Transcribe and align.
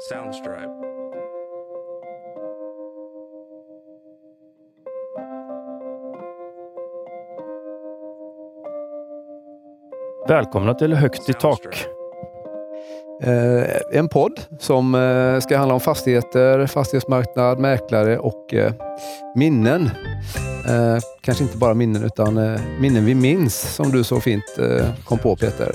Soundstripe. 0.00 0.70
Välkomna 10.28 10.74
till 10.74 10.94
Högt 10.94 11.28
i 11.28 11.32
tak. 11.32 11.86
Eh, 13.22 13.98
en 13.98 14.08
podd 14.08 14.40
som 14.58 14.94
eh, 14.94 15.40
ska 15.40 15.56
handla 15.56 15.74
om 15.74 15.80
fastigheter, 15.80 16.66
fastighetsmarknad, 16.66 17.58
mäklare 17.58 18.18
och 18.18 18.54
eh, 18.54 18.72
minnen. 19.34 19.90
Eh, 20.68 20.98
kanske 21.20 21.44
inte 21.44 21.56
bara 21.56 21.74
minnen 21.74 22.04
utan 22.04 22.36
eh, 22.36 22.60
minnen 22.80 23.04
vi 23.04 23.14
minns 23.14 23.74
som 23.74 23.90
du 23.90 24.04
så 24.04 24.20
fint 24.20 24.58
eh, 24.58 25.04
kom 25.04 25.18
på 25.18 25.36
Peter. 25.36 25.72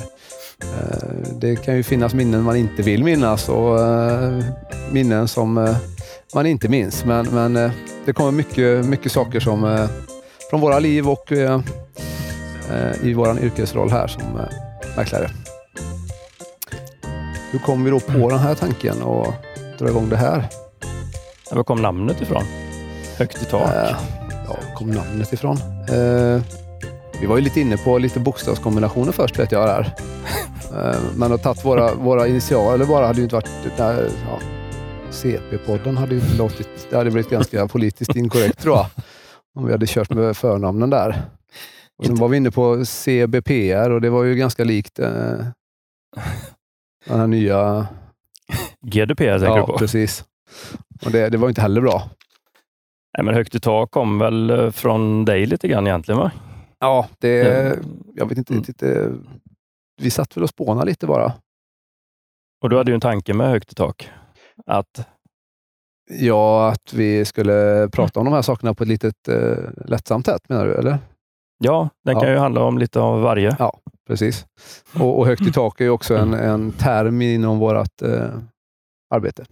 Eh, 0.61 1.33
det 1.39 1.55
kan 1.55 1.75
ju 1.75 1.83
finnas 1.83 2.13
minnen 2.13 2.43
man 2.43 2.55
inte 2.55 2.81
vill 2.81 3.03
minnas 3.03 3.49
och 3.49 3.79
eh, 3.79 4.43
minnen 4.91 5.27
som 5.27 5.57
eh, 5.57 5.77
man 6.35 6.45
inte 6.45 6.69
minns. 6.69 7.05
Men, 7.05 7.25
men 7.25 7.71
det 8.05 8.13
kommer 8.13 8.31
mycket, 8.31 8.85
mycket 8.85 9.11
saker 9.11 9.39
som 9.39 9.87
från 10.49 10.61
våra 10.61 10.79
liv 10.79 11.09
och 11.09 11.31
i 13.03 13.13
vår 13.13 13.39
yrkesroll 13.39 13.91
här 13.91 14.07
som 14.07 14.23
mäklare. 14.97 15.29
Hur 17.51 17.59
kom 17.59 17.83
vi 17.83 17.91
då 17.91 17.99
på 17.99 18.29
den 18.29 18.39
här 18.39 18.55
tanken 18.55 19.01
och 19.01 19.33
dra 19.79 19.89
igång 19.89 20.09
det 20.09 20.17
här? 20.17 20.49
Var 21.51 21.63
kom 21.63 21.81
namnet 21.81 22.21
ifrån? 22.21 22.43
Högt 23.17 23.41
i 23.41 23.45
tak. 23.45 23.75
Eh, 23.75 23.95
ja, 24.47 24.57
kom 24.75 24.91
namnet 24.91 25.33
ifrån? 25.33 25.57
Eh, 25.89 26.41
vi 27.19 27.25
var 27.27 27.37
ju 27.37 27.41
lite 27.41 27.61
inne 27.61 27.77
på 27.77 27.97
lite 27.97 28.19
bokstavskombinationer 28.19 29.11
först 29.11 29.39
vet 29.39 29.51
jag 29.51 29.67
där. 29.67 29.95
Eh, 30.75 30.99
men 31.17 31.31
att 31.33 31.43
tagit 31.43 31.65
våra, 31.65 31.93
våra 31.95 32.27
initialer 32.27 32.85
bara 32.85 33.07
hade 33.07 33.17
ju 33.17 33.23
inte 33.23 33.35
varit... 33.35 33.49
Nej, 33.77 34.09
ja, 34.27 34.39
CP-podden 35.11 35.97
hade 35.97 36.15
ju 36.15 36.21
inte 36.21 36.37
låtit... 36.37 36.87
Det 36.89 36.97
hade 36.97 37.11
blivit 37.11 37.29
ganska 37.31 37.67
politiskt 37.71 38.15
inkorrekt 38.15 38.59
tror 38.59 38.75
jag. 38.75 38.85
Om 39.55 39.65
vi 39.65 39.71
hade 39.71 39.85
kört 39.87 40.09
med 40.09 40.37
förnamnen 40.37 40.89
där. 40.89 41.21
Och 41.97 42.05
sen 42.05 42.15
var 42.15 42.27
vi 42.27 42.37
inne 42.37 42.51
på 42.51 42.85
CBPR 42.85 43.89
och 43.89 44.01
det 44.01 44.09
var 44.09 44.23
ju 44.23 44.35
ganska 44.35 44.63
likt 44.63 44.99
eh, 44.99 45.09
den 47.05 47.19
här 47.19 47.27
nya... 47.27 47.87
GDPR 48.85 49.23
tänker 49.39 49.45
Ja, 49.45 49.55
du 49.65 49.71
på? 49.73 49.77
precis. 49.77 50.25
Och 51.05 51.11
det, 51.11 51.29
det 51.29 51.37
var 51.37 51.49
inte 51.49 51.61
heller 51.61 51.81
bra. 51.81 52.09
Nej, 53.17 53.25
men 53.25 53.33
Högt 53.33 53.55
i 53.55 53.59
tak 53.59 53.91
kom 53.91 54.19
väl 54.19 54.49
eh, 54.49 54.71
från 54.71 55.25
dig 55.25 55.45
lite 55.45 55.67
grann 55.67 55.87
egentligen 55.87 56.19
va? 56.19 56.31
Ja, 56.79 57.07
det, 57.19 57.29
Ja. 57.37 57.75
jag 58.15 58.25
vet 58.29 58.37
inte 58.37 58.53
Mm. 58.53 58.63
riktigt. 58.63 58.83
eh, 58.83 59.05
Vi 60.01 60.09
satt 60.09 60.37
väl 60.37 60.43
och 60.43 60.49
spånade 60.49 60.85
lite 60.85 61.07
bara. 61.07 61.33
Och 62.63 62.69
du 62.69 62.77
hade 62.77 62.91
ju 62.91 62.95
en 62.95 63.01
tanke 63.01 63.33
med 63.33 63.49
Högt 63.49 63.71
i 63.71 63.75
tak. 63.75 64.09
Att, 64.65 65.07
Ja, 66.09 66.69
att 66.71 66.93
vi 66.93 67.25
skulle 67.25 67.89
prata 67.91 68.19
om 68.19 68.25
de 68.25 68.33
här 68.33 68.41
sakerna 68.41 68.73
på 68.73 68.83
ett 68.83 68.89
litet 68.89 69.27
eh, 69.27 69.57
lättsamt 69.85 70.25
sätt 70.25 70.49
menar 70.49 70.65
du? 70.65 70.75
Eller? 70.75 70.97
ja, 71.63 71.89
den 72.05 72.15
kan 72.15 72.23
Ja. 72.27 72.33
ju 72.33 72.37
handla 72.39 72.63
om 72.63 72.77
lite 72.77 72.99
av 72.99 73.21
varje. 73.21 73.55
Precis. 74.07 74.45
Och, 74.99 75.19
och 75.19 75.25
högt 75.27 75.41
i 75.47 75.51
tak 75.51 75.81
är 75.81 75.85
ju 75.85 75.89
också 75.91 76.15
en, 76.17 76.33
en 76.33 76.71
term 76.71 77.21
inom 77.21 77.59
vårt 77.59 78.01
eh, 78.01 78.29
arbete, 79.15 79.45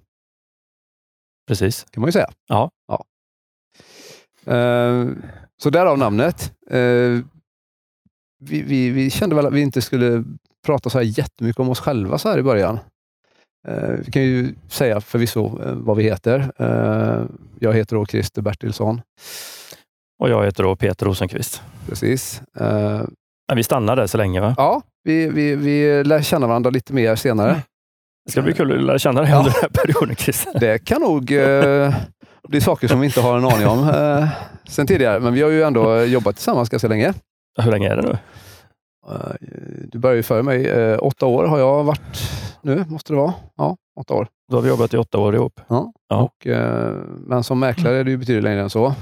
Precis. 1.47 1.85
kan 1.91 2.01
man 2.01 2.07
ju 2.07 2.11
säga. 2.11 2.29
Ja. 2.47 2.71
ja. 2.87 3.05
Eh, 4.53 5.07
så 5.61 5.69
därav 5.69 5.97
namnet. 5.97 6.53
Vi, 8.39 8.61
vi, 8.61 8.89
vi 8.89 9.09
kände 9.09 9.35
väl 9.35 9.45
att 9.45 9.53
vi 9.53 9.61
inte 9.61 9.81
skulle 9.81 10.23
prata 10.65 10.89
så 10.89 10.97
här 10.97 11.05
jättemycket 11.19 11.59
om 11.59 11.69
oss 11.69 11.79
själva 11.79 12.17
så 12.17 12.29
här 12.29 12.37
i 12.37 12.43
början. 12.43 12.79
Eh, 13.67 13.89
vi 14.05 14.11
kan 14.11 14.21
ju 14.21 14.53
säga 14.69 15.01
förvisso 15.01 15.61
eh, 15.65 15.73
vad 15.73 15.97
vi 15.97 16.03
heter. 16.03 16.51
Eh, 16.57 17.25
jag 17.59 17.73
heter 17.73 17.95
då 17.95 18.05
Christer 18.05 18.41
Bertilsson. 18.41 19.01
Och 20.23 20.29
jag 20.29 20.45
heter 20.45 20.63
då 20.63 20.75
Peter 20.75 21.05
Rosenqvist. 21.05 21.61
Precis. 21.89 22.41
Eh, 22.59 23.01
Men 23.47 23.55
vi 23.55 23.63
stannar 23.63 23.95
där 23.95 24.07
så 24.07 24.17
länge 24.17 24.41
va? 24.41 24.53
ja, 24.57 24.81
vi, 25.03 25.27
vi, 25.29 25.55
vi 25.55 26.03
lär 26.03 26.21
känna 26.21 26.47
varandra 26.47 26.69
lite 26.69 26.93
mer 26.93 27.15
senare. 27.15 27.61
Det 28.25 28.31
ska 28.31 28.41
bli 28.41 28.53
kul 28.53 28.71
att 28.79 28.83
lära 28.83 28.99
känna 28.99 29.21
dig 29.21 29.29
Ja. 29.31 29.37
under 29.37 29.51
den 29.51 29.61
här 29.61 29.69
perioden 29.69 30.15
Christer. 30.15 30.53
Det 30.59 30.85
kan 30.85 31.01
nog 31.01 31.31
eh, 31.31 31.95
bli 32.47 32.61
saker 32.61 32.87
som 32.87 32.99
vi 32.99 33.05
inte 33.05 33.21
har 33.21 33.37
en 33.37 33.45
aning 33.45 33.67
om 33.67 33.89
eh, 33.89 34.27
sen 34.67 34.87
tidigare. 34.87 35.19
Men 35.19 35.33
vi 35.33 35.41
har 35.41 35.49
ju 35.49 35.63
ändå 35.63 36.03
jobbat 36.03 36.35
tillsammans 36.35 36.69
ganska 36.69 36.87
länge. 36.87 37.13
Hur 37.57 37.71
länge 37.71 37.89
är 37.89 37.95
det 37.95 38.01
nu? 38.01 38.17
Eh, 39.07 39.33
du 39.87 39.99
började 39.99 40.17
ju 40.17 40.23
före 40.23 40.43
mig. 40.43 40.65
Eh, 40.65 40.97
åtta 41.01 41.25
år 41.25 41.45
har 41.45 41.59
jag 41.59 41.83
varit 41.83 42.31
nu, 42.61 42.85
måste 42.89 43.13
det 43.13 43.17
vara. 43.17 43.33
Ja, 43.55 43.77
åtta 43.99 44.13
år. 44.13 44.27
Då 44.51 44.57
har 44.57 44.61
vi 44.61 44.69
jobbat 44.69 44.93
i 44.93 44.97
åtta 44.97 45.17
år 45.17 45.35
ihop. 45.35 45.61
Ja. 45.67 45.93
Ja. 46.07 46.17
Och, 46.21 46.47
eh, 46.47 46.95
men 47.17 47.43
som 47.43 47.59
mäklare 47.59 47.95
är 47.95 48.03
det 48.03 48.11
ju 48.11 48.17
betydligt 48.17 48.43
längre 48.43 48.61
än 48.61 48.69
så. 48.69 48.93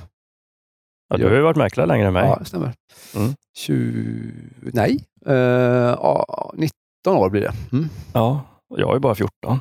Ja, 1.10 1.18
du 1.18 1.26
har 1.26 1.36
ju 1.36 1.42
varit 1.42 1.58
mäklare 1.58 1.88
längre 1.88 2.08
än 2.08 2.14
mig. 2.14 2.30
Ja, 2.30 2.36
det 2.40 2.46
stämmer. 2.46 2.74
Mm. 3.16 3.34
20, 3.58 4.32
nej, 4.74 5.04
ja, 5.26 6.52
19 6.54 6.72
år 7.08 7.30
blir 7.30 7.42
det. 7.42 7.54
Mm. 7.72 7.90
Ja, 8.14 8.42
jag 8.76 8.96
är 8.96 9.00
bara 9.00 9.16
14. 9.16 9.60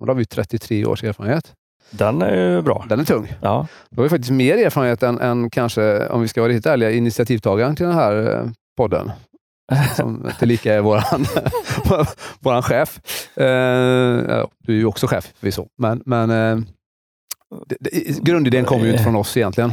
Och 0.00 0.06
då 0.06 0.10
har 0.12 0.14
vi 0.18 0.24
33 0.24 0.86
års 0.86 1.04
erfarenhet. 1.04 1.52
Den 1.90 2.22
är 2.22 2.34
ju 2.36 2.62
bra. 2.62 2.84
Den 2.88 3.00
är 3.00 3.04
tung. 3.04 3.32
Ja, 3.42 3.66
Då 3.90 3.96
har 3.96 4.02
vi 4.02 4.08
faktiskt 4.08 4.30
mer 4.30 4.58
erfarenhet 4.66 5.02
än, 5.02 5.20
än 5.20 5.50
kanske, 5.50 6.08
om 6.08 6.22
vi 6.22 6.28
ska 6.28 6.40
vara 6.40 6.52
riktigt 6.52 6.66
ärliga, 6.66 6.90
initiativtagaren 6.90 7.76
till 7.76 7.86
den 7.86 7.94
här 7.94 8.32
eh, 8.40 8.50
podden. 8.76 9.12
Som 9.96 10.30
tillika 10.38 10.74
är 10.74 10.80
våran, 10.80 11.24
våran 12.40 12.62
chef. 12.62 13.00
Eh, 13.36 13.44
ja, 13.44 14.48
du 14.58 14.72
är 14.72 14.76
ju 14.78 14.86
också 14.86 15.06
chef 15.06 15.32
förvisso, 15.36 15.66
men, 15.78 16.02
men 16.06 16.30
eh, 16.30 16.58
det, 17.66 17.76
det, 17.80 18.20
grundidén 18.22 18.64
kommer 18.64 18.84
ju 18.84 18.90
inte 18.90 19.02
från 19.02 19.16
oss 19.16 19.36
egentligen. 19.36 19.72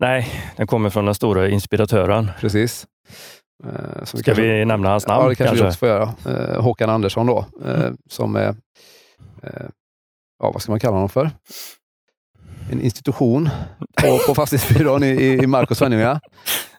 nej, 0.00 0.28
den 0.56 0.66
kommer 0.66 0.90
från 0.90 1.04
den 1.04 1.14
stora 1.14 1.48
inspiratören. 1.48 2.30
Precis. 2.40 2.86
Eh, 3.64 4.04
Ska 4.04 4.22
kanske- 4.22 4.42
vi 4.42 4.64
nämna 4.64 4.88
hans 4.90 5.06
namn 5.06 5.22
Ja, 5.22 5.28
det 5.28 5.34
kanske, 5.34 5.54
vi 5.54 5.60
kanske? 5.60 5.66
också 5.66 5.78
får 5.78 5.88
göra. 5.88 6.14
Eh, 6.54 6.62
Håkan 6.62 6.90
Andersson 6.90 7.26
då, 7.26 7.46
eh, 7.66 7.90
som 8.10 8.36
är, 8.36 8.48
eh, 9.42 9.50
ja 10.38 10.50
vad 10.52 10.62
ska 10.62 10.72
man 10.72 10.80
kalla 10.80 10.94
honom 10.94 11.08
för? 11.08 11.30
En 12.72 12.80
institution 12.80 13.48
på, 14.02 14.18
på 14.26 14.34
fastighetsbyrån 14.34 15.02
i, 15.04 15.08
i 15.42 15.46
och 15.70 15.76
Svenljunga, 15.76 16.20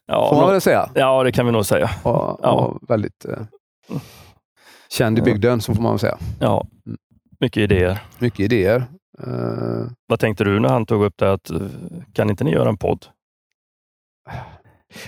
Ja, 0.06 0.30
får 0.30 0.36
man 0.42 0.52
väl 0.52 0.62
säga. 0.62 0.90
ja, 0.96 1.24
det 1.24 1.31
kan 1.31 1.46
vi 1.46 1.52
nog 1.52 1.66
säga. 1.66 1.90
Och, 2.03 2.40
Ja. 2.44 2.52
och 2.52 2.90
väldigt 2.90 3.25
eh, 3.25 3.38
känd 4.90 5.20
i 5.20 5.22
bygden, 5.22 5.62
så 5.62 5.75
får 5.75 5.81
man 5.81 5.92
väl 5.92 6.00
säga. 6.00 6.18
Ja, 6.40 6.68
Mm. 6.86 6.97
mycket 7.40 7.62
idéer. 7.62 8.03
Mycket 8.20 8.40
idéer. 8.40 8.86
Eh, 9.24 9.86
Vad 10.08 10.20
tänkte 10.20 10.44
du 10.44 10.59
när 10.59 10.70
han 10.70 10.86
tog 10.86 11.03
upp 11.03 11.14
det? 11.18 11.31
Att, 11.34 11.50
eh, 11.50 11.58
kan 12.14 12.30
inte 12.30 12.44
ni 12.44 12.52
göra 12.52 12.70
en 12.70 12.78
podd? 12.78 13.06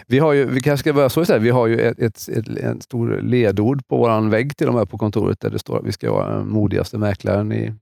vi, 0.07 0.19
har 0.19 0.33
ju, 0.33 0.45
vi 0.45 0.61
kanske 0.61 0.83
ska 0.83 0.93
börja 0.93 1.09
så 1.09 1.21
istället. 1.21 1.41
Vi 1.43 1.49
har 1.49 1.67
ju 1.67 1.79
ett, 1.79 1.99
ett, 1.99 2.27
ett, 2.29 2.47
en 2.47 2.81
stor 2.81 3.21
ledord 3.21 3.87
på 3.87 3.97
vår 3.97 4.29
vägg 4.29 4.57
till 4.57 4.67
och 4.67 4.73
med 4.73 4.89
på 4.89 4.97
kontoret 4.97 5.39
där 5.39 5.49
det 5.49 5.59
står 5.59 5.77
att 5.79 5.85
vi 5.85 5.91
ska 5.91 6.11
vara 6.11 6.35
den 6.37 6.49
modigaste 6.49 6.97
mäklaren 6.97 7.51
i 7.51 7.73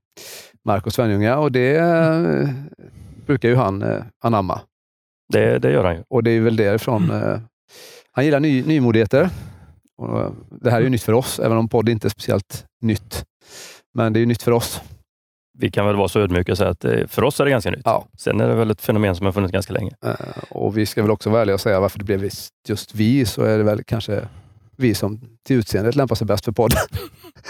Mark 0.64 0.86
och 0.86 0.92
Svenljunga 0.92 1.38
och 1.38 1.52
det 1.52 1.76
eh, 1.76 2.48
brukar 3.26 3.48
ju 3.48 3.54
han 3.54 3.82
eh, 3.82 4.02
anamma. 4.24 4.60
Det, 5.32 5.58
det 5.58 5.70
gör 5.70 5.84
han 5.84 5.94
ju. 5.94 6.02
Och 6.08 6.22
det 6.22 6.30
är 6.30 6.40
väl 6.40 6.56
därifrån. 6.56 7.10
Eh, 7.10 7.38
han 8.12 8.24
gillar 8.24 8.40
ny, 8.40 8.62
nymodigheter. 8.62 9.30
Och 9.98 10.20
eh, 10.20 10.30
det 10.50 10.70
här 10.70 10.78
är 10.78 10.82
ju 10.82 10.90
nytt 10.90 11.02
för 11.02 11.12
oss, 11.12 11.38
även 11.38 11.58
om 11.58 11.68
podd 11.68 11.88
inte 11.88 12.06
är 12.06 12.10
speciellt 12.10 12.66
nytt. 12.80 13.24
Men 13.94 14.12
det 14.12 14.18
är 14.18 14.20
ju 14.20 14.26
nytt 14.26 14.42
för 14.42 14.52
oss. 14.52 14.80
Vi 15.58 15.70
kan 15.70 15.86
väl 15.86 15.96
vara 15.96 16.08
så 16.08 16.20
ödmjuka 16.20 16.52
och 16.52 16.58
säga 16.58 16.70
att 16.70 16.80
det, 16.80 17.10
för 17.10 17.24
oss 17.24 17.40
är 17.40 17.44
det 17.44 17.50
ganska 17.50 17.70
nytt. 17.70 17.82
Ja. 17.84 18.06
Sen 18.18 18.40
är 18.40 18.48
det 18.48 18.54
väl 18.54 18.70
ett 18.70 18.80
fenomen 18.80 19.16
som 19.16 19.26
har 19.26 19.32
funnits 19.32 19.52
ganska 19.52 19.72
länge. 19.72 19.92
Eh, 20.04 20.14
och 20.50 20.78
vi 20.78 20.86
ska 20.86 21.02
väl 21.02 21.10
också 21.10 21.30
vara 21.30 21.40
ärliga 21.40 21.54
och 21.54 21.60
säga 21.60 21.80
varför 21.80 21.98
det 21.98 22.04
blev 22.04 22.30
just 22.68 22.94
vi, 22.94 23.26
så 23.26 23.42
är 23.42 23.58
det 23.58 23.64
väl 23.64 23.84
kanske 23.84 24.28
vi 24.76 24.94
som 24.94 25.20
till 25.46 25.56
utseendet 25.56 25.96
lämpar 25.96 26.14
sig 26.14 26.26
bäst 26.26 26.44
för 26.44 26.52
podd. 26.52 26.72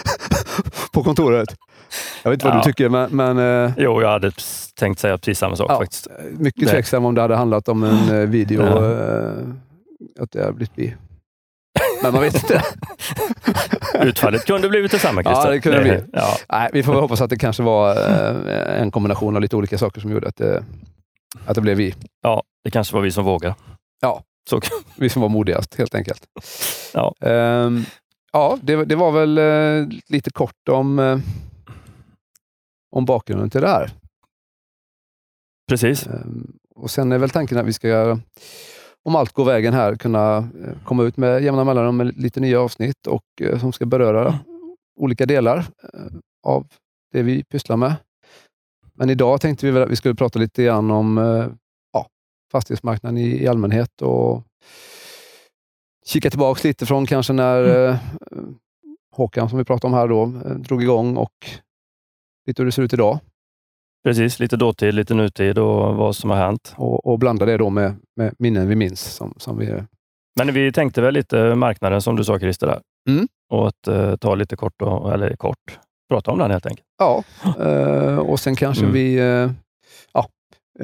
på 0.93 1.03
kontoret. 1.03 1.55
Jag 2.23 2.31
vet 2.31 2.35
inte 2.37 2.45
vad 2.45 2.55
Ja. 2.55 2.61
du 2.65 2.71
tycker, 2.71 2.89
men, 2.89 3.09
men 3.15 3.37
eh, 3.65 3.71
Jo, 3.77 4.01
jag 4.01 4.09
hade 4.09 4.31
tänkt 4.79 4.99
säga 4.99 5.17
precis 5.17 5.39
samma 5.39 5.55
sak 5.55 5.71
Ja. 5.71 5.77
faktiskt. 5.77 6.07
mycket 6.31 6.69
tveksam 6.69 7.05
om 7.05 7.15
det 7.15 7.21
hade 7.21 7.35
handlat 7.35 7.67
om 7.69 7.83
en 7.83 8.09
eh, 8.21 8.27
video. 8.29 8.61
Eh, 8.61 9.31
att 10.19 10.31
det 10.31 10.39
hade 10.41 10.53
blivit 10.53 10.71
vi. 10.75 10.95
Men 12.03 12.13
man 12.13 12.21
vet 12.21 12.35
inte. 12.35 12.61
Utfallet 14.01 14.45
kunde 14.45 14.69
blivit 14.69 14.91
detsamma 14.91 15.23
Christer. 15.23 15.45
Ja, 15.45 15.51
det 15.51 15.59
kunde 15.61 15.77
det 15.77 15.83
bli. 15.83 16.03
Ja, 16.13 16.35
Nej, 16.49 16.69
vi 16.73 16.83
får 16.83 16.91
väl 16.93 17.01
hoppas 17.01 17.21
att 17.21 17.29
det 17.29 17.37
kanske 17.37 17.63
var 17.63 17.91
eh, 17.91 18.81
en 18.81 18.91
kombination 18.91 19.35
av 19.35 19.41
lite 19.41 19.55
olika 19.55 19.77
saker 19.77 20.01
som 20.01 20.11
gjorde 20.11 20.27
att 20.27 20.35
det, 20.37 20.63
att 21.45 21.55
det 21.55 21.61
blev 21.61 21.77
vi. 21.77 21.95
ja, 22.23 22.43
det 22.63 22.71
kanske 22.71 22.95
var 22.95 23.01
vi 23.01 23.11
som 23.11 23.25
vågade. 23.25 23.55
Ja. 24.01 24.23
Så, 24.49 24.59
Vi 24.95 25.09
som 25.09 25.21
var 25.21 25.29
modigast 25.29 25.75
helt 25.77 25.95
enkelt. 25.95 26.23
Ja. 26.93 27.13
Ehm, 27.21 27.85
ja, 28.33 28.57
det, 28.61 28.85
det 28.85 28.95
var 28.95 29.11
väl 29.11 29.37
eh, 29.37 29.87
lite 30.09 30.31
kort 30.31 30.69
om, 30.69 30.99
eh, 30.99 31.17
om 32.91 33.05
bakgrunden 33.05 33.49
till 33.49 33.61
det 33.61 33.67
här. 33.67 33.91
precis. 35.67 36.07
Ehm, 36.07 36.57
och 36.75 36.91
Sen 36.91 37.11
är 37.11 37.17
väl 37.17 37.29
tanken 37.29 37.57
att 37.57 37.65
vi 37.65 37.73
ska, 37.73 38.19
om 39.03 39.15
allt 39.15 39.33
går 39.33 39.45
vägen 39.45 39.73
här, 39.73 39.95
kunna 39.95 40.37
eh, 40.37 40.83
komma 40.85 41.03
ut 41.03 41.17
med 41.17 41.43
jämna 41.43 41.63
mellanrum 41.63 41.97
med 41.97 42.17
lite 42.17 42.39
nya 42.39 42.61
avsnitt 42.61 43.07
och 43.07 43.23
eh, 43.41 43.59
som 43.59 43.73
ska 43.73 43.85
beröra 43.85 44.39
olika 44.99 45.25
delar 45.25 45.57
eh, 45.57 46.17
av 46.43 46.67
det 47.11 47.23
vi 47.23 47.43
pysslar 47.43 47.77
med. 47.77 47.95
Men 48.93 49.09
idag 49.09 49.41
tänkte 49.41 49.65
vi 49.65 49.71
väl 49.71 49.83
att 49.83 49.89
vi 49.89 49.95
skulle 49.95 50.15
prata 50.15 50.39
lite 50.39 50.63
grann 50.63 50.91
om 50.91 51.17
ja, 51.93 52.07
fastighetsmarknaden 52.51 53.17
i, 53.17 53.43
i 53.43 53.47
allmänhet 53.47 54.01
och 54.01 54.43
kika 56.05 56.29
tillbaka 56.29 56.67
lite 56.67 56.85
från 56.85 57.05
kanske 57.05 57.33
när 57.33 57.99
Mm. 58.31 58.55
Håkan, 59.15 59.49
som 59.49 59.57
vi 59.57 59.65
pratade 59.65 59.93
om 59.93 59.99
här, 59.99 60.07
då, 60.07 60.25
drog 60.55 60.83
igång 60.83 61.17
och 61.17 61.49
lite 62.47 62.61
hur 62.61 62.65
det 62.65 62.71
ser 62.71 62.83
ut 62.83 62.93
idag. 62.93 63.19
Precis, 64.03 64.39
lite 64.39 64.57
dåtid, 64.57 64.93
lite 64.93 65.13
nutid 65.13 65.57
och 65.57 65.95
vad 65.95 66.15
som 66.15 66.29
har 66.29 66.37
hänt. 66.37 66.73
Och, 66.77 67.05
och 67.05 67.19
blanda 67.19 67.45
det 67.45 67.57
då 67.57 67.69
med, 67.69 67.95
med 68.15 68.35
minnen 68.39 68.67
vi 68.67 68.75
minns. 68.75 69.01
Som, 69.01 69.33
som 69.37 69.57
vi, 69.57 69.83
Men 70.39 70.53
vi 70.53 70.71
tänkte 70.71 71.01
väl 71.01 71.13
lite 71.13 71.55
marknaden 71.55 72.01
som 72.01 72.15
du 72.15 72.23
sa 72.23 72.39
Christer, 72.39 72.67
där. 72.67 72.81
Mm. 73.09 73.27
och 73.53 73.67
att 73.67 73.87
eh, 73.87 74.15
ta 74.15 74.35
lite 74.35 74.55
kort, 74.55 74.81
och, 74.81 75.13
eller 75.13 75.35
kort, 75.35 75.79
prata 76.09 76.31
om 76.31 76.39
den 76.39 76.51
helt 76.51 76.65
enkelt. 76.65 76.87
ja, 76.97 77.23
eh, 77.59 78.17
och 78.17 78.39
sen 78.39 78.55
kanske 78.55 78.83
Mm. 78.83 78.93
vi 78.93 79.17
eh, 79.19 79.51
ja, 80.13 80.27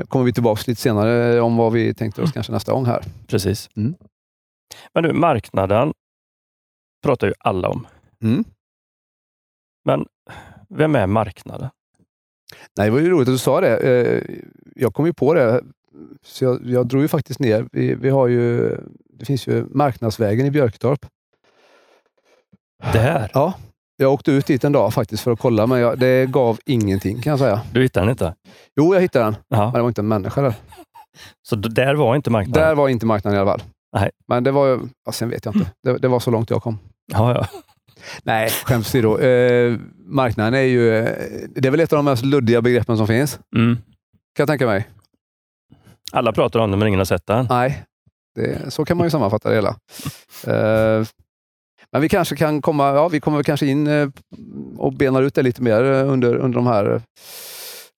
kommer 0.08 0.26
vi 0.26 0.34
tillbaka 0.34 0.62
lite 0.68 0.82
senare 0.82 1.42
om 1.42 1.58
vad 1.58 1.74
vi 1.74 1.94
tänkte 1.94 2.22
oss 2.22 2.32
kanske 2.32 2.52
nästa 2.54 2.72
gång 2.72 2.86
här. 2.86 3.04
Precis. 3.28 3.70
Mm. 3.76 3.96
Men 4.94 5.04
du, 5.04 5.14
marknaden 5.14 5.94
pratar 7.04 7.28
ju 7.28 7.34
alla 7.40 7.70
om. 7.70 7.88
Mm. 8.24 8.44
Men 9.86 10.06
vem 10.70 10.96
är 10.96 11.08
marknaden? 11.08 11.70
Nej, 12.78 12.88
det 12.88 12.92
var 12.92 13.00
ju 13.00 13.10
roligt 13.10 13.28
att 13.28 13.34
du 13.34 13.38
sa 13.38 13.62
det. 13.62 13.78
Eh, 13.78 14.24
Jag 14.76 14.94
kom 14.94 15.06
ju 15.06 15.14
på 15.14 15.34
det, 15.34 15.62
så 16.26 16.44
jag, 16.44 16.66
jag 16.66 16.88
drog 16.88 17.02
ju 17.02 17.08
faktiskt 17.08 17.40
ner. 17.40 17.68
Vi, 17.72 17.96
vi 17.96 18.10
har 18.10 18.28
ju, 18.28 18.76
det 19.14 19.26
finns 19.26 19.48
ju 19.48 19.66
Marknadsvägen 19.72 20.46
i 20.46 20.52
Björketorp. 20.52 21.06
Där? 22.94 23.32
Ja, 23.34 23.54
jag 23.98 24.14
åkte 24.14 24.32
ut 24.32 24.46
dit 24.48 24.64
en 24.64 24.72
dag 24.72 24.94
faktiskt 24.94 25.24
för 25.24 25.32
att 25.32 25.40
kolla, 25.40 25.68
men 25.68 25.80
jag, 25.80 26.00
det 26.00 26.26
gav 26.26 26.60
ingenting 26.66 27.22
kan 27.22 27.32
jag 27.32 27.40
säga. 27.40 27.62
Du 27.74 27.82
hittade 27.82 28.06
den 28.06 28.12
inte? 28.12 28.36
Jo, 28.76 28.94
jag 28.94 29.02
hittade 29.02 29.26
den, 29.26 29.36
Ja. 29.48 29.64
men 29.66 29.74
det 29.74 29.82
var 29.82 29.88
inte 29.88 30.02
en 30.02 30.08
människa 30.08 30.42
där. 30.42 30.54
Så 31.50 31.56
där 31.56 31.96
var 31.96 32.16
inte 32.16 32.30
marknaden? 32.30 32.64
Där 32.64 32.76
var 32.76 32.90
inte 32.90 33.06
marknaden 33.06 33.38
i 33.38 33.42
alla 33.42 33.52
fall. 33.52 33.62
Nej. 33.94 34.10
Men 34.28 34.44
det 34.44 34.52
var 34.52 34.68
ju, 34.68 34.80
ja, 35.06 35.12
sen 35.12 35.30
vet 35.30 35.46
jag 35.46 35.56
inte. 35.56 35.72
Det, 35.84 35.98
det 35.98 36.08
var 36.08 36.20
så 36.20 36.32
långt 36.32 36.50
jag 36.50 36.62
kom. 36.64 36.80
Ja, 37.14 37.34
ja. 37.36 37.48
Nej, 38.24 38.50
skämt 38.50 38.86
åsido. 38.86 39.20
Eh, 39.20 39.78
marknaden 40.06 40.54
är 40.54 40.62
ju, 40.62 40.98
eh, 40.98 41.12
det 41.56 41.68
är 41.68 41.72
väl 41.72 41.80
ett 41.80 41.94
av 41.94 41.98
de 41.98 42.06
mest 42.06 42.26
luddiga 42.26 42.62
begreppen 42.62 42.98
som 42.98 43.08
finns. 43.08 43.40
Mm. 43.56 43.76
Kan 44.36 44.44
jag 44.44 44.48
tänka 44.48 44.66
mig. 44.66 44.88
Alla 46.12 46.32
pratar 46.34 46.60
om 46.60 46.72
det, 46.72 46.78
men 46.78 46.88
ingen 46.88 47.00
har 47.00 47.06
sett 47.06 47.26
den. 47.28 47.48
Nej, 47.50 47.84
det, 48.36 48.74
så 48.74 48.86
kan 48.86 48.98
man 48.98 49.06
ju 49.06 49.12
sammanfatta 49.12 49.50
det 49.50 49.56
hela. 49.56 49.76
Eh, 50.48 51.08
men 51.92 52.02
vi 52.02 52.10
kanske 52.10 52.36
kan 52.36 52.62
komma, 52.62 52.88
ja 52.94 53.08
vi 53.08 53.20
kommer 53.20 53.44
kanske 53.44 53.66
in 53.66 53.88
eh, 53.88 54.10
och 54.78 54.94
benar 54.94 55.22
ut 55.22 55.36
det 55.36 55.42
lite 55.42 55.62
mer 55.62 55.84
eh, 55.84 56.12
under, 56.12 56.36
under 56.36 56.56
de 56.56 56.68
här 56.68 57.02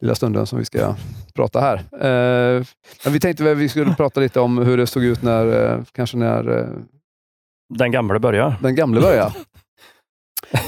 lilla 0.02 0.16
stunden 0.16 0.46
som 0.48 0.60
vi 0.60 0.66
ska 0.66 0.96
prata 1.34 1.60
här. 1.62 1.76
Eh, 1.78 2.66
men 3.04 3.14
vi 3.14 3.20
tänkte 3.20 3.44
väl 3.44 3.56
vi 3.56 3.70
skulle 3.70 3.96
prata 3.96 4.20
lite 4.20 4.40
om 4.40 4.58
hur 4.58 4.78
det 4.78 4.88
såg 4.88 5.04
ut 5.04 5.22
när, 5.22 5.84
kanske 5.92 6.18
när 6.18 6.68
Den 7.76 7.92
gamla 7.92 8.20
börjar. 8.20 8.56
den 8.62 8.76
gamle 8.76 9.02
började. 9.02 9.34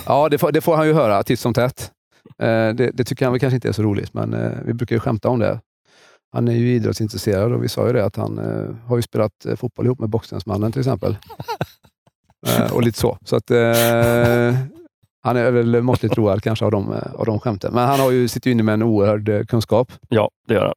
Ja, 0.06 0.30
det 0.30 0.38
får, 0.38 0.52
det 0.52 0.62
får 0.62 0.76
han 0.76 0.88
ju 0.88 0.94
höra 0.94 1.24
titt 1.24 1.40
som 1.40 1.54
tätt. 1.54 1.92
Eh, 2.40 2.70
det, 2.70 2.92
det 2.94 3.04
tycker 3.04 3.26
han 3.26 3.34
väl 3.34 3.40
kanske 3.40 3.56
inte 3.56 3.68
är 3.68 3.74
så 3.74 3.84
roligt, 3.84 4.14
men 4.14 4.34
eh, 4.34 4.52
vi 4.66 4.74
brukar 4.74 4.96
ju 4.96 5.00
skämta 5.00 5.30
om 5.30 5.40
det. 5.40 5.60
Han 6.34 6.48
är 6.48 6.54
ju 6.54 6.76
idrottsintresserad 6.76 7.54
och 7.54 7.64
vi 7.64 7.70
sa 7.70 7.88
ju 7.88 7.94
det 7.94 8.06
att 8.06 8.16
han 8.16 8.40
eh, 8.40 8.76
har 8.88 8.96
ju 8.96 9.02
spelat 9.02 9.46
fotboll 9.56 9.86
ihop 9.86 10.00
med 10.00 10.10
Boxningsmannen 10.10 10.72
till 10.72 10.82
exempel. 10.82 11.18
Och 12.74 12.82
lite 12.82 13.00
så. 13.00 13.18
Så 13.26 13.36
att 13.36 13.50
han 15.24 15.38
är 15.38 15.52
väl 15.52 15.82
måttligt 15.82 16.18
road 16.18 16.44
kanske 16.44 16.66
av 16.66 16.72
de, 16.72 16.96
av 17.14 17.26
de 17.26 17.40
skämten. 17.40 17.74
Men 17.74 17.88
han 17.88 18.00
har 18.00 18.12
ju, 18.12 18.28
sitter 18.28 18.50
ju 18.50 18.52
inne 18.52 18.64
med 18.64 18.74
en 18.74 18.84
oerhörd 18.84 19.50
kunskap. 19.50 19.92
Ja, 20.10 20.32
det 20.48 20.54
gör 20.54 20.66
den. 20.66 20.76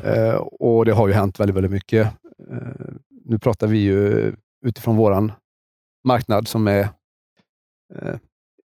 Eh, 0.00 0.34
och 0.34 0.84
det 0.84 0.92
har 0.92 1.08
ju 1.08 1.14
hänt 1.14 1.40
väldigt, 1.40 1.56
väldigt 1.56 1.72
mycket. 1.72 2.06
Eh, 2.50 2.94
nu 3.24 3.38
pratar 3.38 3.66
vi 3.66 3.78
ju 3.78 4.32
utifrån 4.66 4.96
våran 4.96 5.32
marknad 6.04 6.48
som 6.48 6.68
är 6.68 6.88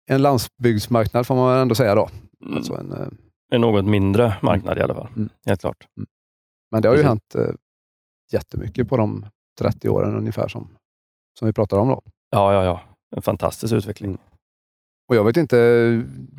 en 0.09 0.21
landsbygdsmarknad 0.21 1.27
får 1.27 1.35
man 1.35 1.57
ändå 1.57 1.75
säga. 1.75 1.95
då. 1.95 2.09
Mm. 2.45 2.57
Alltså 2.57 2.73
en, 2.73 2.91
eh, 2.91 3.07
En 3.51 3.61
något 3.61 3.85
mindre 3.85 4.35
marknad 4.41 4.77
i 4.77 4.81
alla 4.81 4.93
fall. 4.93 5.07
Mm. 5.15 5.29
Helt 5.45 5.61
klart. 5.61 5.87
men 6.71 6.81
det 6.81 6.87
har 6.87 6.95
ju 6.95 7.03
Precis. 7.03 7.07
hänt 7.07 7.35
eh, 7.35 7.55
jättemycket 8.31 8.89
på 8.89 8.97
de 8.97 9.25
30 9.59 9.89
åren 9.89 10.15
ungefär 10.15 10.47
som, 10.47 10.77
som 11.39 11.45
vi 11.45 11.53
pratar 11.53 11.77
om. 11.77 11.87
då. 11.87 12.01
Ja, 12.29 12.53
ja, 12.53 12.63
ja. 12.63 12.81
En 13.15 13.21
fantastisk 13.21 13.73
utveckling. 13.73 14.17
Och 15.09 15.15
jag 15.15 15.23
vet 15.23 15.37
inte, 15.37 15.57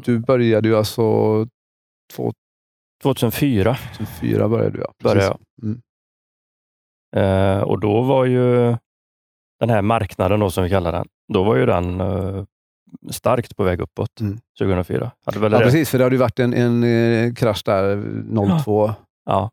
du 0.04 0.18
började 0.18 0.68
ju 0.68 0.76
alltså 0.76 1.02
2004 2.12 2.44
2004 3.02 4.48
började 4.48 4.70
du 4.70 4.80
ja. 4.80 4.92
Precis. 4.98 5.02
började 5.02 5.24
jag. 5.24 5.38
Mm. 5.62 5.80
Eh, 7.16 7.62
och 7.62 7.80
då 7.80 8.02
var 8.02 8.24
ju 8.24 8.76
den 9.60 9.70
här 9.70 9.82
marknaden, 9.82 10.40
då, 10.40 10.50
som 10.50 10.64
vi 10.64 10.70
kallar 10.70 10.92
den, 10.92 11.08
då 11.32 11.44
var 11.44 11.56
ju 11.56 11.66
den 11.66 12.00
eh, 12.00 12.44
starkt 13.10 13.56
på 13.56 13.64
väg 13.64 13.80
uppåt 13.80 14.20
Mm. 14.20 14.38
2004. 14.58 15.10
Hade 15.26 15.38
väl 15.38 15.52
Ja, 15.52 15.58
det- 15.58 15.64
precis, 15.64 15.90
för 15.90 15.98
det 15.98 16.04
hade 16.04 16.14
ju 16.16 16.20
varit 16.20 16.38
en, 16.38 16.54
en 16.54 16.84
eh, 16.84 17.34
krasch 17.34 17.62
där 17.64 18.02
02. 18.64 18.94
ja, 19.24 19.50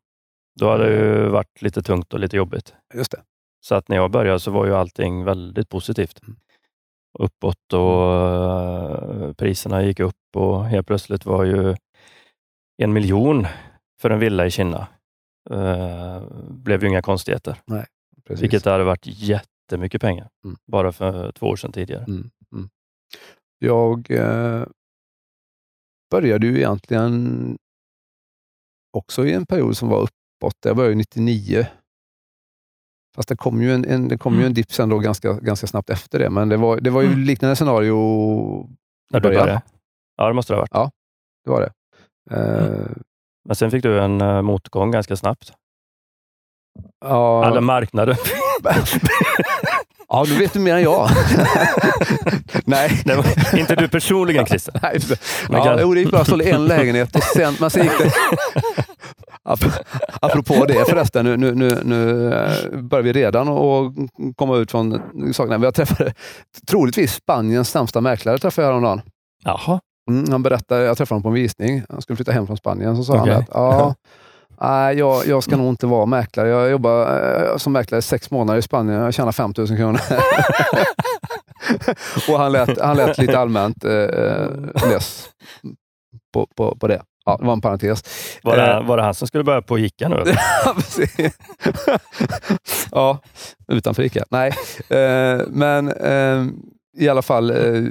då 0.59 0.69
hade 0.71 0.89
det 0.89 0.95
ju 0.95 1.27
varit 1.29 1.61
lite 1.61 1.81
tungt 1.81 2.13
och 2.13 2.19
lite 2.19 2.37
jobbigt. 2.37 2.73
Just 2.93 3.11
det. 3.11 3.21
Så 3.61 3.75
att 3.75 3.89
när 3.89 3.95
jag 3.97 4.11
började 4.11 4.39
så 4.39 4.51
var 4.51 4.65
ju 4.65 4.75
allting 4.75 5.23
väldigt 5.23 5.69
positivt. 5.69 6.19
Mm. 6.23 6.35
Uppåt 7.19 7.73
och 7.73 8.13
eh, 8.15 9.33
priserna 9.33 9.83
gick 9.83 9.99
upp 9.99 10.15
och 10.35 10.65
helt 10.65 10.87
plötsligt 10.87 11.25
var 11.25 11.43
ju 11.43 11.75
en 12.77 12.93
miljon 12.93 13.47
för 14.01 14.09
en 14.09 14.19
villa 14.19 14.45
i 14.45 14.51
Kina. 14.51 14.87
Uh, 15.51 16.21
blev 16.49 16.83
ju 16.83 16.89
inga 16.89 17.01
konstigheter, 17.01 17.57
Precis. 18.27 18.43
vilket 18.43 18.65
hade 18.65 18.83
varit 18.83 19.05
jättemycket 19.05 20.01
pengar 20.01 20.27
Mm. 20.45 20.57
bara 20.67 20.91
för 20.91 21.31
två 21.31 21.45
år 21.47 21.55
sedan 21.55 21.71
tidigare. 21.71 22.03
Mm, 22.03 22.15
mm. 22.19 22.29
Jag 23.59 24.11
eh, 24.11 24.63
började 26.11 26.47
ju 26.47 26.57
egentligen 26.57 27.57
också 28.97 29.25
i 29.25 29.33
en 29.33 29.45
period 29.45 29.77
som 29.77 29.89
var 29.89 29.97
uppåt. 30.01 30.55
Jag 30.65 30.75
började 30.75 30.93
ju 30.93 30.97
99. 30.97 31.67
Fast 33.15 33.29
det 33.29 33.35
kom 33.35 33.61
ju 33.61 33.73
en, 33.73 33.85
en, 33.85 34.07
det 34.07 34.17
kom 34.17 34.39
ju 34.39 34.45
en 34.45 34.53
dipp 34.53 34.71
sen 34.73 34.89
då 34.89 34.99
ganska, 34.99 35.33
ganska 35.33 35.67
snabbt 35.67 35.89
efter 35.89 36.19
det. 36.19 36.29
Men 36.29 36.49
det 36.49 36.57
var, 36.57 36.79
det 36.79 36.89
var 36.89 37.01
ju 37.01 37.07
Mm. 37.07 37.19
liknande 37.23 37.55
scenario 37.55 37.95
När 39.11 39.19
du 39.19 39.29
började? 39.29 39.61
Ja, 40.17 40.27
det 40.27 40.33
måste 40.33 40.53
det 40.53 40.57
ha 40.57 40.67
varit. 40.71 40.93
Det 41.43 41.49
var 41.51 41.61
det. 41.61 41.71
Eh, 42.35 42.91
Men 43.45 43.55
sen 43.55 43.71
fick 43.71 43.83
du 43.83 43.99
en 43.99 44.21
eh, 44.21 44.41
motgång 44.41 44.91
ganska 44.91 45.15
snabbt. 45.15 45.53
ja, 47.05 47.45
Alla 47.45 47.61
marknader. 47.61 48.17
ja, 50.13 50.23
du 50.27 50.35
vet 50.39 50.53
du 50.53 50.59
mer 50.59 50.75
än 50.75 50.81
jag. 50.83 51.09
Nej. 52.65 53.01
Var, 53.05 53.57
inte 53.59 53.75
du 53.75 53.87
personligen 53.87 54.45
Christer. 54.45 54.73
Nej, 54.81 54.99
ja, 55.49 55.63
kan- 55.63 55.77
jo, 55.81 55.93
det 55.93 55.99
gick 55.99 56.09
bra. 56.09 56.19
Jag 56.19 56.27
sålde 56.27 56.45
en 56.45 56.65
lägenhet 56.65 57.15
och 57.15 57.23
sen, 57.23 57.55
men 57.59 57.69
sen 57.69 57.83
gick 57.83 57.97
det... 57.97 58.11
Ap- 59.49 59.83
Apropå 60.21 60.65
det 60.65 60.85
förresten, 60.89 61.25
nu, 61.25 61.37
nu, 61.37 61.55
nu, 61.55 61.81
nu 61.83 62.33
eh, 62.33 62.79
börjar 62.81 63.03
vi 63.03 63.13
redan 63.13 63.47
att 63.47 63.93
komma 64.35 64.57
ut 64.57 64.71
från 64.71 65.01
sakerna. 65.33 65.57
Vi 65.57 65.65
har 65.65 65.71
träffat 65.71 65.97
troligtvis 66.67 67.13
Spaniens 67.13 67.69
sämsta 67.69 68.01
mäklare 68.01 68.37
träffade 68.37 68.65
jag 68.67 68.71
häromdagen. 68.71 69.01
Jaha. 69.43 69.79
Mm, 70.09 70.31
han 70.31 70.43
berättade, 70.43 70.83
jag 70.83 70.97
träffade 70.97 71.15
honom 71.15 71.23
på 71.23 71.29
en 71.29 71.33
visning. 71.33 71.83
Han 71.89 72.01
skulle 72.01 72.15
flytta 72.17 72.31
hem 72.31 72.47
från 72.47 72.57
Spanien. 72.57 72.95
Så 72.97 73.03
sa 73.03 73.13
Okej. 73.21 73.33
han 73.33 73.41
att 73.41 73.47
ja, 73.53 73.95
nej, 74.61 74.97
jag, 74.97 75.27
jag 75.27 75.43
ska 75.43 75.57
nog 75.57 75.69
inte 75.69 75.87
vara 75.87 76.05
mäklare. 76.05 76.49
Jag 76.49 76.69
jobbar 76.71 77.01
eh, 77.51 77.57
som 77.57 77.73
mäklare 77.73 77.99
i 77.99 78.01
sex 78.01 78.31
månader 78.31 78.59
i 78.59 78.61
Spanien. 78.61 79.01
Jag 79.01 79.13
tjänar 79.13 79.31
5 79.31 79.53
000 79.57 79.67
kronor. 79.67 79.99
och 82.29 82.39
han 82.39 82.51
lät, 82.51 82.81
han 82.81 82.97
lät 82.97 83.17
lite 83.17 83.39
allmänt 83.39 83.85
eh, 83.85 84.49
less 84.89 85.29
på, 86.33 86.47
på, 86.57 86.75
på 86.75 86.87
det. 86.87 87.01
Ja, 87.25 87.37
det 87.39 87.45
var 87.45 87.53
en 87.53 87.61
parentes. 87.61 88.03
Var 88.43 88.57
det, 88.57 88.71
Eh. 88.73 88.85
var 88.87 88.97
det 88.97 89.03
han 89.03 89.13
som 89.13 89.27
skulle 89.27 89.43
börja 89.43 89.61
på 89.61 89.79
Ica 89.79 90.09
nu? 90.09 90.15
Ja, 92.91 93.19
utanför 93.67 94.03
Ica. 94.03 94.23
Nej, 94.29 94.49
eh, 94.89 95.41
men 95.47 95.91
eh, 95.91 96.45
i 96.97 97.09
alla 97.09 97.21
fall. 97.21 97.49
Eh, 97.51 97.81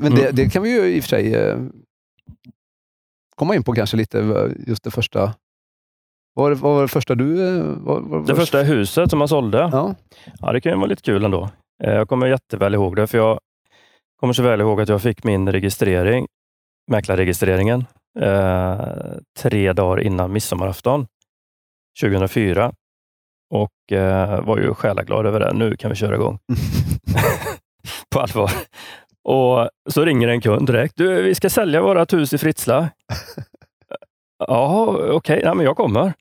men 0.00 0.14
det, 0.14 0.30
det 0.32 0.50
kan 0.50 0.62
vi 0.62 0.70
ju 0.70 0.96
i 0.96 1.00
och 1.00 1.04
för 1.04 1.08
sig 1.08 1.34
eh, 1.34 1.58
komma 3.36 3.54
in 3.54 3.62
på 3.62 3.72
kanske 3.72 3.96
lite. 3.96 4.20
eh, 4.20 4.46
Just 4.66 4.84
det 4.84 4.90
första. 4.90 5.34
Vad 6.34 6.58
var 6.58 6.74
var 6.74 6.82
det 6.82 6.88
första 6.88 7.14
du... 7.14 7.58
eh, 7.58 7.64
Vad, 7.64 8.02
vad, 8.02 8.26
Det 8.26 8.34
första 8.34 8.62
huset 8.62 9.10
som 9.10 9.18
man 9.18 9.28
sålde, 9.28 9.58
Ja, 9.72 9.94
ja, 10.40 10.52
det 10.52 10.60
kan 10.60 10.72
ju 10.72 10.76
vara 10.78 10.86
lite 10.86 11.02
kul 11.02 11.24
ändå. 11.24 11.50
Eh, 11.84 11.92
Jag 11.94 12.08
kommer 12.08 12.26
jätteväl 12.26 12.74
ihåg 12.74 12.96
det, 12.96 13.06
för 13.06 13.18
jag 13.18 13.40
kommer 14.20 14.32
så 14.34 14.42
väl 14.42 14.60
ihåg 14.60 14.80
att 14.80 14.88
jag 14.88 15.02
fick 15.02 15.24
min 15.24 15.52
registrering, 15.52 16.26
mäklarregistreringen, 16.90 17.84
eh, 18.20 18.80
tre 19.38 19.72
dagar 19.72 20.02
innan 20.02 20.32
midsommarafton 20.32 21.06
2004. 22.00 22.72
Och 23.54 23.92
eh, 23.96 24.44
var 24.44 24.58
ju 24.58 24.74
själaglad 24.74 25.26
över 25.26 25.40
det. 25.40 25.52
Nu 25.54 25.76
kan 25.76 25.90
vi 25.90 25.96
köra 25.96 26.14
igång. 26.14 26.38
på 28.14 28.20
allvar. 28.20 28.50
Och 29.24 29.68
så 29.90 30.04
ringer 30.04 30.28
en 30.28 30.40
kund 30.40 30.66
direkt. 30.66 30.96
Du, 30.96 31.22
vi 31.22 31.34
ska 31.34 31.50
sälja 31.50 31.82
vårt 31.82 32.12
hus 32.12 32.32
i 32.32 32.38
Fritsla. 32.38 32.88
Ja, 34.48 34.86
okej, 34.88 35.10
okay. 35.10 35.40
ja, 35.40 35.54
men 35.54 35.64
jag 35.64 35.76
kommer. 35.76 36.12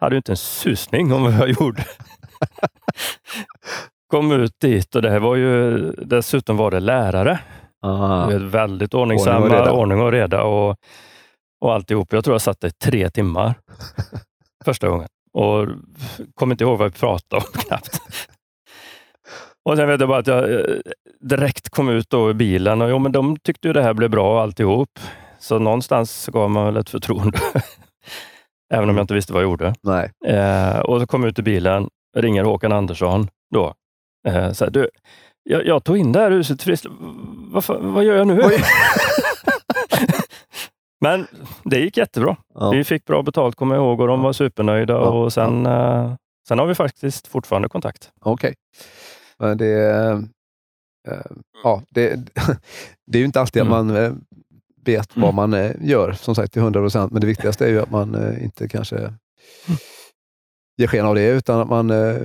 Hade 0.00 0.14
ju 0.14 0.16
inte 0.16 0.32
en 0.32 0.36
susning 0.36 1.12
om 1.12 1.22
vad 1.22 1.32
jag 1.32 1.48
gjorde. 1.48 1.84
Kom 4.10 4.32
ut 4.32 4.60
dit 4.60 4.94
och 4.94 5.02
det 5.02 5.18
var 5.18 5.36
ju, 5.36 5.78
dessutom 5.92 6.56
var 6.56 6.70
det 6.70 6.80
lärare. 6.80 7.38
Ah. 7.82 8.26
Väldigt 8.26 8.94
ordningsamma, 8.94 9.38
ordning 9.38 9.58
och 9.58 9.64
reda, 9.64 9.72
ordning 9.72 10.00
och, 10.00 10.12
reda 10.12 10.42
och, 10.42 10.76
och 11.60 11.74
alltihop. 11.74 12.12
Jag 12.12 12.24
tror 12.24 12.34
jag 12.34 12.42
satt 12.42 12.60
där 12.60 12.68
i 12.68 12.72
tre 12.72 13.10
timmar 13.10 13.54
första 14.64 14.88
gången 14.88 15.08
och 15.32 15.68
kom 16.34 16.50
inte 16.50 16.64
ihåg 16.64 16.78
vad 16.78 16.92
vi 16.92 16.98
pratade 16.98 17.42
om 17.44 17.52
knappt. 17.60 18.00
Och 19.64 19.76
sen 19.76 19.88
vet 19.88 20.00
jag 20.00 20.08
bara 20.08 20.18
att 20.18 20.26
jag 20.26 20.52
eh, 20.54 20.76
direkt 21.20 21.68
kom 21.68 21.88
ut 21.88 22.10
då 22.10 22.30
i 22.30 22.34
bilen 22.34 22.82
och 22.82 22.90
jo, 22.90 22.98
men 22.98 23.12
de 23.12 23.36
tyckte 23.36 23.68
ju 23.68 23.74
det 23.74 23.82
här 23.82 23.94
blev 23.94 24.10
bra 24.10 24.42
alltihop. 24.42 24.98
Så 25.38 25.58
någonstans 25.58 26.26
gav 26.32 26.50
man 26.50 26.64
väl 26.64 26.76
ett 26.76 26.90
förtroende. 26.90 27.38
Även 28.74 28.90
om 28.90 28.96
jag 28.96 29.04
inte 29.04 29.14
visste 29.14 29.32
vad 29.32 29.42
jag 29.42 29.50
gjorde. 29.50 29.74
Nej. 29.82 30.10
Eh, 30.26 30.78
och 30.78 31.00
så 31.00 31.06
kom 31.06 31.22
jag 31.22 31.30
ut 31.30 31.38
i 31.38 31.42
bilen, 31.42 31.88
ringer 32.16 32.44
Håkan 32.44 32.72
Andersson 32.72 33.28
då. 33.54 33.74
Eh, 34.28 34.52
så 34.52 34.64
här, 34.64 34.70
du, 34.70 34.90
jag, 35.42 35.66
jag, 35.66 35.84
tog 35.84 35.98
in 35.98 36.12
det 36.12 36.20
här 36.20 36.30
huset 36.30 36.62
friskt. 36.62 36.86
Vad, 37.50 37.64
vad 37.68 38.04
gör 38.04 38.16
jag 38.16 38.26
nu? 38.26 38.42
Men 41.00 41.26
det 41.64 41.78
gick 41.78 41.96
jättebra. 41.96 42.36
Ja. 42.54 42.70
Vi 42.70 42.84
fick 42.84 43.04
bra 43.04 43.22
betalt 43.22 43.56
kommer 43.56 43.74
jag 43.74 43.84
ihåg 43.84 44.00
och 44.00 44.06
de 44.06 44.22
var 44.22 44.32
supernöjda. 44.32 44.94
Ja. 44.94 44.98
Och 44.98 45.32
sen. 45.32 45.66
Eh, 45.66 46.14
sen 46.48 46.58
har 46.58 46.66
vi 46.66 46.74
faktiskt 46.74 47.26
fortfarande 47.26 47.68
kontakt. 47.68 48.10
Okej. 48.20 48.54
Okay. 49.38 49.54
det, 49.54 49.90
eh, 51.08 51.14
ja, 51.62 51.82
det, 51.90 52.16
det 53.06 53.18
är 53.18 53.20
ju 53.20 53.24
inte 53.24 53.40
alltid 53.40 53.62
mm. 53.62 53.72
att 53.72 53.86
man 53.86 53.96
eh, 53.96 54.12
vet 54.88 55.16
vad 55.16 55.34
man 55.34 55.54
eh, 55.54 55.72
gör, 55.80 56.12
som 56.12 56.34
sagt 56.34 56.52
till 56.52 56.62
100 56.62 56.80
procent. 56.80 57.12
Men 57.12 57.20
det 57.20 57.26
viktigaste 57.26 57.64
är 57.64 57.68
ju 57.68 57.80
att 57.80 57.90
man 57.90 58.14
eh, 58.14 58.44
inte 58.44 58.68
kanske 58.68 58.96
mm. 58.96 59.12
ger 60.76 60.86
sken 60.86 61.06
av 61.06 61.14
det, 61.14 61.28
utan 61.28 61.60
att 61.60 61.68
man 61.68 61.90
eh, 61.90 62.16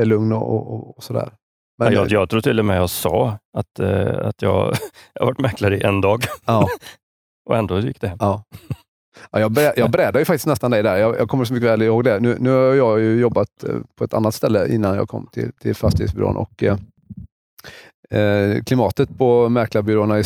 är 0.00 0.04
lugn 0.04 0.32
och, 0.32 0.72
och, 0.72 0.96
och 0.96 1.04
sådär. 1.04 1.32
Men, 1.78 1.92
jag, 1.92 2.10
jag 2.10 2.30
tror 2.30 2.40
till 2.40 2.58
och 2.58 2.64
med 2.64 2.76
jag 2.76 2.90
sa 2.90 3.38
att, 3.58 3.80
att 4.20 4.42
jag, 4.42 4.74
jag 5.12 5.22
har 5.22 5.26
varit 5.26 5.38
mäklare 5.38 5.78
i 5.78 5.82
en 5.82 6.00
dag. 6.00 6.24
Ja. 6.44 6.68
och 7.50 7.56
ändå 7.56 7.80
gick 7.80 8.00
det 8.00 8.08
hem. 8.08 8.16
Ja. 8.20 8.44
Ja, 9.30 9.40
jag, 9.40 9.52
ber, 9.52 9.72
jag 9.76 9.90
berättade 9.90 10.18
ju 10.18 10.24
faktiskt 10.24 10.46
nästan 10.46 10.70
dig 10.70 10.82
där. 10.82 10.96
Jag, 10.96 11.18
jag 11.18 11.28
kommer 11.28 11.44
så 11.44 11.54
mycket 11.54 11.68
väl 11.68 11.82
ihåg 11.82 12.04
det. 12.04 12.20
Nu, 12.20 12.36
nu 12.40 12.50
har 12.50 12.74
jag 12.74 13.00
ju 13.00 13.20
jobbat 13.20 13.48
på 13.96 14.04
ett 14.04 14.14
annat 14.14 14.34
ställe 14.34 14.68
innan 14.68 14.96
jag 14.96 15.08
kom 15.08 15.26
till, 15.32 15.52
till 15.52 15.74
fastighetsbyrån. 15.74 16.36
Och, 16.36 16.62
eh, 18.12 18.62
klimatet 18.62 19.18
på 19.18 19.48
mäklarbyråerna 19.48 20.18
i 20.18 20.24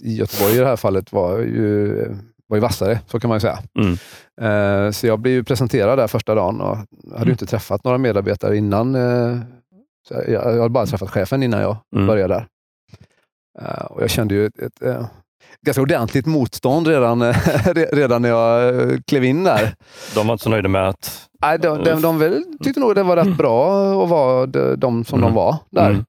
i 0.00 0.14
Göteborg 0.14 0.54
i 0.54 0.58
det 0.58 0.66
här 0.66 0.76
fallet 0.76 1.12
var 1.12 1.38
ju, 1.38 1.94
var 2.46 2.56
ju 2.56 2.60
vassare, 2.60 3.00
så 3.06 3.20
kan 3.20 3.28
man 3.28 3.36
ju 3.36 3.40
säga. 3.40 3.58
Mm. 3.78 3.92
Eh, 4.40 4.90
så 4.90 5.06
jag 5.06 5.18
blev 5.18 5.34
ju 5.34 5.44
presenterad 5.44 5.98
där 5.98 6.06
första 6.06 6.34
dagen 6.34 6.60
och 6.60 6.76
hade 6.76 7.16
mm. 7.16 7.30
inte 7.30 7.46
träffat 7.46 7.84
några 7.84 7.98
medarbetare 7.98 8.56
innan. 8.56 8.94
Eh, 8.94 9.38
jag, 10.28 10.42
hade 10.42 10.68
bara 10.68 10.86
träffat 10.86 11.10
chefen 11.10 11.42
innan 11.42 11.60
jag 11.60 11.76
mm. 11.94 12.06
började 12.06 12.34
där. 12.34 12.46
Eh, 13.60 13.84
och 13.84 14.02
jag 14.02 14.10
kände 14.10 14.34
ju 14.34 14.46
ett, 14.46 14.58
ett, 14.58 14.82
ett 14.82 15.06
ganska 15.66 15.82
ordentligt 15.82 16.26
motstånd 16.26 16.86
redan, 16.86 17.32
redan 17.92 18.22
när 18.22 18.28
jag 18.28 18.74
klev 19.06 19.24
in 19.24 19.44
där. 19.44 19.74
De 20.14 20.26
var 20.26 20.34
inte 20.34 20.44
så 20.44 20.50
nöjda 20.50 20.68
med 20.68 20.88
att... 20.88 21.28
Nej, 21.42 21.58
de, 21.58 21.84
de, 21.84 22.00
de, 22.00 22.18
de 22.18 22.44
tyckte 22.64 22.80
nog 22.80 22.94
det 22.94 23.02
var 23.02 23.16
rätt 23.16 23.36
bra 23.36 24.04
att 24.04 24.08
vara 24.08 24.46
de 24.76 25.04
som 25.04 25.18
mm. 25.18 25.28
de 25.30 25.34
var 25.34 25.56
där. 25.70 26.04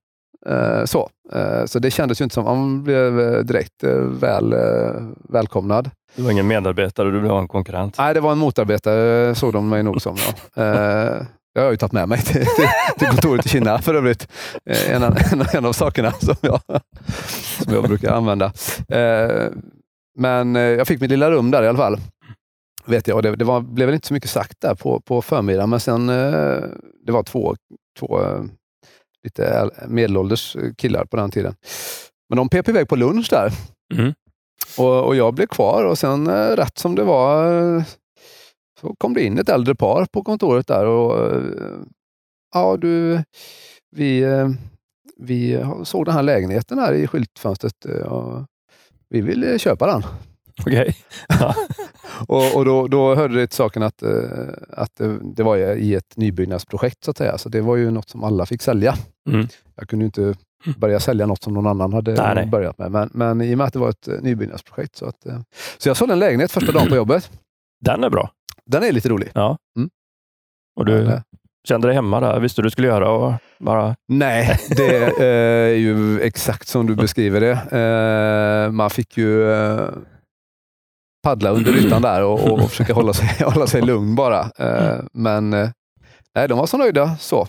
Eh, 0.46 0.86
så. 0.86 1.10
Eh, 1.34 1.66
så 1.66 1.80
det 1.80 1.92
kändes 1.92 2.22
ju 2.22 2.24
inte 2.24 2.34
som 2.34 2.48
att 2.48 2.58
man 2.58 2.84
blev 2.84 3.20
eh, 3.20 3.40
direkt 3.40 3.84
väl, 4.04 4.56
välkomnad. 5.30 5.90
Du 6.16 6.24
var 6.24 6.32
ingen 6.32 6.48
medarbetare, 6.48 7.12
du 7.12 7.20
var 7.20 7.40
en 7.40 7.48
konkurrent? 7.48 7.98
Nej, 7.98 8.14
det 8.14 8.20
var 8.20 8.32
en 8.32 8.38
motarbetare, 8.38 9.36
såg 9.36 9.54
de 9.54 9.70
mig 9.70 9.84
nog 9.84 10.02
som. 10.02 10.18
Ja. 10.54 10.64
Det 11.54 11.60
har 11.60 11.66
jag 11.66 11.72
ju 11.72 11.78
tagit 11.78 11.94
med 11.94 12.10
mig 12.10 12.22
till, 12.22 12.46
till, 12.46 12.68
till 13.00 13.08
kontoret 13.08 13.46
i 13.46 13.50
Kina 13.50 13.80
för 13.80 13.96
övrigt. 13.96 14.28
En, 14.66 15.04
en, 15.04 15.16
en 15.54 15.66
av 15.66 15.74
sakerna 15.74 16.12
som 16.12 16.36
jag, 16.42 16.60
som 17.64 17.74
jag 17.74 17.84
brukar 17.84 18.12
använda. 18.12 18.54
Men 20.18 20.56
jag 20.56 20.88
fick 20.88 21.02
mitt 21.02 21.10
lilla 21.10 21.32
rum 21.32 21.52
där 21.52 21.64
i 21.64 21.68
alla 21.68 21.78
fall. 21.78 21.98
Vet 22.86 23.08
jag. 23.08 23.16
Och 23.16 23.24
det, 23.24 23.36
det 23.36 23.46
var, 23.46 23.62
blev 23.62 23.88
väl 23.88 23.96
inte 23.96 24.08
så 24.08 24.14
mycket 24.14 24.30
sagt 24.30 24.62
där 24.62 24.76
på, 24.76 25.00
på 25.00 25.22
förmiddagen, 25.22 25.70
men 25.70 25.80
sen 25.80 26.08
det 27.06 27.12
var 27.12 27.24
två, 27.24 27.56
två 28.00 28.20
lite 29.24 29.70
medelålders 29.88 30.58
killar 30.78 31.06
på 31.06 31.18
den 31.18 31.32
tiden. 31.32 31.56
Men 32.30 32.38
de 32.38 32.50
pep 32.50 32.70
iväg 32.70 32.88
på 32.88 32.96
lunch 32.96 33.28
där. 33.30 33.52
Mm. 33.94 34.14
Och, 34.78 35.06
och, 35.06 35.16
jag 35.16 35.34
blev 35.34 35.48
kvar 35.48 35.84
och 35.86 35.98
sen 35.98 36.28
eh, 36.28 36.56
rätt 36.56 36.78
som 36.78 36.96
det 36.96 37.04
var 37.04 37.62
eh, 37.78 37.84
så 38.82 38.96
kom 38.98 39.14
det 39.14 39.24
in 39.24 39.40
ett 39.40 39.50
äldre 39.50 39.76
par 39.76 40.06
på 40.06 40.24
kontoret 40.24 40.68
där. 40.68 40.86
och 40.86 41.34
eh, 41.34 41.42
Ja, 42.54 42.78
du, 42.78 43.24
vi, 43.96 44.26
vi 45.18 45.66
såg 45.84 46.06
den 46.06 46.14
här 46.14 46.24
lägenheten 46.24 46.80
här 46.80 46.94
i 46.94 47.08
skyltfönstret 47.08 47.86
och 47.86 48.46
vi 49.10 49.22
vill 49.22 49.60
köpa 49.60 49.88
den. 49.88 50.04
Okej. 50.66 50.96
Okay. 51.30 51.54
och, 52.28 52.56
och 52.56 52.66
då, 52.66 52.88
då 52.88 53.16
hörde 53.16 53.36
det 53.36 53.48
till 53.48 53.56
saken 53.56 53.84
att, 53.84 54.04
att 54.70 55.02
det 55.36 55.44
var 55.44 55.58
i 55.58 55.96
ett 55.96 56.18
nybyggnadsprojekt, 56.18 57.04
så 57.04 57.12
att 57.12 57.18
säga. 57.18 57.38
Så 57.38 57.50
det 57.50 57.62
var 57.62 57.76
ju 57.76 57.92
något 57.92 58.10
som 58.10 58.24
alla 58.24 58.46
fick 58.46 58.62
sälja. 58.62 58.96
Mm. 59.30 59.48
Jag 59.76 59.90
kunde 59.90 60.06
inte 60.06 60.36
börja 60.78 61.00
sälja 61.00 61.26
något 61.26 61.44
som 61.44 61.54
någon 61.54 61.68
annan 61.68 61.94
hade 61.94 62.14
nej, 62.14 62.36
nej. 62.36 62.46
börjat 62.46 62.78
med. 62.78 62.92
Men, 62.92 63.10
men 63.14 63.42
i 63.42 63.54
och 63.54 63.58
med 63.58 63.68
att 63.68 63.74
det 63.74 63.80
var 63.80 63.90
ett 63.90 64.08
eh, 64.08 64.22
nybyggnadsprojekt. 64.22 64.96
Så, 64.96 65.06
att, 65.06 65.26
eh, 65.26 65.40
så 65.78 65.90
jag 65.90 65.98
sålde 65.98 66.14
en 66.14 66.20
lägenhet 66.20 66.52
första 66.52 66.72
dagen 66.72 66.88
på 66.90 66.96
jobbet. 66.96 67.32
Den 67.86 68.04
är 68.04 68.10
bra. 68.10 68.32
Den 68.66 68.84
är 68.84 68.92
lite 68.92 69.10
rolig. 69.10 69.32
Ja. 69.34 69.58
Mm. 69.78 69.90
Och 70.76 70.86
du 70.86 71.04
men, 71.04 71.22
kände 71.68 71.88
dig 71.88 71.96
hemma 71.96 72.20
där? 72.20 72.40
Visste 72.40 72.62
du 72.62 72.70
skulle 72.70 72.88
göra? 72.88 73.12
Och 73.12 73.34
bara... 73.60 73.96
Nej, 74.08 74.60
det 74.78 75.24
är 75.24 75.76
ju 75.76 76.22
exakt 76.22 76.68
som 76.68 76.88
du 76.88 76.96
beskriver 77.06 77.42
det. 77.42 77.52
Eh, 78.68 78.72
man 78.72 78.90
fick 78.90 79.18
ju 79.18 79.52
paddla 81.24 81.50
under 81.50 81.78
ytan 81.86 82.02
där 82.02 82.24
och, 82.24 82.52
och 82.52 82.70
försöka 82.70 82.94
hålla 82.94 83.14
sig, 83.14 83.46
hålla 83.46 83.68
sig 83.68 83.82
lugn 83.82 84.16
bara. 84.16 84.52
Men 85.14 85.50
nej, 86.36 86.48
de 86.48 86.58
var 86.58 86.66
så 86.66 86.78
nöjda 86.78 87.18
så. 87.20 87.48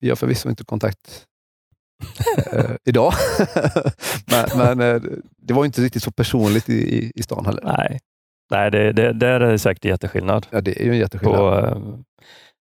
Vi 0.00 0.08
har 0.08 0.16
förvisso 0.16 0.48
inte 0.48 0.64
kontakt 0.64 1.26
eh, 2.52 2.70
idag. 2.84 3.12
men, 4.26 4.48
men 4.56 4.80
eh, 4.80 5.02
det 5.36 5.54
var 5.54 5.64
inte 5.64 5.80
riktigt 5.80 6.02
så 6.02 6.10
personligt 6.10 6.68
i, 6.68 7.12
i 7.14 7.22
stan 7.22 7.46
heller. 7.46 7.62
Nej, 7.64 7.98
Nej 8.50 8.70
det, 8.70 8.92
det, 8.92 9.12
där 9.12 9.40
är 9.40 9.52
det 9.52 9.58
säkert 9.58 9.84
jätteskillnad. 9.84 10.46
Ja, 10.50 10.60
det 10.60 10.80
är 10.80 10.84
ju 10.84 10.90
en 10.90 10.98
jätteskillnad. 10.98 11.38
På, 11.38 11.66
eh, 11.66 11.78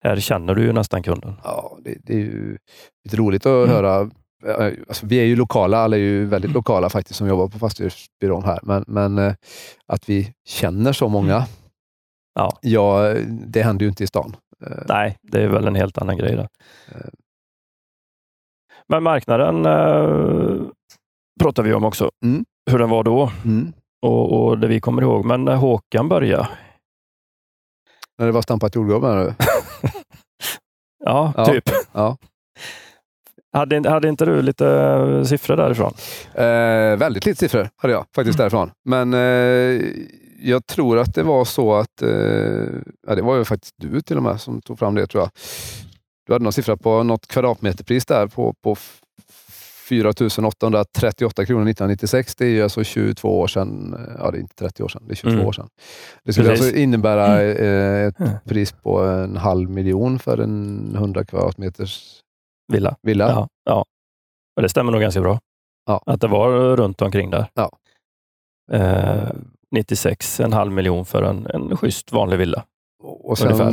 här 0.04 0.20
känner 0.20 0.56
du 0.56 0.64
ju 0.64 0.74
nästan 0.74 1.04
kunden. 1.04 1.36
Ja, 1.44 1.78
det, 1.84 1.98
det 2.04 2.14
är 2.14 2.18
ju 2.18 2.58
lite 3.04 3.18
roligt 3.18 3.46
att 3.46 3.68
mm. 3.68 3.70
höra. 3.70 4.10
Eh, 4.46 4.74
alltså, 4.88 5.06
vi 5.06 5.18
är 5.18 5.26
ju 5.26 5.36
lokala, 5.36 5.78
alla 5.78 5.96
är 5.96 6.02
ju 6.02 6.26
väldigt 6.26 6.50
mm. 6.50 6.56
lokala 6.56 6.90
faktiskt 6.90 7.18
som 7.18 7.28
jobbar 7.28 7.48
på 7.48 7.60
fastighetsbyrån 7.60 8.44
här. 8.44 8.60
Men, 8.64 8.84
men 8.88 9.18
eh, 9.18 9.34
att 9.88 10.10
vi 10.10 10.34
känner 10.46 10.94
så 10.94 11.10
många, 11.10 11.36
mm. 11.36 11.48
ja. 12.34 12.58
ja, 12.62 13.14
det 13.48 13.62
händer 13.62 13.86
ju 13.86 13.90
inte 13.90 14.04
i 14.04 14.08
stan. 14.08 14.36
Eh, 14.66 14.84
Nej, 14.88 15.18
det 15.22 15.42
är 15.42 15.48
väl 15.48 15.68
en 15.68 15.76
helt 15.76 15.98
annan 15.98 16.18
grej. 16.18 16.36
Då. 16.36 16.42
Eh. 16.42 17.10
Men 18.88 19.04
marknaden 19.04 19.66
eh, 19.66 20.68
pratar 21.40 21.64
vi 21.64 21.74
om 21.74 21.84
också. 21.84 22.12
Mm. 22.26 22.46
Hur 22.72 22.80
den 22.80 22.90
var 22.90 23.04
då 23.04 23.32
mm. 23.46 23.74
och, 24.02 24.48
och, 24.48 24.60
det 24.60 24.68
vi 24.68 24.82
kommer 24.82 25.02
ihåg. 25.02 25.26
Men 25.26 25.46
när 25.46 25.56
Håkan 25.56 26.10
började? 26.10 26.50
När 28.18 28.26
det 28.26 28.32
var 28.32 28.42
stampat 28.42 28.76
jordgubb 28.76 29.02
menar 29.02 29.26
du? 29.26 29.34
ja, 31.06 31.34
ja, 31.38 31.46
typ. 31.46 31.64
Ja. 31.92 32.18
Hade, 33.58 33.90
hade 33.90 34.10
inte 34.10 34.26
du 34.26 34.42
lite 34.42 35.26
siffror 35.26 35.56
därifrån? 35.56 35.94
Eh, 36.34 36.98
väldigt 36.98 37.26
lite 37.26 37.40
siffror 37.40 37.70
hade 37.76 37.94
jag 37.94 38.06
faktiskt 38.16 38.40
mm. 38.40 38.44
därifrån. 38.44 38.72
Men 38.86 39.14
eh, 39.14 39.82
jag 40.40 40.66
tror 40.66 40.98
att 40.98 41.14
det 41.16 41.24
var 41.24 41.46
så 41.46 41.76
att, 41.76 42.02
eh, 42.02 42.10
ja, 43.08 43.16
det 43.16 43.22
var 43.22 43.38
ju 43.38 43.46
faktiskt 43.46 43.76
du 43.78 44.02
till 44.02 44.18
och 44.18 44.24
med 44.24 44.42
som 44.42 44.62
tog 44.62 44.80
fram 44.80 44.96
det 44.96 45.08
tror 45.08 45.24
jag. 45.24 45.30
Du 46.28 46.34
hade 46.34 46.44
någon 46.44 46.54
siffra 46.54 46.78
på 46.78 47.04
något 47.04 47.28
kvadratmeterpris 47.28 48.06
där 48.06 48.28
på, 48.28 48.54
på 48.64 48.76
4 49.90 50.10
838 50.48 51.46
kronor 51.46 51.70
1996. 51.70 52.36
Det 52.36 52.46
är 52.46 52.64
alltså 52.64 52.84
22 52.84 53.40
år 53.40 53.48
sedan. 53.48 53.96
Ja, 54.20 54.32
det 54.32 54.38
är 54.38 54.42
inte 54.42 54.56
30 54.56 54.84
år 54.84 54.88
sedan. 54.88 55.04
Det 55.08 55.14
är 55.14 55.16
22 55.16 55.34
mm. 55.34 55.48
år 55.48 55.52
sedan. 55.52 55.68
Det 56.24 56.34
skulle 56.34 56.50
Precis. 56.50 56.66
alltså 56.66 56.80
innebära 56.80 57.42
mm. 57.42 57.58
eh, 57.58 58.08
ett 58.08 58.20
mm. 58.20 58.32
pris 58.46 58.72
på 58.72 59.00
en 59.00 59.38
halv 59.38 59.70
miljon 59.70 60.20
för 60.20 60.38
en 60.38 60.92
100 60.96 61.26
kvadratmeters 61.26 62.22
villa. 62.68 62.96
villa. 63.02 63.30
Ja, 63.30 63.48
ja. 63.64 63.86
Och 64.56 64.62
det 64.62 64.70
stämmer 64.70 64.92
nog 64.92 65.02
ganska 65.02 65.22
bra. 65.22 65.40
Ja. 65.86 66.04
Att 66.06 66.22
det 66.22 66.28
var 66.28 66.78
runt 66.78 67.02
omkring 67.02 67.30
där. 67.30 67.50
Ja. 67.54 67.72
Eh, 68.72 69.30
96, 69.72 70.40
en 70.40 70.54
halv 70.54 70.72
miljon 70.72 71.06
för 71.06 71.24
en, 71.24 71.48
en 71.48 71.78
schysst 71.78 72.12
vanlig 72.12 72.38
villa. 72.38 72.64
Och 73.04 73.38
sen 73.38 73.48
ungefär. 73.48 73.72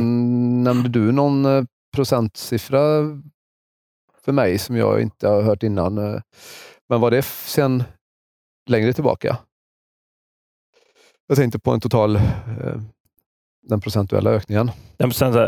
nämnde 0.63 0.89
du 0.89 1.11
någon 1.11 1.45
eh, 1.45 1.63
procentsiffra 1.95 2.79
för 4.23 4.31
mig 4.31 4.57
som 4.57 4.75
jag 4.75 5.01
inte 5.01 5.27
har 5.27 5.41
hört 5.41 5.63
innan. 5.63 5.97
Eh, 5.97 6.21
Men 6.89 7.01
var 7.01 7.11
det 7.11 7.21
sen 7.25 7.83
längre 8.69 8.93
tillbaka? 8.93 9.37
Jag 11.27 11.37
tänkte 11.37 11.59
på 11.59 11.71
en 11.71 11.79
total, 11.79 12.15
eh, 12.15 12.21
den 13.67 13.81
procentuella 13.81 14.29
ökningen. 14.31 14.71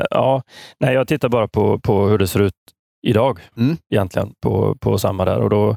Ja, 0.09 0.43
nej, 0.79 0.93
jag 0.93 1.07
tittar 1.07 1.29
bara 1.29 1.47
på, 1.47 1.79
på 1.79 2.07
hur 2.07 2.17
det 2.17 2.27
ser 2.27 2.39
ut 2.39 2.53
idag 3.01 3.39
Mm. 3.57 3.77
egentligen 3.93 4.33
på, 4.41 4.75
på 4.75 4.97
samma 4.97 5.25
där 5.25 5.37
och 5.39 5.49
då, 5.49 5.75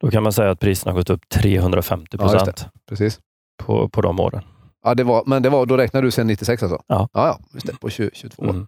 då 0.00 0.10
kan 0.10 0.22
man 0.22 0.32
säga 0.32 0.50
att 0.50 0.60
priserna 0.60 0.92
har 0.92 0.98
gått 0.98 1.10
upp 1.10 1.28
350 1.28 2.16
Ja, 2.20 2.24
just 2.24 2.34
procent 2.44 2.66
Precis. 2.88 3.20
på, 3.62 3.88
på 3.88 4.00
de 4.00 4.20
åren. 4.20 4.42
Ja, 4.82 4.94
det 4.94 5.04
var, 5.04 5.22
men 5.26 5.42
det 5.42 5.50
var, 5.50 5.66
då 5.66 5.76
räknar 5.76 6.02
du 6.02 6.10
sen 6.10 6.26
96 6.26 6.62
alltså? 6.62 6.82
Ja. 6.86 7.08
Ja, 7.12 7.26
ja 7.26 7.40
just 7.54 7.66
det, 7.66 7.80
på 7.80 7.90
20, 7.90 8.10
22. 8.14 8.44
Mm. 8.44 8.66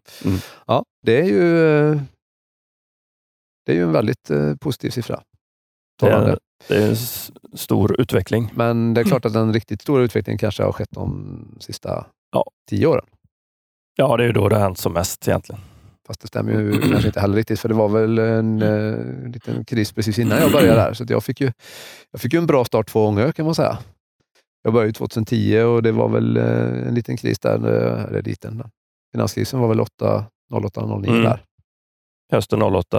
Ja, 0.67 0.85
det 1.03 1.21
är 1.21 1.25
ju, 1.25 1.41
det 3.67 3.73
är 3.73 3.77
ju 3.77 3.83
en 3.83 3.93
väldigt 3.93 4.31
eh, 4.31 4.55
positiv 4.57 4.91
siffra. 4.91 5.23
Det, 6.01 6.07
är, 6.07 6.39
det 6.69 6.77
är 6.77 6.89
en 6.89 6.97
stor 7.57 8.01
utveckling. 8.01 8.51
Men 8.55 8.95
det 8.95 9.01
är 9.01 9.05
klart 9.05 9.25
att 9.25 9.33
den 9.33 9.53
riktigt 9.53 9.83
stora 9.83 10.03
utvecklingen 10.03 10.39
kanske 10.39 10.63
har 10.63 10.73
skett 10.73 10.91
de 10.91 11.57
sista 11.61 12.07
Ja. 12.33 12.45
tio 12.71 12.87
åren. 12.87 13.05
Ja, 13.97 14.17
det 14.17 14.23
är 14.23 14.27
ju 14.27 14.33
då 14.33 14.49
det 14.49 14.57
har 14.57 14.63
hänt 14.63 14.79
som 14.79 14.93
mest 14.93 15.29
egentligen. 15.29 15.61
Fast 16.07 16.21
det 16.21 16.27
stämmer 16.29 16.53
ju 16.53 16.81
kanske 16.81 17.07
inte 17.07 17.21
heller 17.21 17.37
riktigt, 17.37 17.61
för 17.61 17.69
det 17.69 17.75
var 17.75 17.89
väl 17.89 18.19
en 18.19 18.63
eh, 18.63 19.31
liten 19.33 19.65
kris 19.65 19.93
precis 19.93 20.19
innan 20.19 20.39
jag 20.39 20.53
började 20.53 20.81
där. 20.81 20.93
Så 20.93 21.05
jag, 21.09 21.25
fick 21.25 21.41
ju, 21.41 21.53
jag 22.13 22.21
fick 22.21 22.33
ju 22.33 22.39
en 22.39 22.47
bra 22.47 22.65
start 22.65 22.89
två 22.89 23.05
gånger 23.05 23.33
kan 23.33 23.45
man 23.47 23.55
säga. 23.55 23.79
Jag 24.63 24.73
började 24.73 24.89
ju 24.89 24.93
2010 24.93 25.59
och 25.61 25.83
det 25.83 25.93
var 25.93 26.09
väl 26.09 26.37
eh, 26.37 26.89
en 26.89 26.95
liten 26.95 27.17
kris 27.17 27.39
där, 27.39 27.55
eh, 27.57 28.05
eller 28.05 28.23
liten. 28.23 28.63
Finanskrisen 29.13 29.61
var 29.61 29.69
väl 29.69 29.81
8, 29.81 30.25
08, 30.53 30.87
09 30.87 31.11
Mm. 31.11 31.23
där. 31.25 31.43
Hösten 32.33 32.63
08 32.63 32.99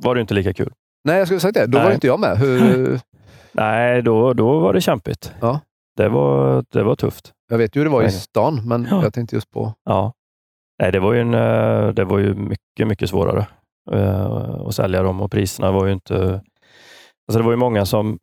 var 0.00 0.14
det 0.14 0.20
inte 0.20 0.34
lika 0.34 0.52
kul. 0.52 0.72
Nej, 1.04 1.18
jag 1.18 1.26
skulle 1.26 1.40
sagt 1.40 1.54
det. 1.54 1.66
Då 1.66 1.78
var 1.78 1.84
Nej. 1.84 1.94
inte 1.94 2.06
jag 2.06 2.20
med. 2.20 2.38
Hur, 2.38 3.00
Nej, 3.52 4.02
då, 4.02 4.32
då 4.32 4.58
var 4.58 4.72
det 4.72 4.80
kämpigt. 4.80 5.32
Ja. 5.40 5.60
Det, 5.96 6.08
var, 6.08 6.64
det 6.70 6.82
var 6.82 6.96
tufft. 6.96 7.32
jag 7.50 7.58
vet 7.58 7.76
ju 7.76 7.80
hur 7.80 7.84
det 7.84 7.90
var 7.92 8.02
i 8.02 8.10
stan, 8.10 8.60
men 8.68 8.86
Ja. 8.90 9.02
jag 9.02 9.14
tänkte 9.14 9.36
just 9.36 9.50
på... 9.50 9.72
Ja. 9.84 10.12
Nej, 10.82 10.92
det 10.92 11.00
var 11.00 11.12
ju, 11.12 11.20
en, 11.20 11.34
eh, 11.34 11.88
det 11.88 12.04
var 12.04 12.18
ju 12.18 12.34
mycket, 12.34 12.88
mycket 12.88 13.10
svårare 13.10 13.46
eh, 13.92 14.54
att 14.66 14.74
sälja 14.74 15.02
dem 15.02 15.20
och 15.20 15.30
priserna 15.30 15.72
var 15.72 15.86
ju 15.86 15.92
inte... 15.92 16.42
Alltså 17.28 17.38
det 17.38 17.44
var 17.44 17.50
ju 17.50 17.56
många 17.56 17.86
som, 17.86 18.18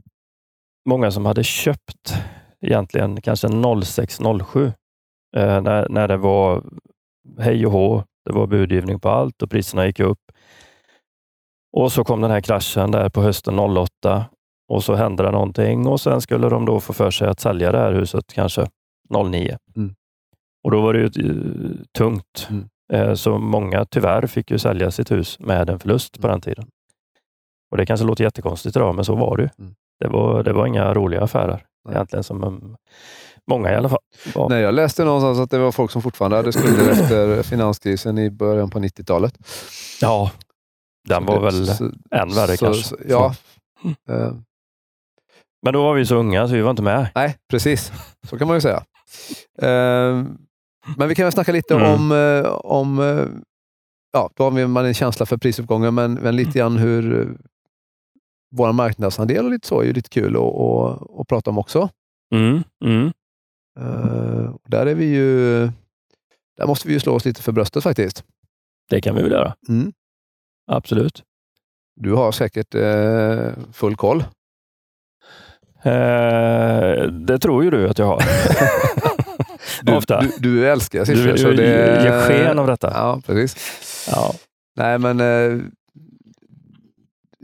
många 0.90 1.12
som 1.12 1.26
hade 1.26 1.44
köpt 1.44 2.16
egentligen 2.62 3.22
kanske 3.22 3.48
06-07 3.48 4.66
eh, 5.38 5.62
när, 5.62 5.90
när 5.90 6.08
det 6.08 6.18
var 6.18 6.64
hej 7.40 7.66
och 7.66 7.72
hå. 7.72 8.04
Det 8.26 8.32
var 8.34 8.48
budgivning 8.48 9.00
på 9.00 9.10
allt 9.10 9.42
och 9.42 9.50
priserna 9.50 9.86
gick 9.88 10.00
upp. 10.00 10.20
Och 11.78 11.92
så 11.92 12.04
kom 12.04 12.22
den 12.22 12.32
här 12.32 12.42
kraschen 12.42 12.92
där 12.92 13.10
på 13.10 13.22
hösten 13.22 13.60
08 13.60 14.26
och 14.68 14.84
så 14.84 14.96
hände 14.96 15.24
det 15.24 15.32
någonting 15.32 15.88
och 15.88 16.02
sen 16.02 16.22
skulle 16.22 16.50
de 16.50 16.66
då 16.66 16.80
få 16.80 16.94
för 16.94 17.12
sig 17.12 17.28
att 17.28 17.40
sälja 17.40 17.72
det 17.72 17.78
här 17.78 17.92
huset 17.92 18.34
kanske 18.34 18.68
09. 19.10 19.58
Mm. 19.76 19.96
Och 20.64 20.72
då 20.72 20.82
var 20.82 20.94
det 20.94 21.00
ju 21.00 21.06
eh, 21.06 21.72
tungt. 21.98 22.48
Mm. 22.50 22.66
Eh, 22.94 23.14
Så 23.16 23.38
många 23.38 23.86
tyvärr 23.86 24.28
fick 24.28 24.52
ju 24.52 24.58
sälja 24.60 24.92
sitt 24.92 25.12
hus 25.12 25.40
med 25.40 25.70
en 25.70 25.80
förlust 25.80 26.22
på 26.22 26.28
Mm. 26.28 26.34
den 26.34 26.42
tiden. 26.42 26.68
Och 27.72 27.78
Det 27.78 27.86
kanske 27.86 28.06
låter 28.06 28.24
jättekonstigt 28.24 28.76
idag, 28.76 28.96
men 28.96 29.06
så 29.06 29.16
var 29.16 29.38
det 29.38 29.44
ju. 29.44 29.50
Mm. 29.60 29.74
Det, 30.00 30.08
var, 30.08 30.44
det 30.44 30.54
var 30.54 30.68
inga 30.68 30.94
roliga 30.94 31.22
affärer 31.24 31.64
Nej. 31.86 31.96
egentligen, 31.96 32.24
som 32.24 32.44
um, 32.44 32.76
många 33.48 33.72
i 33.72 33.76
alla 33.76 33.90
fall. 33.90 34.00
var. 34.36 34.50
Nej, 34.50 34.62
jag 34.62 34.74
läste 34.74 35.04
någonstans 35.06 35.40
att 35.40 35.52
det 35.52 35.58
var 35.60 35.72
folk 35.72 35.92
som 35.92 36.02
fortfarande 36.02 36.38
hade 36.38 36.52
skulder 36.54 36.90
efter 36.92 37.44
finanskrisen 37.44 38.18
i 38.18 38.30
början 38.32 38.70
på 38.70 38.80
90-talet. 38.80 39.34
Ja, 40.02 40.32
den 41.08 41.26
var 41.26 41.40
väl 41.40 41.68
Så- 41.68 41.84
än 42.12 42.30
värre 42.30 42.58
så- 42.58 42.66
kanske. 42.66 42.84
så- 42.84 42.98
ja. 43.08 43.36
Eh, 44.10 44.34
Men 45.64 45.74
då 45.74 45.84
var 45.84 45.94
vi 45.94 46.06
så 46.06 46.16
unga 46.16 46.48
så 46.48 46.54
vi 46.54 46.62
var 46.62 46.70
inte 46.72 46.84
med. 46.84 47.10
nej, 47.16 47.38
precis. 47.50 47.92
Så 48.30 48.38
kan 48.38 48.48
man 48.48 48.58
ju 48.58 48.62
säga. 48.62 48.84
Men 50.98 51.10
vi 51.10 51.16
kan 51.16 51.26
väl 51.26 51.32
snacka 51.32 51.52
lite 51.52 51.74
Mm. 51.76 51.88
om, 51.94 52.12
eh, 52.12 52.52
om 52.52 53.00
eh, 53.00 53.26
ja, 54.14 54.30
då 54.36 54.44
har 54.44 54.52
vi- 54.52 54.68
man 54.68 54.86
en 54.86 54.94
känsla 54.94 55.26
för 55.26 55.38
prisuppgången, 55.38 55.96
men, 55.96 56.14
men 56.14 56.36
lite 56.36 56.60
grann 56.60 56.78
hur 56.78 57.20
eh, 57.22 57.28
vår 58.56 58.72
marknadsandel 58.74 59.46
och 59.46 59.52
lite 59.52 59.68
så 59.68 59.80
är 59.82 59.86
ju 59.86 59.94
lite 59.94 60.10
kul 60.10 60.36
att, 60.36 60.42
att, 60.42 61.20
att 61.20 61.28
prata 61.28 61.50
om 61.50 61.58
också. 61.58 61.90
Mm, 62.36 62.64
mm. 62.86 63.12
Eh, 63.80 64.56
där 64.68 64.86
är 64.86 64.96
vi 64.96 65.06
ju, 65.06 65.60
där 66.58 66.68
måste 66.68 66.88
vi 66.88 66.94
ju 66.94 67.00
slå 67.00 67.14
oss 67.16 67.26
lite 67.26 67.42
för 67.42 67.52
bröstet 67.52 67.84
faktiskt. 67.84 68.24
Det 68.90 69.02
kan 69.02 69.16
vi 69.16 69.22
väl 69.22 69.32
göra. 69.32 69.56
Mm. 69.70 69.94
Absolut. 70.72 71.24
Du 71.96 72.14
har 72.14 72.32
säkert 72.32 72.76
eh, 72.76 73.52
full 73.74 73.96
koll. 73.96 74.24
Eh, 75.84 77.04
det 77.08 77.40
tror 77.40 77.64
ju 77.64 77.70
du 77.70 77.90
att 77.90 78.00
jag 78.00 78.06
har. 78.06 78.24
Du, 79.82 79.96
Ofta. 79.96 80.22
du, 80.22 80.32
du 80.40 80.70
älskar 80.70 81.06
siffror. 81.06 81.32
Du, 81.32 81.38
så 81.38 81.48
du 81.48 81.56
det, 81.56 82.04
ger 82.04 82.22
sken 82.22 82.60
av 82.60 82.68
detta. 82.68 82.92
Ja, 82.94 83.22
precis. 83.26 83.56
Ja. 84.12 84.34
Nej, 84.76 85.00
men 85.00 85.20
eh, 85.20 85.60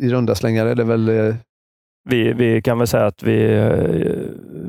i 0.05 0.09
runda 0.09 0.35
slängar 0.35 0.65
är 0.65 0.75
det 0.75 0.83
väl... 0.83 1.09
Eh, 1.09 1.35
Vi, 2.09 2.33
vi 2.33 2.61
kan 2.61 2.77
väl 2.77 2.87
säga 2.87 3.05
att 3.05 3.23
vi, 3.23 3.43
eh, 3.57 3.71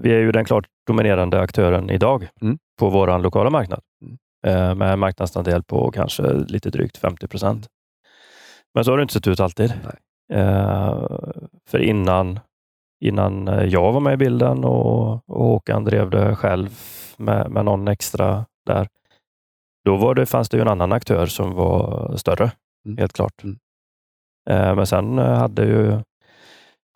vi 0.02 0.12
är 0.12 0.18
ju 0.18 0.32
den 0.32 0.44
klart 0.44 0.64
dominerande 0.86 1.40
aktören 1.40 1.90
idag 1.90 2.28
Mm. 2.42 2.58
på 2.78 2.88
vår 2.90 3.18
lokala 3.18 3.50
marknad. 3.50 3.80
Mm. 4.02 4.16
Eh, 4.46 4.74
Med 4.74 4.92
en 4.92 4.98
marknadsandel 4.98 5.62
på 5.62 5.90
kanske 5.90 6.22
lite 6.32 6.70
drygt 6.70 6.96
50 6.96 7.26
procent. 7.28 7.66
Men 8.74 8.84
så 8.84 8.90
har 8.92 8.96
det 8.98 9.02
inte 9.02 9.14
sett 9.14 9.26
ut 9.28 9.40
alltid. 9.40 9.72
Eh, 10.32 11.06
För 11.70 11.78
innan, 11.78 12.40
innan 13.04 13.48
eh, 13.48 13.64
jag 13.64 13.92
var 13.92 14.00
med 14.00 14.12
i 14.14 14.16
bilden 14.16 14.64
och, 14.64 15.12
och 15.28 15.44
Håkan 15.44 15.84
drev 15.84 16.10
det 16.10 16.36
själv 16.36 16.68
med, 17.18 17.50
med 17.50 17.64
någon 17.64 17.88
extra 17.88 18.44
där, 18.66 18.88
då 19.84 19.96
var 19.96 20.14
det, 20.14 20.26
fanns 20.26 20.48
det 20.48 20.56
ju 20.56 20.60
en 20.60 20.68
annan 20.68 20.92
aktör 20.92 21.26
som 21.26 21.54
var 21.54 22.12
större, 22.16 22.50
Mm. 22.86 22.98
helt 22.98 23.12
klart. 23.12 23.42
Mm. 23.44 23.58
Eh, 24.50 24.74
Men 24.74 24.86
sen 24.86 25.18
eh, 25.18 25.34
hade 25.34 25.64
ju 25.64 26.00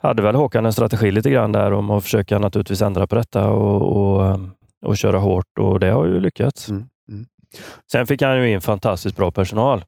hade 0.03 0.23
väl 0.23 0.35
Håkan 0.35 0.67
en 0.67 0.73
strategi 0.73 1.11
lite 1.11 1.31
grann 1.31 1.53
där 1.53 1.73
om 1.73 1.91
att 1.91 2.03
försöka 2.05 2.39
naturligtvis 2.39 2.83
ändra 2.83 3.07
på 3.07 3.15
detta 3.15 3.51
och, 3.51 3.97
och, 3.97 4.39
och 4.87 4.97
köra 4.97 5.19
hårt 5.19 5.59
och 5.61 5.81
det 5.81 5.91
har 5.91 6.07
ju 6.07 6.21
lyckats. 6.21 6.69
Mm, 6.69 6.89
mm. 7.09 7.27
Sen 7.93 8.07
fick 8.07 8.23
han 8.23 8.39
ju 8.39 8.51
in 8.53 8.61
fantastiskt 8.61 9.17
bra 9.17 9.31
personal 9.31 9.85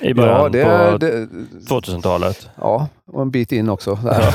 i 0.00 0.14
början 0.14 0.40
ja, 0.40 0.48
det, 0.48 0.64
på 0.92 0.98
det, 0.98 1.26
2000-talet 1.74 2.48
ja, 2.56 2.88
och 3.06 3.22
en 3.22 3.30
bit 3.30 3.52
in 3.52 3.68
också. 3.68 3.98
Ja. 4.04 4.32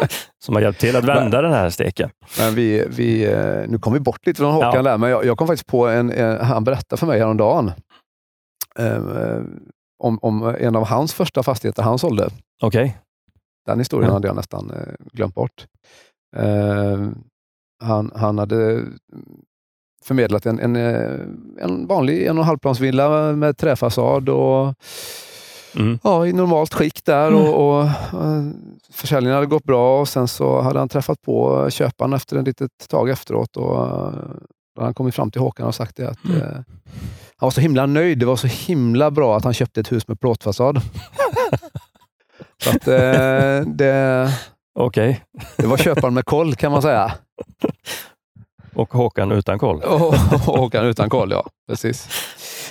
som 0.44 0.54
har 0.54 0.62
hjälpt 0.62 0.80
till 0.80 0.96
att 0.96 1.04
vända 1.04 1.42
den 1.42 1.52
här 1.52 1.70
steken. 1.70 2.10
Men 2.38 2.54
vi, 2.54 2.84
vi, 2.88 3.24
eh, 3.32 3.62
nu 3.68 3.78
kom 3.78 3.92
vi 3.92 4.00
bort 4.00 4.26
lite 4.26 4.38
från 4.38 4.52
Håkan 4.54 4.72
Ja. 4.74 4.82
där, 4.82 4.98
men 4.98 5.10
jag, 5.10 5.24
jag 5.24 5.38
kom 5.38 5.46
faktiskt 5.46 5.66
på 5.66 5.86
en, 5.88 6.10
en 6.12 6.40
han 6.46 6.64
berättade 6.64 7.00
för 7.00 7.06
mig 7.06 7.18
häromdagen 7.18 7.72
eh, 8.78 9.02
om, 9.98 10.18
om 10.22 10.54
en 10.58 10.76
av 10.76 10.86
hans 10.86 11.14
första 11.14 11.42
fastigheter 11.42 11.82
han 11.82 11.98
sålde. 11.98 12.28
Okej. 12.62 12.98
Den 13.66 13.78
historien 13.78 14.04
Mm. 14.10 14.14
hade 14.14 14.28
jag 14.28 14.36
nästan 14.36 14.70
eh, 14.70 14.94
glömt 15.12 15.34
bort. 15.34 15.66
Eh, 16.36 17.08
han, 17.82 18.12
han 18.14 18.38
hade 18.38 18.82
förmedlat 20.04 20.46
en, 20.46 20.60
en, 20.60 20.76
eh, 20.76 21.20
en 21.60 21.86
vanlig 21.86 22.26
en 22.26 22.38
och 22.38 22.44
halvplansvilla 22.44 23.32
med 23.32 23.56
träfasad 23.56 24.28
och 24.28 24.74
Mm. 25.76 25.98
ja, 26.02 26.26
i 26.26 26.32
normalt 26.32 26.74
skick 26.74 27.04
där. 27.04 27.34
Och, 27.34 27.68
och, 27.78 27.82
eh, 27.84 28.42
försäljningen 28.92 29.34
hade 29.34 29.46
gått 29.46 29.64
bra 29.64 30.00
och 30.00 30.08
sen 30.08 30.28
så 30.28 30.60
hade 30.60 30.78
han 30.78 30.88
träffat 30.88 31.22
på 31.22 31.66
köparen 31.70 32.12
efter 32.12 32.36
ett 32.36 32.46
litet 32.46 32.70
tag 32.88 33.10
efteråt. 33.10 33.56
Och, 33.56 33.76
eh, 33.86 34.12
då 34.76 34.80
hade 34.80 34.86
han 34.86 34.94
kommit 34.94 35.14
fram 35.14 35.30
till 35.30 35.40
Håkan 35.40 35.66
och 35.66 35.74
sagt 35.74 35.96
det 35.96 36.08
att 36.08 36.24
Mm. 36.24 36.40
eh, 36.42 36.48
han 37.36 37.46
var 37.46 37.50
så 37.50 37.60
himla 37.60 37.86
nöjd. 37.86 38.18
Det 38.18 38.26
var 38.26 38.36
så 38.36 38.46
himla 38.46 39.10
bra 39.10 39.36
att 39.36 39.44
han 39.44 39.54
köpte 39.54 39.80
ett 39.80 39.92
hus 39.92 40.08
med 40.08 40.20
plåtfasad. 40.20 40.80
så 42.62 42.70
att, 42.70 42.88
eh, 42.88 43.60
det, 43.74 44.30
Okej. 44.78 45.24
det 45.56 45.66
var 45.66 45.76
köparen 45.76 46.14
med 46.14 46.24
koll 46.24 46.54
kan 46.54 46.72
man 46.72 46.82
säga. 46.82 47.12
Och 48.74 48.92
Håkan 48.92 49.32
utan 49.32 49.58
koll. 49.58 49.82
Och, 49.82 50.14
Håkan 50.38 50.86
utan 50.86 51.10
koll, 51.10 51.30
ja. 51.30 51.46
Precis. 51.68 52.08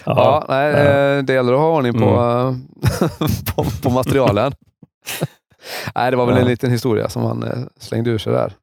Ja, 0.05 0.13
Ja. 0.15 0.45
nej, 0.49 0.71
Ja. 0.71 0.77
eh, 1.17 1.23
det 1.23 1.33
gäller 1.33 1.53
att 1.53 1.59
ha 1.59 1.77
ordning 1.77 1.93
på, 1.93 1.99
eh, 2.05 2.55
på, 3.55 3.65
på 3.83 3.89
materialen. 3.89 4.51
nej, 5.95 6.11
det 6.11 6.17
var 6.17 6.25
väl 6.25 6.35
en 6.35 6.41
Ja. 6.41 6.47
liten 6.47 6.71
historia 6.71 7.09
som 7.09 7.23
han 7.23 7.43
eh, 7.43 7.63
slängde 7.77 8.09
ur 8.09 8.17
sig 8.17 8.33
där. 8.33 8.53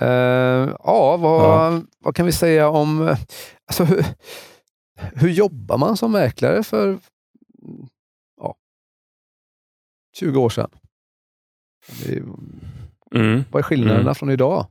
Eh, 0.00 0.70
ja, 0.84 1.16
vad, 1.16 1.86
vad 1.98 2.16
kan 2.16 2.26
vi 2.26 2.32
säga 2.32 2.68
om... 2.68 3.16
Alltså, 3.66 3.84
hur, 3.84 4.04
hur 5.14 5.28
jobbar 5.30 5.78
man 5.78 5.96
som 5.96 6.12
mäklare 6.12 6.62
för 6.62 6.86
mm, 6.88 7.00
ja, 8.40 8.54
20 10.18 10.40
år 10.40 10.48
sedan? 10.50 10.70
Det 12.04 12.22
Mm. 13.14 13.44
vad 13.50 13.60
är 13.60 13.62
skillnaderna 13.62 14.00
Mm. 14.00 14.14
från 14.14 14.30
idag? 14.30 14.66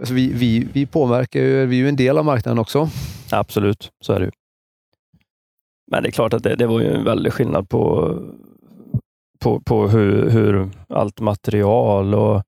Alltså 0.00 0.14
vi, 0.14 0.32
vi, 0.32 0.68
vi 0.72 0.86
påverkar 0.86 1.40
ju, 1.40 1.66
vi 1.66 1.76
är 1.76 1.82
ju 1.82 1.88
en 1.88 1.96
del 1.96 2.18
av 2.18 2.24
marknaden 2.24 2.58
också. 2.58 2.88
Absolut, 3.32 3.90
så 4.00 4.12
är 4.12 4.18
det 4.20 4.24
ju. 4.24 4.30
Men 5.90 6.02
det 6.02 6.08
är 6.08 6.12
klart 6.12 6.34
att 6.34 6.42
det, 6.42 6.54
det 6.56 6.66
var 6.66 6.80
ju 6.80 6.94
en 6.94 7.04
väldig 7.04 7.32
skillnad 7.32 7.68
på, 7.68 8.14
på, 9.40 9.60
på 9.60 9.88
hur, 9.88 10.30
hur 10.30 10.70
allt 10.88 11.20
material 11.20 12.14
och 12.14 12.42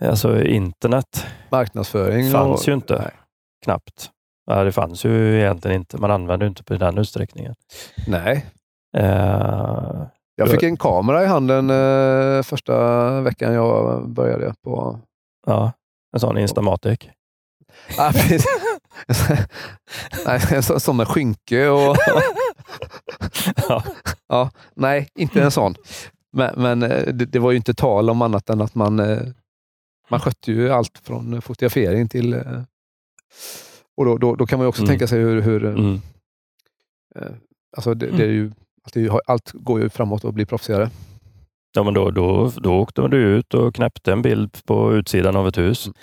alltså 0.00 0.42
internet 0.44 1.26
Marknadsföring? 1.50 2.30
fanns 2.30 2.60
och, 2.62 2.68
ju 2.68 2.74
inte. 2.74 2.98
Nej. 2.98 3.10
Knappt. 3.64 4.10
Ja, 4.46 4.64
det 4.64 4.72
fanns 4.72 5.04
ju 5.04 5.38
egentligen 5.40 5.76
inte. 5.76 5.98
Man 5.98 6.10
använde 6.10 6.46
inte 6.46 6.64
på 6.64 6.74
den 6.74 6.98
utsträckningen. 6.98 7.54
nej. 8.06 8.46
Eh, 8.96 10.02
Jag 10.36 10.50
fick 10.50 10.62
en 10.62 10.76
kamera 10.76 11.22
i 11.24 11.26
handen 11.26 11.70
eh, 11.70 12.42
första 12.42 13.20
veckan 13.20 13.54
jag 13.54 14.08
började 14.08 14.54
på... 14.64 14.98
ja, 15.46 15.72
en 16.12 16.20
sån 16.20 16.38
Instamatic. 16.38 17.00
Ah, 17.98 18.12
precis. 18.12 18.44
nej, 20.26 20.40
en 20.50 20.62
sån- 20.62 20.80
sån 20.80 20.96
med 20.96 21.08
skynke 21.08 21.68
och... 21.68 21.96
Ja. 23.68 23.82
ja, 24.28 24.50
nej, 24.74 25.08
inte 25.14 25.42
en 25.42 25.50
sån. 25.50 25.74
Men, 26.32 26.54
men 26.62 26.82
eh, 26.82 27.06
det, 27.14 27.24
det 27.26 27.38
var 27.38 27.50
ju 27.50 27.56
inte 27.56 27.74
tal 27.74 28.10
om 28.10 28.22
annat 28.22 28.50
än 28.50 28.60
att 28.60 28.74
man, 28.74 29.00
eh, 29.00 29.18
man 30.10 30.20
skötte 30.20 30.52
ju 30.52 30.70
allt 30.70 30.98
från 31.02 31.42
fotografering 31.42 32.08
till... 32.08 32.32
eh, 32.32 32.62
Och 33.96 34.04
då, 34.04 34.18
då, 34.18 34.34
då 34.34 34.46
kan 34.46 34.58
man 34.58 34.64
ju 34.64 34.68
också 34.68 34.82
Mm. 34.82 34.88
tänka 34.88 35.06
sig 35.06 35.18
hur... 35.18 35.40
hur 35.42 35.64
Mm. 35.64 36.00
alltså 37.76 37.94
det, 37.94 38.06
det 38.10 38.22
är 38.22 38.28
ju, 38.28 38.52
allt, 38.84 38.96
är 38.96 39.00
ju, 39.00 39.10
allt 39.26 39.50
går 39.54 39.80
ju 39.80 39.88
framåt 39.88 40.24
och 40.24 40.34
blir 40.34 40.44
proffsigare. 40.46 40.90
Ja, 41.72 41.82
men 41.82 41.94
då, 41.94 42.10
då, 42.10 42.52
då 42.56 42.78
åkte 42.78 43.08
du 43.08 43.16
ut 43.16 43.54
och 43.54 43.74
knäppte 43.74 44.12
en 44.12 44.22
bild 44.22 44.58
på 44.64 44.94
utsidan 44.94 45.36
av 45.36 45.48
ett 45.48 45.58
hus. 45.58 45.86
Mm. 45.86 45.94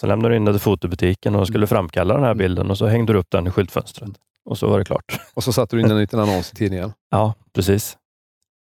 Sen 0.00 0.08
lämnade 0.08 0.34
du 0.34 0.36
in 0.36 0.44
det 0.44 0.52
till 0.52 0.60
fotobutiken 0.60 1.34
och 1.34 1.46
skulle 1.46 1.66
framkalla 1.66 2.14
den 2.14 2.24
här 2.24 2.34
bilden 2.34 2.70
och 2.70 2.78
så 2.78 2.86
hängde 2.86 3.12
du 3.12 3.18
upp 3.18 3.30
den 3.30 3.46
i 3.46 3.50
skyltfönstret. 3.50 4.10
Och 4.44 4.58
så 4.58 4.68
var 4.68 4.78
det 4.78 4.84
klart. 4.84 5.20
Och 5.34 5.44
så 5.44 5.52
satte 5.52 5.76
du 5.76 5.80
in 5.80 5.90
en 5.90 5.98
liten 5.98 6.20
annons 6.20 6.52
i 6.52 6.56
tidningen. 6.56 6.92
Ja, 7.10 7.34
precis. 7.54 7.96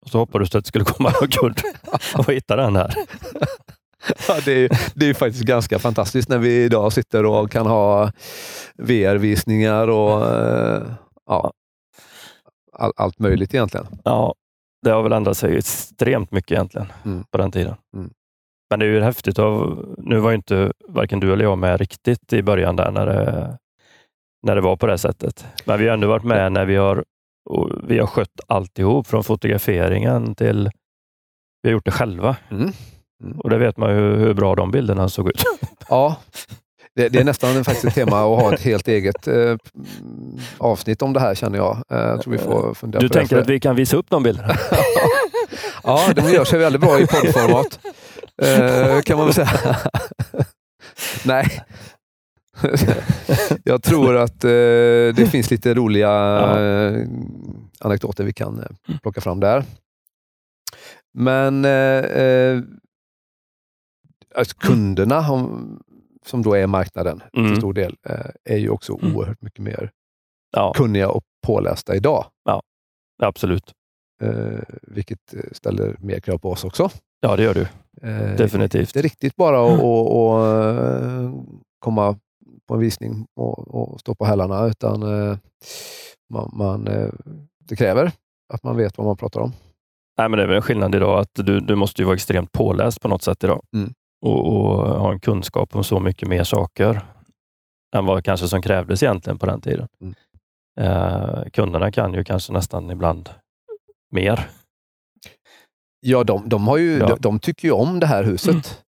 Och 0.06 0.12
så 0.12 0.18
hoppades 0.18 0.50
du 0.50 0.58
att 0.58 0.64
det 0.64 0.68
skulle 0.68 0.86
komma 0.86 1.14
någon 1.22 1.30
kund 1.30 1.62
och 2.18 2.34
hitta 2.34 2.56
den 2.56 2.76
här. 2.76 2.94
Ja, 4.28 4.38
det, 4.46 4.52
är, 4.52 4.70
det 4.96 5.10
är 5.10 5.14
faktiskt 5.14 5.44
ganska 5.44 5.80
fantastiskt 5.80 6.30
när 6.30 6.38
vi 6.38 6.64
idag 6.64 6.94
sitter 6.94 7.26
och 7.26 7.52
kan 7.52 7.66
ha 7.66 8.12
VR-visningar 8.76 9.88
och 9.88 10.26
eh, 10.26 10.84
ja, 11.26 11.52
all, 12.74 12.92
allt 12.96 13.20
möjligt 13.20 13.54
egentligen. 13.54 13.88
Ja, 14.04 14.36
det 14.84 14.90
har 14.92 15.04
väl 15.04 15.12
ändrat 15.14 15.38
sig 15.38 15.58
extremt 15.58 16.32
mycket 16.32 16.52
egentligen 16.52 16.88
Mm. 17.06 17.24
på 17.32 17.38
den 17.38 17.52
tiden. 17.52 17.76
Mm. 17.96 18.10
Men 18.70 18.80
det 18.80 18.86
är 18.86 18.90
ju 18.90 19.02
häftigt. 19.02 19.40
Av, 19.40 19.86
nu 19.98 20.20
var 20.20 20.30
ju 20.30 20.36
inte 20.36 20.72
varken 20.88 21.20
du 21.20 21.34
eller 21.34 21.44
jag 21.44 21.58
med 21.58 21.80
riktigt 21.80 22.34
i 22.34 22.44
början 22.44 22.76
där 22.76 22.92
när 22.92 23.06
det, 23.06 23.58
när 24.44 24.56
det 24.56 24.62
var 24.62 24.76
på 24.76 24.88
det 24.88 24.98
sättet. 24.98 25.46
Men 25.66 25.80
vi 25.80 25.88
har 25.88 25.94
ändå 25.94 26.08
varit 26.08 26.24
med 26.24 26.52
när 26.52 26.66
vi 26.66 26.76
har, 26.76 27.06
vi 27.84 28.00
har 28.00 28.08
skött 28.08 28.40
alltihop 28.48 29.08
från 29.08 29.24
fotograferingen 29.24 30.36
till 30.36 30.70
vi 31.62 31.70
har 31.70 31.74
gjort 31.74 31.86
det 31.86 31.92
själva. 31.92 32.36
Mm. 32.52 32.72
Och 33.38 33.50
det 33.50 33.58
vet 33.58 33.78
man 33.78 33.90
ju 33.96 34.16
hur 34.16 34.34
bra 34.34 34.56
de 34.56 34.72
bilderna 34.72 35.10
såg 35.10 35.28
ut. 35.30 35.44
Ja, 35.90 36.16
det, 36.98 37.10
det 37.10 37.20
är 37.20 37.24
nästan 37.24 37.64
faktiskt 37.64 37.86
ett 37.86 37.94
tema 37.94 38.18
att 38.20 38.42
ha 38.42 38.54
ett 38.54 38.62
helt 38.62 38.88
eget 38.88 39.28
eh, 39.28 39.56
avsnitt 40.58 41.02
om 41.02 41.14
det 41.14 41.20
här 41.20 41.36
känner 41.36 41.58
jag. 41.58 41.84
Eh, 41.90 41.98
jag 41.98 42.22
tror 42.22 42.32
vi 42.32 42.38
får 42.38 42.74
fundera 42.74 43.00
Du 43.02 43.08
på 43.08 43.14
det. 43.14 43.20
tänker 43.20 43.36
För- 43.36 43.42
att 43.42 43.50
vi 43.50 43.60
kan 43.60 43.76
visa 43.76 43.98
upp 43.98 44.10
de 44.10 44.24
bilderna? 44.24 44.56
Ja, 45.84 46.10
de 46.16 46.30
gör 46.34 46.46
sig 46.46 46.60
väldigt 46.60 46.82
bra 46.82 47.00
i 47.00 47.08
poddformat. 47.08 47.80
Eh, 48.42 49.02
kan 49.02 49.18
man 49.18 49.26
väl 49.26 49.34
säga. 49.34 49.50
Nej. 51.26 51.62
Jag 53.64 53.84
tror 53.84 54.16
att 54.18 54.44
eh, 54.44 54.50
det 55.16 55.30
finns 55.32 55.52
lite 55.52 55.74
roliga 55.74 56.08
Ja. 56.10 56.60
eh, 56.62 57.08
anekdoter 57.80 58.24
vi 58.24 58.34
kan 58.34 58.60
eh, 58.60 58.96
plocka 59.02 59.22
fram 59.22 59.40
där. 59.40 59.64
Men 61.14 61.66
alltså 64.36 64.56
kunderna 64.58 65.32
om, 65.32 65.80
som 66.28 66.42
då 66.44 66.54
är 66.54 66.68
marknaden 66.68 67.24
Mm. 67.38 67.50
till 67.50 67.58
stor 67.58 67.74
del 67.74 67.96
eh, 68.10 68.26
är 68.44 68.58
ju 68.58 68.70
också 68.70 68.98
Mm. 69.02 69.16
oerhört 69.16 69.42
mycket 69.42 69.60
mer 69.60 69.92
Ja, 70.52 70.74
kunniga 70.74 71.10
och 71.10 71.24
pålästa 71.48 71.96
idag. 71.96 72.26
absolut. 73.24 73.74
Eh, 74.24 74.60
vilket 74.82 75.20
ställer 75.52 75.96
mer 76.00 76.20
krav 76.20 76.38
på 76.38 76.52
oss 76.52 76.64
också. 76.64 76.90
Ja, 77.22 77.36
det 77.36 77.44
gör 77.44 77.54
du. 77.54 77.62
Eh, 78.02 78.36
Definitivt. 78.38 78.94
Det 78.94 79.00
är 79.00 79.04
riktigt 79.04 79.36
bara 79.36 79.66
att 79.66 79.72
att- 79.74 79.80
att, 79.80 81.12
eh, 81.24 81.32
komma 81.80 82.20
på 82.68 82.74
en 82.74 82.80
visning 82.80 83.26
och, 83.36 83.68
och 83.76 84.00
stå 84.00 84.16
på 84.16 84.26
hälarna, 84.26 84.66
utan 84.68 85.04
eh, 85.04 85.38
man, 86.30 86.52
man, 86.54 86.88
eh, 86.88 87.10
det 87.60 87.76
kräver 87.76 88.12
att 88.54 88.64
man 88.64 88.78
vet 88.78 88.98
vad 88.98 89.08
man 89.08 89.18
pratar 89.18 89.40
om. 89.42 89.52
Nej, 90.18 90.30
men 90.30 90.38
det 90.38 90.44
är 90.44 90.48
väl 90.48 90.56
en 90.56 90.62
skillnad 90.62 90.96
idag 90.96 91.20
att 91.20 91.30
du, 91.34 91.60
du 91.60 91.76
måste 91.76 92.02
ju 92.02 92.06
vara 92.06 92.16
extremt 92.16 92.52
påläst 92.52 93.02
på 93.02 93.08
något 93.08 93.24
sätt 93.24 93.44
idag 93.44 93.62
Mm. 93.76 93.94
Och, 94.22 94.48
och 94.48 94.78
ha 95.00 95.12
en 95.12 95.20
kunskap 95.20 95.76
om 95.76 95.84
så 95.84 96.00
mycket 96.00 96.28
mer 96.30 96.44
saker 96.44 97.06
än 97.96 98.06
vad 98.06 98.24
kanske 98.26 98.48
som 98.48 98.62
krävdes 98.62 99.04
egentligen 99.04 99.38
på 99.40 99.46
den 99.46 99.62
tiden. 99.62 99.88
Mm. 100.02 100.14
Eh, 100.80 101.44
kunderna 101.54 101.92
kan 101.92 102.14
ju 102.14 102.24
kanske 102.24 102.54
nästan 102.54 102.92
ibland 102.92 103.30
mer. 104.12 104.50
Ja, 106.00 106.24
de, 106.24 106.50
de, 106.50 106.68
har 106.68 106.78
ju, 106.78 106.98
Ja. 106.98 107.08
de, 107.08 107.18
de 107.20 107.40
tycker 107.40 107.68
ju 107.68 107.72
om 107.72 108.00
det 108.00 108.06
här 108.08 108.24
huset 108.24 108.84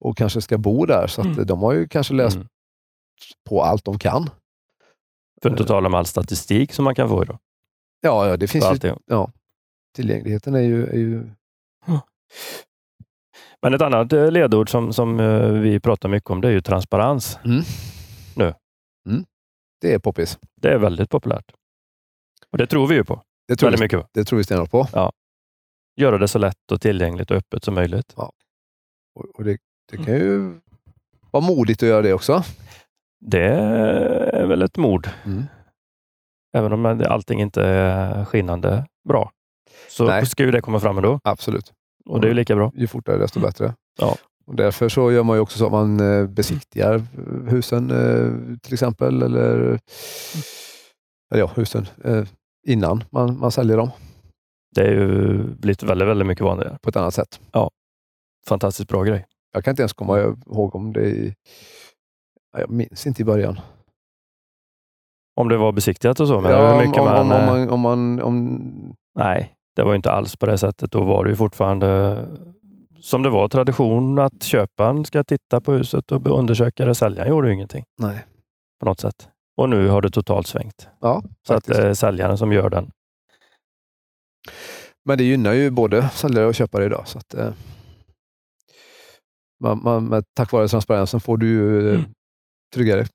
och 0.00 0.16
kanske 0.16 0.40
ska 0.42 0.58
bo 0.58 0.86
där, 0.86 1.06
så 1.06 1.20
att 1.20 1.26
Mm. 1.26 1.46
de 1.46 1.62
har 1.62 1.72
ju 1.72 1.88
kanske 1.88 2.14
läst 2.14 2.36
Mm. 2.36 2.48
på 3.48 3.62
allt 3.62 3.84
de 3.84 3.98
kan. 3.98 4.30
För 5.42 5.50
att 5.50 5.52
inte 5.60 5.64
tala 5.68 5.86
om 5.86 5.94
all 5.94 6.06
statistik 6.06 6.72
som 6.72 6.84
man 6.84 6.94
kan 6.94 7.08
få 7.08 7.22
idag. 7.22 7.38
Ja, 8.00 8.28
ja 8.28 8.36
det 8.36 8.46
finns 8.48 8.64
ju, 8.64 8.68
allting. 8.68 8.96
tillgängligheten 9.96 10.54
är 10.54 10.60
ju, 10.60 10.86
är 10.86 10.96
ju 10.98 11.30
Men 13.64 13.74
ett 13.74 13.82
annat 13.82 14.12
eh, 14.12 14.30
ledord 14.30 14.70
som, 14.70 14.92
som 14.92 15.20
eh, 15.20 15.48
vi 15.48 15.80
pratar 15.80 16.08
mycket 16.08 16.30
om 16.30 16.40
det 16.40 16.48
är 16.48 16.52
ju 16.52 16.60
transparens. 16.60 17.38
det 19.80 19.94
är 19.94 19.98
poppis. 19.98 20.38
Det 20.60 20.68
är 20.68 20.78
väldigt 20.78 21.10
populärt. 21.10 21.52
Och 22.52 22.58
Det 22.58 22.66
tror 22.66 22.86
vi 22.86 22.94
ju 22.94 23.04
på. 23.04 23.22
Det 23.48 23.56
tror, 23.56 23.66
Väldigt 23.66 23.80
vi, 23.80 23.84
mycket 23.84 24.00
på. 24.00 24.08
det 24.12 24.24
tror 24.24 24.36
vi 24.36 24.44
stenhårt 24.44 24.70
på. 24.70 24.86
Göra 25.96 26.18
det 26.18 26.28
så 26.28 26.38
lätt 26.38 26.72
och 26.72 26.80
tillgängligt 26.80 27.30
och 27.30 27.36
öppet 27.36 27.64
som 27.64 27.74
möjligt. 27.74 28.12
Och, 29.14 29.26
och 29.34 29.44
det, 29.44 29.58
det 29.90 29.96
kan 29.96 30.14
ju 30.14 30.60
vara 31.30 31.44
modigt 31.44 31.82
att 31.82 31.88
göra 31.88 32.02
det 32.02 32.12
också. 32.12 32.42
Det 33.20 33.44
är 33.44 34.46
väl 34.46 34.62
ett 34.62 34.76
mod. 34.76 35.10
Mm. 35.24 35.44
Även 36.56 36.72
om 36.72 36.86
allting 36.86 37.40
inte 37.40 37.62
är 37.64 38.24
skinnande 38.24 38.86
bra. 39.08 39.32
Så 39.88 40.06
Nej. 40.06 40.26
ska 40.26 40.42
ju 40.42 40.50
det 40.50 40.60
komma 40.60 40.80
fram 40.80 40.96
ändå. 40.96 41.20
Absolut. 41.24 41.72
Och 42.10 42.20
det 42.20 42.26
är 42.26 42.28
ju 42.28 42.34
lika 42.34 42.56
bra. 42.56 42.72
Ju 42.74 42.86
fortare 42.86 43.18
desto 43.18 43.40
bättre. 43.40 43.74
Ja. 43.98 44.16
Och 44.46 44.56
därför 44.56 44.88
så 44.88 45.12
gör 45.12 45.22
man 45.22 45.36
ju 45.36 45.40
också 45.40 45.58
så 45.58 45.66
att 45.66 45.72
man 45.72 46.00
eh, 46.00 46.26
besiktigar 46.26 47.02
husen 47.48 47.90
eh, 47.90 48.56
till 48.62 48.72
exempel. 48.72 49.22
Eller, 49.22 49.50
eller 51.30 51.40
ja, 51.40 51.50
husen 51.56 51.86
eh, 52.04 52.24
innan 52.66 53.04
man, 53.10 53.38
man 53.38 53.50
säljer 53.50 53.76
dem 53.76 53.90
Det 54.74 54.80
är 54.80 54.90
ju 54.92 55.38
blivit 55.42 55.82
väldigt, 55.82 56.08
väldigt 56.08 56.26
mycket 56.26 56.44
vanligare. 56.44 56.78
på 56.82 56.88
ett 56.88 56.96
annat 56.96 57.14
sätt. 57.14 57.40
Fantastiskt 58.48 58.88
bra 58.88 59.02
grej. 59.02 59.26
Jag 59.52 59.64
kan 59.64 59.72
inte 59.72 59.82
ens 59.82 59.92
komma 59.92 60.20
ihåg 60.20 60.74
om 60.74 60.92
det 60.92 61.06
i, 61.06 61.34
ja, 62.52 62.60
jag 62.60 62.70
minns 62.70 63.06
inte 63.06 63.22
i 63.22 63.24
början. 63.24 63.60
Om 65.36 65.48
det 65.48 65.56
var 65.56 65.72
besiktigat 65.72 66.20
och 66.20 66.28
så. 66.28 66.40
Men 66.40 66.52
ja, 66.52 66.82
om, 66.82 66.92
om, 66.92 67.04
man, 67.04 67.20
om, 67.20 67.46
man, 67.46 67.70
om, 67.70 67.80
man, 67.80 68.22
om, 68.22 68.96
Nej, 69.18 69.54
det 69.76 69.82
var 69.82 69.90
ju 69.92 69.96
inte 69.96 70.10
alls 70.10 70.36
på 70.36 70.46
det 70.46 70.58
sättet. 70.58 70.90
Då 70.92 71.04
var 71.04 71.24
det 71.24 71.30
ju 71.30 71.36
fortfarande 71.36 72.18
som 73.00 73.22
det 73.22 73.30
var 73.30 73.48
tradition 73.48 74.18
att 74.18 74.42
köparen 74.42 75.04
ska 75.04 75.24
titta 75.24 75.60
på 75.60 75.72
huset 75.72 76.12
och 76.12 76.38
undersöka 76.38 76.84
det. 76.84 76.94
Säljaren 76.94 77.30
gjorde 77.30 77.48
ju 77.48 77.54
ingenting 77.54 77.84
nej. 77.98 78.24
på 78.80 78.86
något 78.86 79.00
sätt. 79.00 79.28
Och 79.56 79.68
nu 79.70 79.88
har 79.88 80.02
det 80.02 80.10
totalt 80.10 80.46
svängt. 80.46 80.88
Ja, 81.00 81.22
Så 81.46 81.54
att 81.54 81.64
det 81.64 81.86
är 81.88 81.94
säljaren 81.94 82.38
som 82.38 82.52
gör 82.52 82.70
den. 82.70 82.90
Men 85.04 85.18
det 85.18 85.24
gynnar 85.24 85.52
ju 85.52 85.70
både 85.70 86.08
säljare 86.08 86.46
och 86.46 86.54
köpare 86.54 86.84
idag. 86.84 87.08
Så 87.08 87.18
att, 87.18 87.34
eh, 87.34 87.52
man, 89.60 89.82
man, 90.08 90.22
tack 90.36 90.52
vare 90.52 90.68
transparensen 90.68 91.20
får 91.20 91.36
du 91.36 91.78
eh, 91.88 91.94
Mm. 91.94 92.10
tryggare 92.74 93.06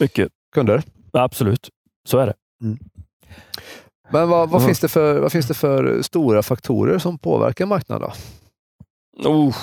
Mycket. 0.00 0.28
kunder. 0.54 0.82
Absolut, 1.12 1.68
så 2.08 2.18
är 2.18 2.26
det. 2.26 2.34
Men 4.10 4.28
vad, 4.28 4.48
vad, 4.50 4.62
Ja. 4.62 4.66
finns 4.66 4.80
det 4.80 4.88
för, 4.88 5.20
vad 5.20 5.32
finns 5.32 5.46
det 5.48 5.54
för 5.54 6.02
stora 6.02 6.42
faktorer 6.42 6.98
som 6.98 7.18
påverkar 7.18 7.66
marknaden? 7.66 8.10
Då? 9.22 9.28
Oh, 9.30 9.56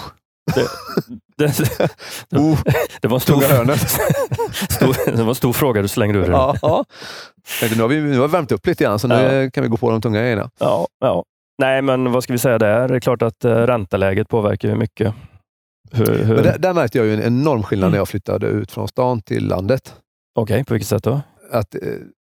det, 0.55 0.67
det, 1.37 1.69
Oh, 2.39 2.59
det, 3.01 3.07
var 3.07 3.17
en 3.17 3.21
stor, 3.21 3.41
stor, 4.73 5.11
det 5.15 5.23
var 5.23 5.29
en 5.29 5.35
stor 5.35 5.53
fråga 5.53 5.81
du 5.81 5.87
slängde 5.87 6.19
ur 6.19 6.31
ja, 6.31 6.55
ja. 6.61 6.85
Nu 7.75 7.81
har 7.81 7.87
vi, 7.87 8.01
nu 8.01 8.19
har 8.19 8.27
vi 8.27 8.31
värmt 8.31 8.51
upp 8.51 8.65
lite 8.67 8.83
grann, 8.83 8.99
så 8.99 9.07
nu 9.07 9.15
Ja. 9.15 9.49
kan 9.51 9.63
vi 9.63 9.69
gå 9.69 9.77
på 9.77 9.91
de 9.91 10.01
tunga 10.01 10.19
grejerna. 10.21 10.49
Ja, 10.59 10.87
ja. 10.99 11.23
Nej, 11.57 11.81
men 11.81 12.11
vad 12.11 12.23
ska 12.23 12.33
vi 12.33 12.39
säga 12.39 12.57
där? 12.57 12.87
Det 12.87 12.95
är 12.95 12.99
klart 12.99 13.21
att 13.21 13.45
eh, 13.45 13.51
ränteläget 13.51 14.27
påverkar 14.29 14.69
ju 14.69 14.75
mycket. 14.75 15.13
Hur, 15.91 16.05
hur, 16.05 16.35
Men 16.35 16.43
där, 16.43 16.57
där 16.57 16.73
märkte 16.73 16.97
jag 16.97 17.07
ju 17.07 17.13
en 17.13 17.21
enorm 17.23 17.63
skillnad 17.63 17.91
när 17.91 17.97
jag 17.97 18.07
flyttade 18.07 18.47
ut 18.47 18.71
från 18.71 18.87
stan 18.87 19.21
till 19.21 19.47
landet. 19.47 19.95
Okej, 20.35 20.63
på 20.63 20.73
vilket 20.73 20.87
sätt 20.89 21.03
då? 21.03 21.21
Att, 21.51 21.75
eh, 21.75 21.81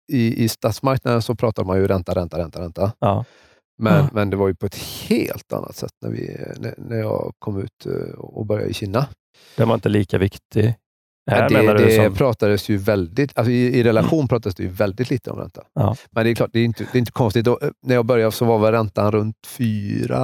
i, 0.08 0.44
I 0.44 0.50
stadsmarknaden 0.50 1.22
så 1.22 1.36
pratar 1.36 1.64
man 1.64 1.78
ju 1.78 1.88
ränta, 1.88 2.16
ränta, 2.16 2.38
ränta, 2.38 2.62
ränta. 2.62 2.92
Ja. 3.00 3.26
Men, 3.78 3.94
Ja. 4.04 4.10
men 4.14 4.30
det 4.30 4.38
var 4.38 4.48
ju 4.48 4.56
på 4.56 4.66
ett 4.66 4.76
helt 5.08 5.54
annat 5.54 5.76
sätt 5.76 5.92
när, 6.02 6.10
vi, 6.10 6.38
när, 6.58 6.74
när 6.78 6.98
jag 6.98 7.34
kom 7.40 7.60
ut 7.62 7.86
eh, 7.86 8.14
och 8.20 8.46
började 8.46 8.70
i 8.70 8.74
Kina. 8.74 9.08
Den 9.56 9.68
var 9.68 9.76
inte 9.76 9.90
lika 9.90 10.18
viktig. 10.18 10.76
Här 11.32 11.50
det 11.50 11.56
menar 11.58 11.76
du 11.76 11.86
det 11.86 12.06
som, 12.06 12.14
pratades 12.16 12.70
ju 12.70 12.78
väldigt, 12.78 13.38
alltså 13.38 13.52
i, 13.52 13.80
i 13.80 13.84
relation 13.84 14.28
pratades 14.28 14.56
det 14.56 14.64
ju 14.64 14.70
väldigt 14.70 15.10
lite 15.10 15.32
om 15.32 15.40
ränta. 15.40 15.64
Ja. 15.74 15.96
Men 16.12 16.24
det 16.26 16.30
är 16.32 16.36
klart, 16.36 16.50
det 16.54 16.60
är 16.60 16.66
inte, 16.66 16.84
det 16.92 16.98
är 16.98 17.00
inte 17.00 17.12
konstigt. 17.12 17.46
Då, 17.46 17.60
eh, 17.62 17.70
när 17.86 17.96
jag 17.96 18.06
började 18.06 18.32
så 18.32 18.46
var 18.46 18.60
väl 18.60 18.72
räntan 18.72 19.12
runt 19.12 19.48
fyra, 19.48 20.22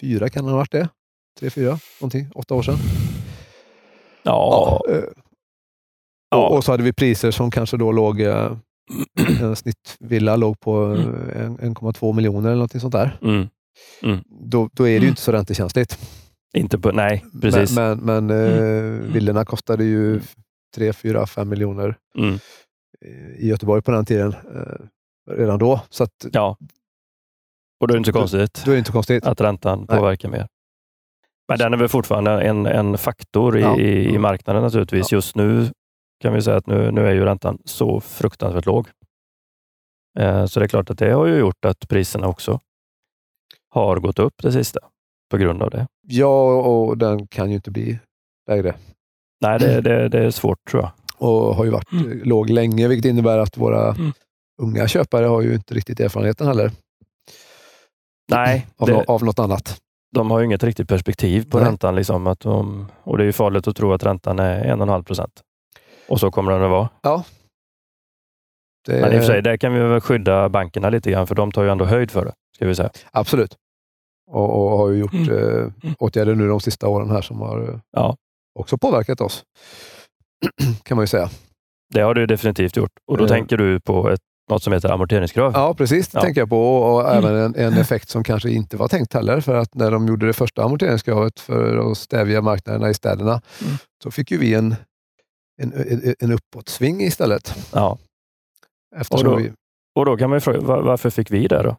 fyra 0.00 0.28
kan 0.28 0.44
det 0.44 0.50
ha 0.50 0.56
varit 0.58 0.72
det? 0.72 0.88
Tre, 1.40 1.50
fyra, 1.50 1.78
någonting, 2.00 2.28
åtta 2.34 2.54
år 2.54 2.62
sedan. 2.62 2.76
ja, 4.22 4.80
eh, 4.90 5.02
ja, 6.36 6.46
Och, 6.48 6.56
och 6.56 6.64
så 6.64 6.70
hade 6.72 6.82
vi 6.82 6.92
priser 6.92 7.30
som 7.30 7.50
kanske 7.50 7.76
då 7.76 7.92
låg, 7.92 8.20
eh, 8.20 8.52
en 9.40 9.56
snittvilla 9.56 10.36
låg 10.36 10.60
på 10.60 10.94
eh, 10.94 11.42
en- 11.44 11.58
1,2 11.58 12.12
miljoner 12.12 12.46
eller 12.48 12.56
någonting 12.56 12.80
sånt 12.80 12.92
där. 12.94 13.18
mm, 13.22 13.48
Då, 14.44 14.68
då 14.72 14.82
är 14.82 14.86
det 14.86 14.92
ju 14.92 14.96
Mm. 14.98 15.08
inte 15.08 15.22
så 15.22 15.32
räntekänsligt. 15.32 15.98
inte 16.56 16.78
på, 16.78 16.92
nej, 16.92 17.24
precis. 17.42 17.76
Men, 17.76 17.98
men, 17.98 18.26
men 18.26 18.30
eh, 19.06 19.12
villorna 19.12 19.44
kostade 19.44 19.84
ju 19.84 20.20
3, 20.76 20.92
4, 20.92 21.26
5 21.26 21.48
miljoner 21.48 21.96
Mm, 22.18 22.34
eh, 22.34 23.44
i 23.44 23.48
Göteborg 23.48 23.82
på 23.82 23.90
den 23.90 24.04
tiden. 24.04 24.32
eh, 24.54 24.86
Redan 25.30 25.58
då. 25.58 25.80
Så 25.90 26.04
att, 26.04 26.26
ja. 26.32 26.56
Och 27.80 27.88
då 27.88 27.92
är 27.92 27.96
det 27.96 27.98
inte 27.98 28.12
så 28.12 28.18
konstigt 28.18 28.62
då 28.64 28.70
är 28.70 28.74
det 28.74 28.78
inte 28.78 28.92
konstigt. 28.92 29.26
att 29.26 29.40
räntan 29.40 29.86
Nej. 29.88 29.98
påverkar 29.98 30.28
mer. 30.28 30.46
Men 31.48 31.58
den 31.58 31.72
är 31.72 31.76
väl 31.78 31.88
fortfarande 31.88 32.40
en, 32.42 32.66
en 32.66 32.98
faktor 32.98 33.58
i, 33.58 33.60
Ja. 33.60 33.78
i, 33.80 34.08
Mm. 34.08 34.22
marknaden 34.22 34.62
naturligtvis. 34.62 35.12
Just 35.12 35.36
nu 35.36 35.70
kan 36.20 36.32
vi 36.34 36.42
säga 36.42 36.56
att 36.56 36.66
nu, 36.66 36.90
nu 36.90 37.06
är 37.06 37.12
ju 37.14 37.24
räntan 37.24 37.58
så 37.64 38.00
fruktansvärt 38.00 38.66
låg. 38.66 38.88
Eh, 40.18 40.46
så 40.46 40.60
det 40.60 40.66
är 40.66 40.68
klart 40.68 40.90
att 40.90 40.98
det 40.98 41.10
har 41.12 41.26
ju 41.26 41.36
gjort 41.38 41.64
att 41.64 41.88
priserna 41.88 42.28
också 42.28 42.60
har 43.70 43.96
gått 43.96 44.18
upp 44.18 44.34
det 44.42 44.52
sista 44.52 44.80
på 45.30 45.36
grund 45.36 45.62
av 45.62 45.70
det. 45.70 45.86
Ja, 46.02 46.54
och 46.62 46.98
den 46.98 47.26
kan 47.26 47.50
ju 47.50 47.56
inte 47.56 47.70
bli 47.70 47.98
lägre. 48.50 48.74
Nej, 49.40 49.58
det, 49.58 49.80
det, 49.80 50.08
det 50.08 50.18
är 50.24 50.30
svårt 50.30 50.58
tror 50.70 50.82
jag. 50.82 50.90
Och 51.18 51.54
har 51.54 51.64
ju 51.64 51.70
varit 51.70 51.92
Mm. 51.92 52.10
eh, 52.20 52.26
låg 52.26 52.50
länge, 52.50 52.88
vilket 52.88 53.10
innebär 53.10 53.38
att 53.38 53.56
våra 53.56 53.88
Mm. 53.94 54.12
unga 54.62 54.88
köpare 54.88 55.26
har 55.26 55.42
ju 55.42 55.54
inte 55.54 55.74
riktigt 55.74 56.00
erfarenheten 56.00 56.46
heller. 56.46 56.70
Nej, 58.30 58.66
Av, 58.76 58.88
det, 58.88 59.04
av 59.08 59.24
något 59.24 59.38
annat. 59.38 59.78
de 60.14 60.30
har 60.30 60.38
ju 60.38 60.44
inget 60.44 60.62
riktigt 60.64 60.88
perspektiv 60.88 61.50
på 61.50 61.58
Nej. 61.58 61.66
räntan. 61.66 61.94
Liksom, 61.94 62.26
att 62.26 62.40
de, 62.40 62.86
och 63.02 63.18
det 63.18 63.24
är 63.24 63.26
ju 63.26 63.32
farligt 63.32 63.68
att 63.68 63.76
tro 63.76 63.92
att 63.92 64.02
räntan 64.04 64.38
är 64.38 64.64
1,5 64.64 65.02
procent. 65.02 65.42
Och 66.08 66.20
så 66.20 66.30
kommer 66.30 66.52
den 66.52 66.62
att 66.62 66.70
vara. 66.70 66.88
Det, 68.86 69.00
Men 69.00 69.12
i 69.12 69.16
och 69.16 69.20
för 69.20 69.26
sig, 69.26 69.42
där 69.42 69.56
kan 69.56 69.74
vi 69.74 69.80
väl 69.80 70.00
skydda 70.00 70.48
bankerna 70.48 70.90
lite 70.90 71.10
grann, 71.10 71.26
för 71.26 71.34
de 71.34 71.52
tar 71.52 71.62
ju 71.62 71.70
ändå 71.70 71.84
höjd 71.84 72.10
för 72.10 72.24
det. 72.24 72.32
Ska 72.56 72.66
vi 72.66 72.74
säga. 72.74 72.90
Absolut. 73.10 73.56
Och, 74.30 74.72
och 74.72 74.78
har 74.78 74.90
ju 74.90 74.98
gjort 74.98 75.12
Mm. 75.12 75.28
eh, 75.84 75.92
åtgärder 75.98 76.34
nu 76.34 76.48
de 76.48 76.60
sista 76.60 76.88
åren 76.88 77.10
här 77.10 77.22
som 77.22 77.40
har 77.40 77.68
eh, 77.68 77.78
Ja. 77.92 78.16
också 78.58 78.78
påverkat 78.78 79.20
oss. 79.20 79.44
kan 80.82 80.96
man 80.96 81.02
ju 81.02 81.06
säga. 81.06 81.30
Det 81.94 82.00
har 82.00 82.14
du 82.14 82.26
definitivt 82.26 82.76
gjort. 82.76 82.90
Och 83.06 83.18
då 83.18 83.24
Eh. 83.24 83.28
tänker 83.28 83.56
du 83.56 83.80
på 83.80 84.10
ett, 84.10 84.20
något 84.50 84.62
som 84.62 84.72
heter 84.72 84.88
amorteringskrav. 84.92 85.52
Ja, 85.54 85.74
precis. 85.74 86.08
Det 86.08 86.18
Ja. 86.18 86.22
tänker 86.22 86.40
jag 86.40 86.48
på. 86.48 86.76
Och, 86.76 86.94
och 86.94 87.10
Mm. 87.14 87.24
även 87.24 87.36
en, 87.42 87.54
en 87.54 87.72
effekt 87.78 88.08
som 88.08 88.24
kanske 88.24 88.50
inte 88.50 88.76
var 88.76 88.88
tänkt 88.88 89.12
heller. 89.12 89.40
För 89.40 89.54
att 89.54 89.74
när 89.74 89.90
de 89.90 90.06
gjorde 90.06 90.26
det 90.26 90.32
första 90.32 90.64
amorteringskravet 90.64 91.40
för 91.40 91.90
att 91.90 91.98
stävja 91.98 92.42
marknaderna 92.42 92.90
i 92.90 92.94
städerna, 92.94 93.40
Mm. 93.62 93.76
så 94.02 94.10
fick 94.10 94.30
ju 94.30 94.38
vi 94.38 94.54
en, 94.54 94.74
en, 95.62 96.14
en, 96.20 96.32
uppåtsving 96.32 97.00
istället. 97.00 97.54
Ja. 97.72 97.98
Eftersom 98.96 99.26
Och 99.28 99.32
då- 99.36 99.42
vi, 99.42 99.52
Och 99.94 100.04
då 100.04 100.16
kan 100.16 100.30
man 100.30 100.36
ju 100.36 100.40
fråga, 100.40 100.60
var, 100.60 100.82
varför 100.82 101.10
fick 101.10 101.30
vi 101.30 101.46
det 101.46 101.62
då? 101.62 101.76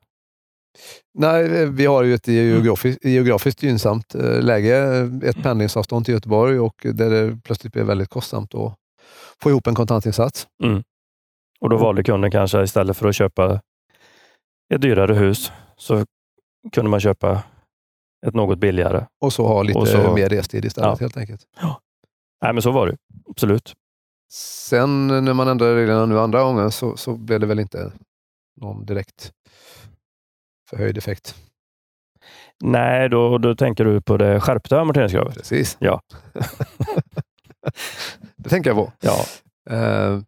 nej, 1.13 1.65
vi 1.65 1.85
har 1.85 2.03
ju 2.03 2.13
ett 2.13 2.27
geografiskt, 2.27 3.05
geografiskt 3.05 3.63
gynnsamt 3.63 4.15
eh, 4.15 4.41
läge, 4.41 4.77
ett 5.23 5.43
pendlingsavstånd 5.43 6.05
till 6.05 6.13
Göteborg 6.13 6.59
och 6.59 6.75
där 6.93 7.09
det 7.09 7.37
plötsligt 7.43 7.73
blev 7.73 7.85
väldigt 7.85 8.09
kostsamt 8.09 8.55
att 8.55 8.75
få 9.41 9.49
ihop 9.49 9.67
en 9.67 9.75
kontantinsats. 9.75 10.47
Och 11.59 11.69
då 11.69 11.77
valde 11.77 12.03
kunden 12.03 12.31
kanske 12.31 12.63
istället 12.63 12.97
för 12.97 13.07
att 13.07 13.15
köpa 13.15 13.61
ett 14.73 14.81
dyrare 14.81 15.13
hus, 15.13 15.51
så 15.77 16.05
kunde 16.71 16.91
man 16.91 16.99
köpa 16.99 17.43
ett 18.27 18.33
något 18.33 18.59
billigare. 18.59 19.05
Och 19.21 19.33
så 19.33 19.47
ha 19.47 19.63
lite 19.63 19.85
så- 19.85 20.13
mer 20.13 20.29
restid 20.29 20.65
istället 20.65 20.87
Ja. 20.89 20.95
helt 20.99 21.17
enkelt. 21.17 21.41
Nej, 22.41 22.53
men 22.53 22.61
så 22.61 22.71
var 22.71 22.87
det. 22.87 22.97
Absolut. 23.29 23.73
Sen 24.31 25.07
när 25.07 25.33
man 25.33 25.47
ändrade 25.47 25.75
reglerna 25.75 26.05
nu 26.05 26.19
andra 26.19 26.43
gången 26.43 26.71
så, 26.71 26.97
så 26.97 27.17
blev 27.17 27.39
det 27.39 27.45
väl 27.45 27.59
inte 27.59 27.91
någon 28.61 28.85
direkt 28.85 29.31
förhöjd 30.69 30.97
effekt. 30.97 31.35
Nej, 32.63 33.09
då, 33.09 33.37
då 33.37 33.55
tänker 33.55 33.85
du 33.85 34.01
på 34.01 34.17
det 34.17 34.39
skärpta 34.39 34.79
amorteringskravet. 34.81 35.33
Precis. 35.37 35.77
Ja. 35.79 36.01
det 38.35 38.49
tänker 38.49 38.69
jag 38.69 38.77
på. 38.77 38.93
Ja. 38.99 39.25
Eh, 39.75 40.19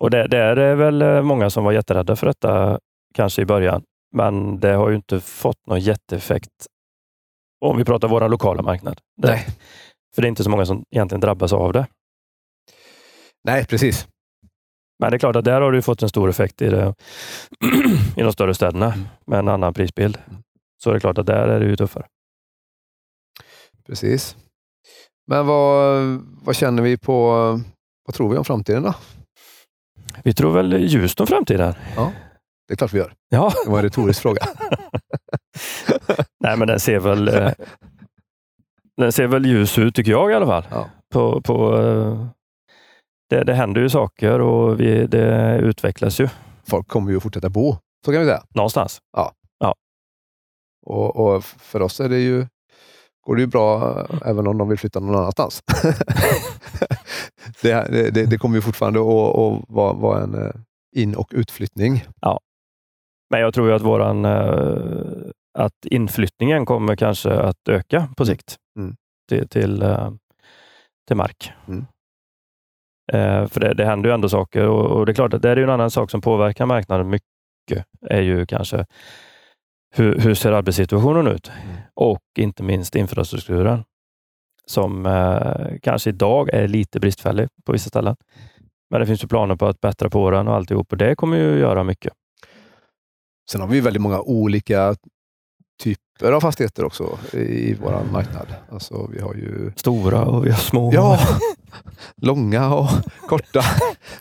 Och 0.00 0.10
det, 0.10 0.28
det 0.28 0.38
är 0.38 0.74
väl 0.74 1.02
eh, 1.02 1.22
många 1.22 1.50
som 1.50 1.64
var 1.64 1.72
jätterädda 1.72 2.16
för 2.16 2.26
detta, 2.26 2.78
kanske 3.14 3.42
i 3.42 3.46
början. 3.46 3.82
Men 4.16 4.60
det 4.60 4.72
har 4.72 4.90
ju 4.90 4.96
inte 4.96 5.20
fått 5.20 5.66
någon 5.66 5.80
jätteeffekt 5.80 6.66
om 7.60 7.76
vi 7.76 7.84
pratar 7.84 8.08
vår 8.08 8.28
lokala 8.28 8.62
marknad. 8.62 9.00
Det, 9.22 9.28
nej. 9.28 9.46
För 10.14 10.22
det 10.22 10.26
är 10.26 10.28
inte 10.28 10.44
så 10.44 10.50
många 10.50 10.66
som 10.66 10.84
egentligen 10.90 11.20
drabbas 11.20 11.52
av 11.52 11.72
det. 11.72 11.86
nej, 13.44 13.66
precis. 13.66 14.06
Men 14.98 15.10
det 15.10 15.16
är 15.16 15.18
klart 15.18 15.36
att 15.36 15.44
där 15.44 15.60
har 15.60 15.72
du 15.72 15.82
fått 15.82 16.02
en 16.02 16.08
stor 16.08 16.28
effekt 16.30 16.62
i, 16.62 16.68
det, 16.68 16.94
i 18.16 18.22
de 18.22 18.32
större 18.32 18.54
städerna 18.54 18.86
Mm. 18.92 19.06
med 19.26 19.38
en 19.38 19.48
annan 19.48 19.74
prisbild. 19.74 20.18
Så 20.82 20.90
det 20.90 20.96
är 20.96 21.00
klart 21.00 21.18
att 21.18 21.26
där 21.26 21.48
är 21.48 21.60
det 21.60 21.66
ju 21.66 21.76
tuffare. 21.76 22.06
precis. 23.86 24.36
Men 25.26 25.46
vad, 25.46 26.02
vad 26.44 26.56
känner 26.56 26.82
vi 26.82 26.98
på, 26.98 27.30
vad 28.06 28.14
tror 28.14 28.30
vi 28.30 28.36
om 28.38 28.44
framtiden 28.44 28.82
då? 28.82 28.94
Vi 30.24 30.34
tror 30.34 30.52
väl 30.52 30.72
ljust 30.72 31.20
om 31.20 31.26
framtiden. 31.26 31.74
Det 32.68 32.74
är 32.74 32.76
klart 32.76 32.92
vi 32.92 32.98
gör. 32.98 33.14
Ja, 33.28 33.52
Det 33.64 33.70
var 33.70 33.78
en 33.78 33.84
retorisk 33.84 34.22
fråga. 34.22 34.42
nej 36.40 36.56
men 36.56 36.68
den 36.68 36.80
ser 36.80 36.98
väl 36.98 37.28
eh, 37.28 37.52
den 39.00 39.12
ser 39.12 39.26
väl 39.26 39.46
ljus 39.46 39.78
ut 39.78 39.94
tycker 39.94 40.10
jag 40.10 40.30
i 40.30 40.34
alla 40.34 40.46
fall. 40.46 40.64
Ja. 40.70 40.86
På, 41.12 41.40
på, 41.40 41.76
eh, 41.76 42.26
det, 43.30 43.44
det 43.44 43.54
händer 43.54 43.80
ju 43.80 43.88
saker 43.88 44.40
och 44.40 44.80
vi, 44.80 45.06
det 45.06 45.58
utvecklas 45.58 46.20
ju 46.20 46.28
Folk 46.70 46.88
kommer 46.88 47.10
ju 47.10 47.16
att 47.16 47.22
fortsätta 47.22 47.48
bo, 47.48 47.76
så 48.04 48.12
kan 48.12 48.20
vi 48.20 48.26
säga. 48.26 48.42
någonstans. 48.54 48.98
Och, 50.86 51.16
och 51.16 51.44
för 51.44 51.82
oss 51.82 52.00
är 52.00 52.08
det 52.08 52.18
ju, 52.18 52.46
går 53.26 53.36
det 53.36 53.40
ju 53.40 53.46
bra 53.46 53.98
eh, 54.00 54.06
även 54.24 54.46
om 54.46 54.58
de 54.58 54.68
vill 54.68 54.78
flytta 54.78 55.00
någon 55.00 55.16
annanstans. 55.16 55.62
det, 57.62 58.10
det, 58.10 58.26
det 58.26 58.38
kommer 58.38 58.56
ju 58.56 58.62
fortfarande 58.62 59.00
att, 59.00 59.38
att 59.38 59.64
vara, 59.68 59.92
vara 59.92 60.22
en 60.22 60.34
eh, 60.34 60.50
in 60.96 61.14
och 61.14 61.28
utflyttning. 61.30 62.04
Men 63.30 63.40
jag 63.40 63.54
tror 63.54 63.68
ju 63.68 63.74
att 63.74 63.82
våran 63.82 64.24
att 65.58 65.86
inflyttningen 65.86 66.66
kommer 66.66 66.96
kanske 66.96 67.32
att 67.32 67.68
öka 67.68 68.08
på 68.16 68.26
sikt 68.26 68.56
Mm. 68.78 68.96
till, 69.28 69.48
till, 69.48 69.82
eh, 69.82 70.10
till 71.08 71.16
mark. 71.16 71.52
Mm. 71.68 71.86
Eh, 73.12 73.46
För 73.48 73.60
det, 73.60 73.74
det 73.74 73.84
händer 73.84 74.10
ju 74.10 74.14
ändå 74.14 74.28
saker 74.28 74.68
och, 74.68 74.86
och 74.86 75.06
det 75.06 75.12
är 75.12 75.14
klart 75.14 75.34
att 75.34 75.42
det 75.42 75.50
är 75.50 75.56
en 75.56 75.70
annan 75.70 75.90
sak 75.90 76.10
som 76.10 76.20
påverkar 76.20 76.66
marknaden 76.66 77.08
mycket 77.10 77.84
är 78.06 78.20
ju 78.20 78.46
kanske 78.46 78.86
hur, 79.94 80.18
hur 80.18 80.34
ser 80.34 80.52
arbetssituationen 80.52 81.26
ut? 81.26 81.52
Mm. 81.64 81.76
Och 81.94 82.22
inte 82.38 82.62
minst 82.62 82.94
infrastrukturen 82.96 83.84
som 84.66 85.06
eh, 85.06 85.78
kanske 85.82 86.10
idag 86.10 86.50
är 86.54 86.68
lite 86.68 87.00
bristfällig 87.00 87.48
på 87.66 87.72
vissa 87.72 87.88
ställen. 87.88 88.16
Men 88.90 89.00
det 89.00 89.06
finns 89.06 89.24
ju 89.24 89.28
planer 89.28 89.56
på 89.56 89.66
att 89.66 89.80
bättra 89.80 90.10
på 90.10 90.30
den 90.30 90.48
och 90.48 90.54
alltihop 90.54 90.92
och 90.92 90.98
det 90.98 91.14
kommer 91.14 91.36
ju 91.36 91.58
göra 91.58 91.84
mycket. 91.84 92.12
Sen 93.50 93.60
har 93.60 93.68
vi 93.68 93.80
väldigt 93.80 94.02
många 94.02 94.20
olika 94.20 94.94
typer 96.20 96.32
av 96.32 96.40
fastigheter 96.40 96.84
också 96.84 97.18
i 97.32 97.74
vår 97.74 98.04
marknad. 98.12 98.46
Alltså 98.70 99.06
vi 99.12 99.20
har 99.20 99.34
ju 99.34 99.72
Stora 99.76 100.24
och 100.24 100.46
vi 100.46 100.50
har 100.50 100.58
små. 100.58 100.90
Ja, 100.94 101.18
långa 102.16 102.74
och 102.74 102.88
korta. 103.28 103.60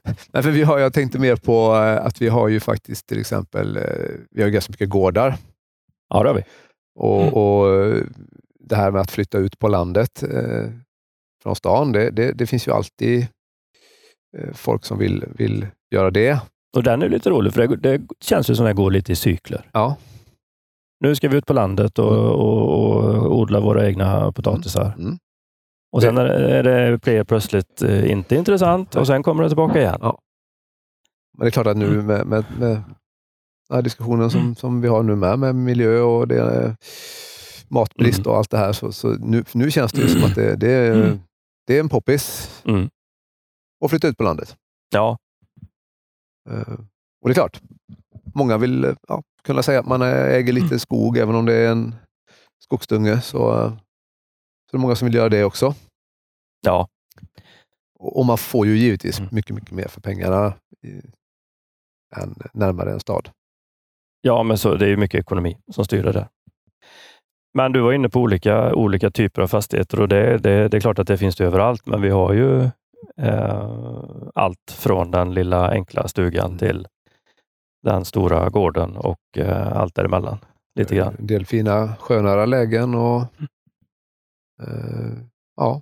Nej, 0.34 0.44
för 0.44 0.52
vi 0.52 0.64
har, 0.64 0.80
jag 0.80 0.94
tänkte 0.94 1.20
mer 1.20 1.36
på 1.36 1.76
eh, 1.76 2.06
att 2.06 2.22
vi 2.22 2.28
har 2.30 2.48
ju 2.48 2.60
faktiskt 2.60 3.08
till 3.08 3.20
exempel, 3.20 3.78
eh, 3.78 3.84
vi 4.32 4.42
har 4.42 4.50
ganska 4.50 4.72
mycket 4.72 4.90
gårdar. 4.90 5.36
ja 6.10 6.24
det 6.24 6.30
har 6.30 6.36
vi. 6.36 6.44
Och, 6.96 7.22
Mm. 7.22 7.34
och 7.34 7.96
det 8.60 8.76
här 8.76 8.92
med 8.92 9.02
att 9.02 9.12
flytta 9.12 9.38
ut 9.38 9.60
på 9.60 9.68
landet 9.68 10.24
eh, 10.24 10.70
från 11.44 11.56
stan, 11.56 11.92
det, 11.92 12.10
det, 12.12 12.32
det 12.32 12.48
finns 12.48 12.68
ju 12.68 12.72
alltid 12.72 13.28
eh, 14.38 14.54
folk 14.54 14.86
som 14.86 14.98
vill, 14.98 15.26
vill 15.36 15.68
göra 15.92 16.12
det. 16.12 16.40
Och 16.78 16.84
den 16.84 17.02
är 17.02 17.10
lite 17.10 17.30
rolig 17.30 17.54
för 17.54 17.68
det, 17.68 17.76
det 17.98 18.02
känns 18.22 18.50
ju 18.50 18.56
som 18.56 18.66
att 18.66 18.70
det 18.70 18.74
går 18.74 18.92
lite 18.92 19.12
i 19.12 19.16
cykler. 19.16 19.70
Ja, 19.74 19.96
Nu 21.00 21.16
ska 21.16 21.30
vi 21.30 21.38
ut 21.38 21.46
på 21.46 21.54
landet 21.54 22.00
och, 22.00 22.12
och, 22.18 22.66
och 22.76 23.36
odla 23.40 23.60
våra 23.60 23.88
egna 23.88 24.32
potatisar. 24.32 24.94
mm. 24.98 25.18
Och 25.92 26.02
sen 26.02 26.18
är 26.18 26.64
det, 26.64 26.98
blir 27.02 27.24
plötsligt 27.24 27.82
eh, 27.82 28.12
inte 28.12 28.36
intressant 28.36 28.96
och 28.96 29.08
sen 29.08 29.24
kommer 29.24 29.44
det 29.44 29.50
tillbaka 29.50 29.80
igen. 29.82 30.00
men 30.02 30.12
det 31.40 31.46
är 31.48 31.52
klart 31.52 31.68
att 31.68 31.78
nu 31.78 31.86
Mm. 31.88 32.06
med, 32.06 32.26
med, 32.28 32.46
med 32.60 32.70
den 33.70 33.76
här 33.76 33.82
diskussionen 33.82 34.30
som, 34.32 34.56
som 34.56 34.82
vi 34.82 34.88
har 34.88 35.04
nu 35.04 35.16
med, 35.16 35.40
med 35.40 35.56
miljö 35.56 36.00
och 36.02 36.28
det 36.28 36.40
är 36.42 36.76
matbrist 37.68 38.20
Mm. 38.20 38.32
och 38.32 38.38
allt 38.38 38.50
det 38.50 38.58
här. 38.58 38.74
Så, 38.74 38.92
så 38.92 39.08
nu, 39.08 39.44
nu 39.54 39.72
känns 39.72 39.92
det 39.92 40.02
ju 40.02 40.08
som 40.08 40.24
att 40.24 40.36
det, 40.36 40.56
det, 40.56 40.72
är, 40.72 40.92
Mm. 41.04 41.20
det 41.68 41.76
är 41.76 41.80
en 41.80 41.90
poppis 41.90 42.50
Mm. 42.66 42.90
att 43.86 43.90
flytta 43.90 44.08
ut 44.08 44.18
på 44.18 44.24
landet. 44.24 44.56
Ja, 44.94 45.18
Eh, 46.50 46.74
Och 47.22 47.30
det 47.30 47.32
är 47.32 47.34
klart, 47.34 47.62
många 48.36 48.58
vill 48.58 48.84
eh, 48.86 48.96
ja, 49.08 49.24
kunna 49.44 49.64
säga 49.64 49.80
att 49.80 49.88
man 49.88 50.02
äger 50.02 50.54
lite 50.54 50.66
Mm. 50.68 50.80
skog, 50.80 51.18
även 51.18 51.36
om 51.36 51.46
det 51.46 51.54
är 51.54 51.72
en 51.72 51.96
skogsdunge. 52.64 53.22
Så, 53.22 53.38
eh, 53.52 53.70
så 54.72 54.76
är 54.76 54.78
det 54.78 54.78
många 54.78 54.96
som 54.96 55.06
vill 55.06 55.16
göra 55.16 55.30
det 55.30 55.44
också. 55.44 55.74
ja, 56.66 56.88
Och 58.00 58.18
och 58.20 58.26
man 58.26 58.38
får 58.38 58.66
ju 58.68 58.78
givetvis 58.78 59.20
Mm. 59.20 59.30
mycket, 59.32 59.56
mycket 59.56 59.72
mer 59.72 59.88
för 59.88 60.02
pengarna 60.02 60.54
i, 60.84 60.90
än 62.16 62.36
närmare 62.54 62.92
en 62.92 63.00
stad. 63.00 63.30
ja, 64.22 64.44
men 64.44 64.58
så, 64.58 64.76
det 64.76 64.86
är 64.86 64.90
ju 64.90 64.98
mycket 64.98 65.20
ekonomi 65.20 65.58
som 65.72 65.86
styr 65.86 66.04
det 66.04 66.12
där. 66.12 66.28
Men 67.54 67.72
du 67.72 67.82
var 67.82 67.94
inne 67.94 68.10
på 68.10 68.20
olika, 68.20 68.74
olika 68.76 69.12
typer 69.12 69.42
av 69.42 69.48
fastigheter 69.48 70.00
och 70.00 70.08
det, 70.08 70.38
det, 70.38 70.68
det 70.68 70.78
är 70.78 70.82
klart 70.82 71.00
att 71.00 71.08
det 71.08 71.18
finns 71.18 71.36
det 71.36 71.46
överallt, 71.46 71.86
men 71.86 72.02
vi 72.02 72.10
har 72.10 72.34
ju 72.34 72.62
eh, 73.18 73.70
allt 74.36 74.72
från 74.72 75.12
den 75.12 75.34
lilla 75.34 75.70
enkla 75.72 76.08
stugan 76.08 76.46
Mm. 76.46 76.58
till 76.58 76.88
den 77.84 78.06
stora 78.06 78.50
gården 78.50 78.98
och 78.98 79.38
eh, 79.38 79.78
allt 79.78 79.96
däremellan. 79.96 80.38
Lite 80.76 80.96
grann. 80.96 81.16
En 81.20 81.28
del 81.28 81.46
fina 81.46 81.96
sjönära 81.96 82.46
lägen 82.46 82.96
och 82.96 83.22
eh, 84.62 85.12
ja. 85.56 85.82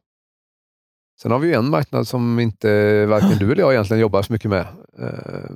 Sen 1.22 1.32
har 1.32 1.40
vi 1.40 1.48
ju 1.48 1.54
en 1.54 1.70
marknad 1.70 2.08
som 2.08 2.40
inte 2.40 3.06
varken 3.06 3.38
du 3.38 3.52
eller 3.52 3.62
jag 3.62 3.74
egentligen 3.74 4.02
jobbar 4.02 4.22
så 4.22 4.34
mycket 4.34 4.50
med. 4.52 4.66
Eh, 5.00 5.52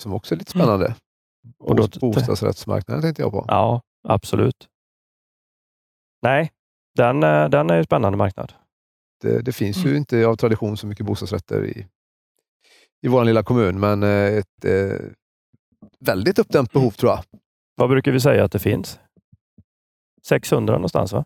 som 0.00 0.12
också 0.14 0.34
är 0.34 0.38
lite 0.38 0.50
spännande. 0.50 0.86
Mm. 0.86 0.96
Och 1.58 1.76
då- 1.76 1.82
Bos- 1.82 2.00
Bostadsrättsmarknaden 2.00 3.02
tänkte 3.02 3.22
jag 3.22 3.32
på. 3.32 3.44
Ja, 3.48 3.82
absolut. 4.08 4.68
Nej, 6.22 6.52
den, 6.94 7.22
eh, 7.22 7.48
den 7.48 7.70
är 7.70 7.76
ju 7.76 7.84
spännande 7.84 8.18
marknad. 8.18 8.52
Det, 9.20 9.42
det 9.42 9.52
finns 9.52 9.76
Mm. 9.76 9.90
ju 9.90 9.96
inte 9.96 10.26
av 10.26 10.36
tradition 10.36 10.76
så 10.76 10.86
mycket 10.86 11.06
bostadsrätter 11.06 11.64
i, 11.64 11.86
i 13.02 13.08
vår 13.08 13.24
lilla 13.24 13.42
kommun, 13.42 13.80
men 13.80 14.02
eh, 14.02 14.08
ett 14.38 14.64
eh, 14.64 14.98
väldigt 16.04 16.38
uppdämt 16.38 16.72
behov 16.72 16.90
tror 16.90 17.10
jag. 17.12 17.24
Vad 17.74 17.88
brukar 17.90 18.12
vi 18.12 18.20
säga 18.20 18.44
att 18.44 18.52
det 18.52 18.58
finns? 18.58 19.00
600 20.28 20.74
någonstans 20.74 21.12
va? 21.12 21.24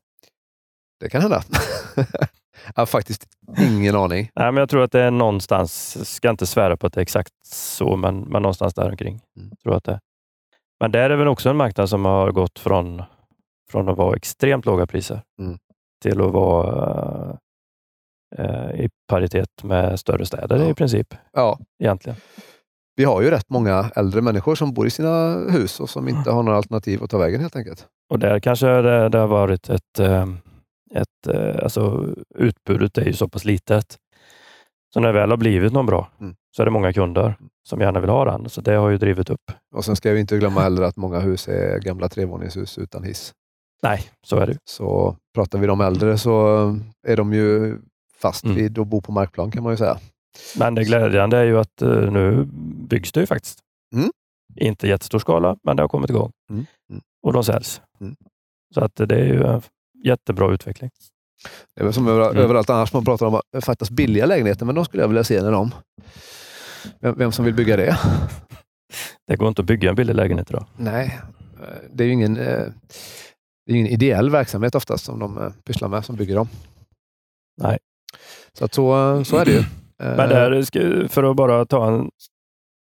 Det 1.00 1.08
kan 1.08 1.22
hända. 1.22 1.42
jag 1.96 2.74
har 2.74 2.86
faktiskt 2.86 3.26
ingen 3.58 3.96
aning. 3.96 4.30
Nej, 4.34 4.52
men 4.52 4.56
jag 4.56 4.70
tror 4.70 4.82
att 4.82 4.92
det 4.92 5.00
är 5.00 5.10
någonstans, 5.10 5.94
jag 5.98 6.06
ska 6.06 6.30
inte 6.30 6.46
svära 6.46 6.76
på 6.76 6.86
att 6.86 6.92
det 6.92 7.00
är 7.00 7.02
exakt 7.02 7.32
så, 7.46 7.96
men, 7.96 8.20
men 8.20 8.42
någonstans 8.42 8.74
där 8.74 8.90
omkring. 8.90 9.20
Mm. 9.36 9.50
Tror 9.62 9.74
att 9.76 9.84
det. 9.84 10.00
Men 10.80 10.90
där 10.92 11.10
är 11.10 11.16
väl 11.16 11.28
också 11.28 11.48
en 11.50 11.56
marknad 11.56 11.88
som 11.90 12.04
har 12.04 12.32
gått 12.32 12.58
från, 12.58 13.02
från 13.70 13.88
att 13.88 13.96
vara 13.96 14.16
extremt 14.16 14.66
låga 14.66 14.86
priser 14.86 15.22
Mm. 15.40 15.58
till 16.02 16.20
att 16.20 16.32
vara 16.32 17.38
eh, 18.38 18.70
i 18.84 18.88
paritet 19.08 19.62
med 19.62 20.00
större 20.00 20.26
städer 20.26 20.56
Ja. 20.56 20.70
i 20.70 20.74
princip. 20.74 21.14
Ja, 21.32 21.58
egentligen. 21.82 22.16
Vi 22.96 23.04
har 23.04 23.22
ju 23.22 23.30
rätt 23.30 23.48
många 23.50 23.90
äldre 23.96 24.22
människor 24.22 24.54
som 24.54 24.74
bor 24.74 24.86
i 24.86 24.90
sina 24.90 25.34
hus 25.50 25.80
och 25.80 25.90
som 25.90 26.08
inte 26.08 26.30
har 26.30 26.42
några 26.42 26.56
alternativ 26.56 27.02
att 27.02 27.10
ta 27.10 27.18
vägen 27.18 27.40
helt 27.40 27.56
enkelt. 27.56 27.86
Och 28.10 28.18
där 28.18 28.40
kanske 28.40 28.66
det, 28.66 29.08
det 29.08 29.18
har 29.18 29.26
varit 29.26 29.68
ett, 29.70 29.98
eh, 29.98 30.26
ett 30.94 31.26
eh, 31.34 31.62
alltså 31.62 32.06
utbudet 32.34 32.98
är 32.98 33.04
ju 33.04 33.12
så 33.12 33.28
pass 33.28 33.44
litet. 33.44 33.96
Så 34.94 35.00
när 35.00 35.06
det 35.12 35.20
väl 35.20 35.30
har 35.30 35.36
blivit 35.36 35.72
någon 35.72 35.86
bra 35.86 36.08
Mm. 36.20 36.34
så 36.56 36.62
är 36.62 36.64
det 36.66 36.70
många 36.70 36.92
kunder 36.92 37.34
som 37.68 37.80
gärna 37.80 38.00
vill 38.00 38.10
ha 38.10 38.24
den. 38.24 38.48
Så 38.48 38.60
det 38.60 38.74
har 38.74 38.88
ju 38.90 38.98
drivit 38.98 39.30
upp. 39.30 39.52
Och 39.74 39.84
sen 39.84 39.96
ska 39.96 40.12
vi 40.12 40.20
inte 40.20 40.38
glömma 40.38 40.60
heller 40.60 40.82
att 40.82 40.96
många 40.96 41.20
hus 41.20 41.48
är 41.48 41.78
gamla 41.78 42.08
trevåningshus 42.08 42.78
utan 42.78 43.04
hiss. 43.04 43.32
Nej, 43.82 44.00
så 44.26 44.36
är 44.36 44.46
det. 44.46 44.56
Så 44.64 45.16
pratar 45.34 45.58
vi 45.58 45.66
de 45.66 45.80
äldre 45.80 46.18
så 46.18 46.56
är 47.06 47.16
de 47.16 47.32
ju 47.32 47.78
fast 48.18 48.44
Mm. 48.44 48.56
vid 48.56 48.78
att 48.78 48.86
bo 48.86 49.00
på 49.00 49.12
markplan 49.12 49.50
kan 49.50 49.62
man 49.62 49.72
ju 49.72 49.76
säga. 49.76 49.96
Men 50.58 50.74
det 50.74 50.84
glädjande 50.84 51.36
är 51.36 51.44
ju 51.44 51.58
att 51.58 51.82
eh, 51.82 51.88
nu 52.12 52.44
byggs 52.88 53.12
det 53.12 53.20
ju 53.20 53.26
faktiskt. 53.26 53.58
Mm. 53.94 54.10
Inte 54.56 54.86
i 54.86 54.90
jättestor 54.90 55.18
skala, 55.18 55.56
men 55.62 55.76
det 55.76 55.82
har 55.82 55.88
kommit 55.88 56.10
igång. 56.10 56.32
Mm. 56.50 56.66
Mm. 56.90 57.02
Och 57.22 57.32
de 57.32 57.44
säljs. 57.44 57.80
Mm. 58.00 58.16
Så 58.74 58.84
att 58.84 58.92
det 58.96 59.14
är 59.14 59.24
ju 59.24 59.44
en 59.44 59.62
jättebra 60.04 60.52
utveckling. 60.54 60.90
Det 61.74 61.80
är 61.80 61.84
väl 61.84 61.92
som 61.94 62.08
över, 62.08 62.30
Mm. 62.30 62.42
överallt 62.42 62.70
annars 62.70 62.92
man 62.92 63.04
pratar 63.04 63.26
om 63.26 63.34
att 63.34 63.42
det 63.52 63.60
fattas 63.60 63.90
billiga 63.90 64.26
lägenheter, 64.26 64.66
men 64.66 64.74
de 64.74 64.84
skulle 64.84 65.02
jag 65.02 65.08
vilja 65.08 65.24
se 65.24 65.42
när 65.42 65.52
de... 65.52 65.70
Vem, 67.00 67.18
vem 67.18 67.32
som 67.32 67.44
vill 67.44 67.54
bygga 67.54 67.76
det? 67.76 67.98
Det 69.26 69.36
går 69.36 69.48
inte 69.48 69.62
att 69.62 69.66
bygga 69.66 69.88
en 69.88 69.94
billig 69.94 70.14
lägenhet 70.14 70.50
idag. 70.50 70.66
Nej, 70.76 71.20
eh, 71.62 71.68
det 71.92 72.04
är 72.04 72.06
ju 72.06 72.12
ingen, 72.12 72.36
eh, 72.36 72.64
det 73.66 73.72
är 73.72 73.76
ingen 73.76 73.86
ideell 73.86 74.30
verksamhet 74.30 74.74
oftast 74.74 75.04
som 75.04 75.18
de 75.18 75.38
eh, 75.38 75.52
pysslar 75.64 75.88
med, 75.88 76.04
som 76.04 76.16
bygger 76.16 76.34
dem. 76.34 76.48
Nej. 77.62 77.78
Så, 78.52 78.64
att 78.64 78.74
så, 78.74 79.24
så 79.24 79.36
är 79.36 79.44
det 79.44 79.50
ju. 79.52 79.62
Men 79.98 80.20
Eh, 80.20 80.28
där, 80.28 80.62
ska- 80.62 81.08
för 81.08 81.22
att 81.30 81.36
bara 81.36 81.66
ta 81.66 81.88
en 81.88 82.10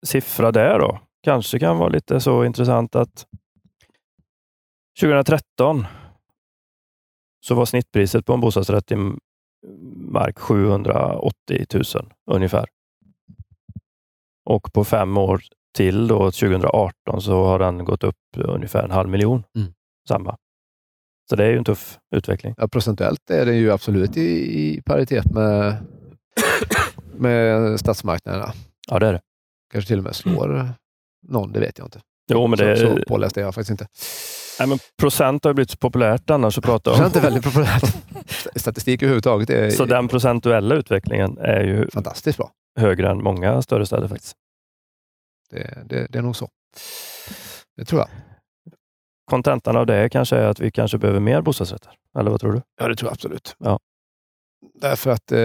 siffra 0.06 0.52
där 0.52 0.80
då. 0.80 1.00
Kanske 1.24 1.60
kan 1.60 1.78
vara 1.78 1.90
lite 1.90 2.20
så 2.20 2.46
intressant 2.46 2.96
att 2.96 3.26
2013 5.00 5.86
så 7.46 7.56
var 7.56 7.66
snittpriset 7.66 8.26
på 8.26 8.34
en 8.34 8.40
bostadsrätt 8.40 8.92
i 8.92 8.96
mark 9.96 10.40
780 10.40 11.66
000 11.74 11.84
ungefär. 12.32 12.66
Och 14.46 14.74
på 14.74 14.84
fem 14.84 15.18
år 15.18 15.42
till, 15.78 16.08
då, 16.08 16.18
2018, 16.32 17.22
så 17.22 17.44
har 17.46 17.60
den 17.60 17.86
gått 17.86 18.04
upp 18.04 18.16
ungefär 18.38 18.84
en 18.84 18.92
halv 18.92 19.10
miljon. 19.10 19.44
Mm. 19.56 19.74
Samma. 20.08 20.38
Så 21.30 21.36
det 21.36 21.46
är 21.46 21.50
ju 21.50 21.58
en 21.58 21.64
tuff 21.64 22.00
utveckling. 22.16 22.54
Ja, 22.58 22.68
procentuellt 22.68 23.30
är 23.30 23.46
det 23.46 23.56
ju 23.56 23.72
absolut 23.72 24.18
i, 24.18 24.60
i 24.60 24.82
paritet 24.82 25.26
med, 25.32 25.76
med 27.20 27.80
stadsmarknaderna. 27.80 28.54
Ja, 28.88 29.00
det 29.00 29.08
är 29.08 29.14
det. 29.14 29.22
Kanske 29.72 29.88
till 29.88 29.98
och 29.98 30.04
med 30.04 30.16
slår 30.16 30.70
någon, 31.28 31.52
det 31.52 31.60
vet 31.60 31.78
jag 31.78 31.88
inte. 31.88 32.02
Jo, 32.32 32.48
men 32.48 32.60
det, 32.60 32.78
Så, 32.78 32.98
så 32.98 33.04
påläst 33.08 33.38
är 33.38 33.42
jag 33.42 33.56
faktiskt 33.56 33.72
inte. 33.72 33.88
nej, 34.60 34.68
men 34.70 34.80
procent 35.00 35.44
har 35.44 35.54
blivit 35.54 35.70
så 35.72 35.78
populärt 35.78 36.30
annars 36.30 36.58
att 36.58 36.64
prata 36.64 36.92
om. 36.92 36.98
Procent 36.98 37.16
är 37.16 37.22
väldigt 37.22 37.44
populärt. 37.44 37.84
Statistik 38.56 39.02
överhuvudtaget 39.02 39.50
är 39.50 39.70
Så 39.70 39.86
den 39.86 40.08
procentuella 40.08 40.76
utvecklingen 40.76 41.38
är 41.38 41.64
ju 41.64 41.90
fantastiskt 41.90 42.38
bra. 42.38 42.52
högre 42.80 43.10
än 43.12 43.24
många 43.24 43.62
större 43.62 43.86
städer 43.86 44.08
faktiskt. 44.08 44.36
Det, 45.50 45.84
det, 45.86 46.08
det 46.10 46.18
är 46.18 46.22
nog 46.24 46.36
så. 46.36 46.50
Det 47.78 47.86
tror 47.86 48.02
jag. 48.02 48.10
Kontentan 49.32 49.78
av 49.78 49.86
det 49.86 50.10
kanske 50.10 50.36
är 50.38 50.46
att 50.48 50.60
vi 50.60 50.72
kanske 50.72 50.98
behöver 50.98 51.20
mer 51.20 51.42
bostadsrätter. 51.42 51.92
Eller 52.20 52.32
vad 52.32 52.40
tror 52.42 52.52
du? 52.54 52.62
Ja, 52.80 52.88
det 52.88 52.96
tror 52.96 53.08
jag 53.10 53.14
absolut. 53.14 53.56
Ja. 53.60 53.80
Därför 54.82 55.10
att 55.10 55.32
eh, 55.32 55.38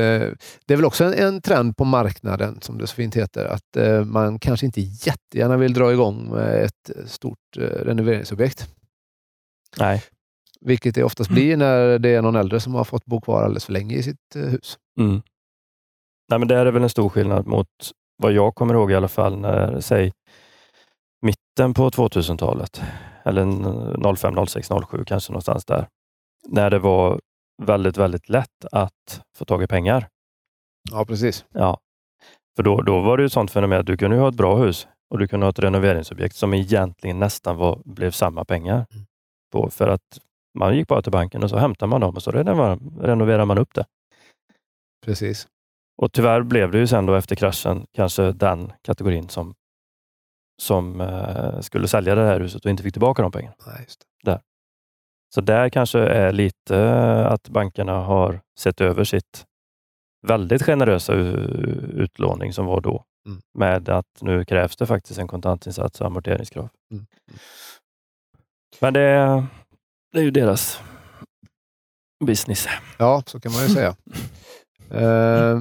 det 0.67 0.75
är 0.75 0.77
väl 0.77 0.85
också 0.85 1.05
en, 1.05 1.15
en 1.15 1.43
trend 1.43 1.77
på 1.77 1.85
marknaden, 1.85 2.59
som 2.61 2.79
det 2.79 2.87
så 2.87 2.95
fint 2.95 3.17
heter, 3.17 3.45
att 3.45 3.77
eh, 3.77 4.05
man 4.05 4.39
kanske 4.39 4.67
inte 4.67 4.81
jättegärna 4.81 5.57
vill 5.57 5.75
dra 5.75 5.93
igång 5.93 6.29
med 6.31 6.65
ett 6.65 6.91
stort 7.07 7.57
eh, 7.59 7.63
renoveringsobjekt. 7.63 8.69
Nej. 9.79 10.03
Vilket 10.61 10.95
det 10.95 11.05
oftast 11.05 11.31
blir 11.31 11.57
när 11.57 11.99
det 11.99 12.09
är 12.09 12.23
någon 12.23 12.37
äldre 12.37 12.61
som 12.61 12.75
har 12.75 12.85
fått 12.85 13.05
bo 13.05 13.21
kvar 13.21 13.43
alldeles 13.43 13.65
för 13.65 13.73
länge 13.73 13.97
i 13.97 14.03
sitt 14.03 14.37
eh, 14.37 14.43
hus. 14.43 14.79
Mm. 15.01 15.23
Nej, 16.29 16.39
men 16.39 16.49
det 16.49 16.57
är 16.57 16.67
väl 16.67 16.83
en 16.83 16.89
stor 16.89 17.09
skillnad 17.09 17.47
mot 17.47 17.69
vad 18.17 18.33
jag 18.33 18.55
kommer 18.55 18.75
ihåg 18.75 18.93
i 18.93 18.95
alla 18.95 19.09
fall 19.09 19.39
när, 19.39 19.81
säg, 19.81 20.13
mitten 21.23 21.75
på 21.75 21.91
2000-talet. 21.91 22.83
Eller 23.25 24.17
05, 24.17 24.47
06, 24.47 24.69
07 24.91 25.05
kanske 25.05 25.33
någonstans 25.33 25.65
där. 25.65 25.89
När 26.49 26.71
det 26.71 26.79
var 26.79 27.21
väldigt, 27.63 27.97
väldigt 27.97 28.29
lätt 28.29 28.65
att 28.73 29.23
få 29.37 29.45
tag 29.45 29.63
i 29.63 29.67
pengar. 29.67 30.09
Ja, 30.91 31.05
precis. 31.05 31.45
Ja. 31.53 31.81
För 32.57 32.63
då, 32.63 32.83
då 32.83 33.01
var 33.01 33.17
det 33.17 33.23
ju 33.23 33.29
sånt 33.29 33.51
fenomen 33.51 33.81
att 33.81 33.87
du 33.87 33.97
kunde 33.97 34.17
ha 34.17 34.29
ett 34.29 34.35
bra 34.35 34.57
hus 34.57 34.89
och 35.11 35.19
du 35.19 35.29
kunde 35.29 35.47
ha 35.47 35.51
ett 35.51 35.59
renoveringsobjekt 35.59 36.37
som 36.37 36.55
egentligen 36.55 37.19
nästan 37.19 37.57
var, 37.57 37.83
blev 37.85 38.11
samma 38.11 38.45
pengar. 38.45 38.87
Mm. 38.93 39.07
På, 39.53 39.71
för 39.71 39.89
att 39.89 40.19
man 40.59 40.77
gick 40.77 40.89
bara 40.89 41.03
till 41.03 41.13
banken 41.13 41.43
och 41.43 41.51
så 41.51 41.57
hämtade 41.57 41.91
man 41.91 42.01
dem 42.01 42.15
och 42.15 42.23
så 42.23 42.31
renoverade 42.31 43.45
man 43.45 43.59
upp 43.59 43.75
det. 43.75 43.85
precis. 45.07 45.49
Och 46.03 46.13
tyvärr 46.13 46.43
blev 46.43 46.71
det 46.71 46.79
ju 46.79 46.87
sen 46.87 47.07
då 47.07 47.15
efter 47.15 47.37
kraschen 47.37 47.87
kanske 47.93 48.33
den 48.33 48.73
kategorin 48.83 49.29
som, 49.29 49.55
som 50.63 51.01
eh, 51.01 51.61
skulle 51.61 51.89
sälja 51.89 52.15
det 52.15 52.27
här 52.27 52.41
huset 52.41 52.65
och 52.65 52.71
inte 52.71 52.83
fick 52.83 52.93
tillbaka 52.95 53.23
de 53.23 53.33
pengarna. 53.33 53.55
Nej, 53.67 53.87
det. 54.25 54.41
Så 55.35 55.41
där 55.41 55.69
kanske 55.69 55.99
är 55.99 56.33
lite 56.33 56.77
eh, 56.77 57.27
att 57.27 57.49
bankerna 57.49 57.93
har 57.93 58.41
sett 58.59 58.81
över 58.81 59.05
sitt 59.05 59.45
väldigt 60.27 60.63
generösa 60.63 61.13
utlåning 61.13 62.53
som 62.53 62.67
var 62.67 62.81
då. 62.81 63.05
Mm. 63.27 63.41
Med 63.59 63.89
att 63.89 64.21
nu 64.21 64.45
krävs 64.45 64.77
det 64.77 64.87
faktiskt 64.87 65.19
en 65.19 65.29
kontantinsats 65.29 66.01
och 66.01 66.07
amorteringskrav. 66.07 66.69
Mm. 66.93 67.07
Men 68.81 68.95
det, 68.95 69.47
det 70.13 70.19
är 70.19 70.23
ju 70.23 70.31
deras 70.31 70.81
business. 72.25 72.69
Ja, 72.99 73.23
så 73.27 73.41
kan 73.41 73.53
man 73.53 73.63
ju 73.63 73.69
säga. 73.69 73.97
Eh, 74.91 75.61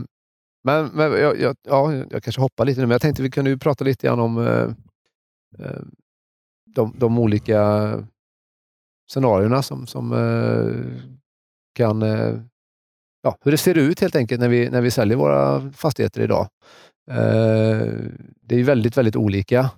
men 0.64 0.86
men 0.86 1.12
jag, 1.12 1.40
jag, 1.40 1.56
ja, 1.64 1.94
jag 1.94 2.24
kanske 2.24 2.42
hoppar 2.42 2.66
lite 2.66 2.82
nu, 2.82 2.88
men 2.88 2.92
jag 2.92 3.02
tänkte 3.02 3.24
vi 3.24 3.32
kunde 3.32 3.50
ju 3.52 3.58
prata 3.58 3.84
lite 3.84 4.08
grann 4.08 4.20
om 4.20 4.38
eh, 4.38 4.70
de, 6.76 6.96
de 6.98 7.20
olika 7.20 7.92
scenarierna 9.12 9.62
som, 9.62 9.88
som 9.88 10.14
eh, 10.14 11.02
kan... 11.76 12.02
Eh, 12.02 12.36
ja, 13.24 13.38
hur 13.42 13.52
det 13.52 13.58
ser 13.58 13.78
ut 13.78 14.00
helt 14.00 14.16
enkelt 14.16 14.42
när 14.42 14.50
vi, 14.50 14.70
när 14.70 14.82
vi 14.82 14.92
säljer 14.92 15.18
våra 15.18 15.72
fastigheter 15.72 16.22
idag. 16.22 16.48
Eh, 17.12 17.88
det 18.42 18.56
är 18.60 18.64
väldigt, 18.64 18.98
väldigt 18.98 19.16
olika 19.16 19.70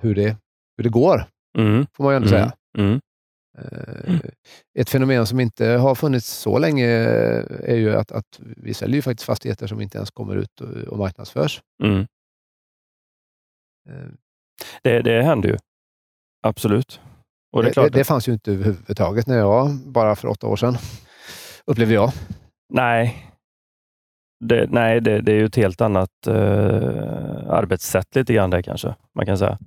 hur, 0.00 0.14
det, 0.14 0.36
hur 0.76 0.84
det 0.84 0.88
går, 0.90 1.24
Mm. 1.58 1.86
får 1.96 2.04
man 2.04 2.12
ju 2.12 2.16
ändå 2.16 2.28
Mm. 2.28 2.38
säga. 2.38 2.52
Mm. 2.78 3.00
Eh, 3.58 4.20
Ett 4.78 4.90
fenomen 4.90 5.26
som 5.26 5.40
inte 5.40 5.66
har 5.66 5.94
funnits 5.94 6.26
så 6.30 6.58
länge 6.58 6.86
är 7.64 7.76
ju 7.76 7.94
att, 7.94 8.12
att 8.12 8.40
vi 8.40 8.74
säljer 8.74 8.96
ju 8.96 9.02
faktiskt 9.02 9.26
fastigheter 9.26 9.66
som 9.66 9.80
inte 9.80 9.98
ens 9.98 10.10
kommer 10.10 10.36
ut 10.36 10.60
och, 10.88 10.98
marknadsförs. 10.98 11.62
Mm. 11.84 12.06
Det, 14.82 15.02
det 15.02 15.22
händer 15.22 15.48
ju. 15.48 15.56
Absolut. 16.42 17.00
Och 17.56 17.62
det 17.62 17.72
det, 17.74 17.88
det 17.88 18.04
fanns 18.04 18.28
ju 18.28 18.32
inte 18.32 18.52
överhuvudtaget 18.52 19.26
när 19.26 19.38
jag, 19.38 19.70
bara 19.86 20.16
för 20.16 20.28
åtta 20.28 20.46
år 20.46 20.56
sedan, 20.56 20.76
upplevde 21.66 21.94
jag. 21.94 22.10
Nej, 22.68 23.32
det, 24.44 24.66
nej 24.70 25.00
det, 25.00 25.20
det 25.20 25.32
är 25.32 25.36
ju 25.36 25.44
ett 25.44 25.56
helt 25.56 25.80
annat 25.80 26.26
eh, 26.26 27.50
arbetssätt 27.50 28.14
lite 28.16 28.34
grann 28.34 28.50
där 28.50 28.62
kanske, 28.62 28.94
man 29.14 29.26
kan 29.26 29.38
säga. 29.38 29.58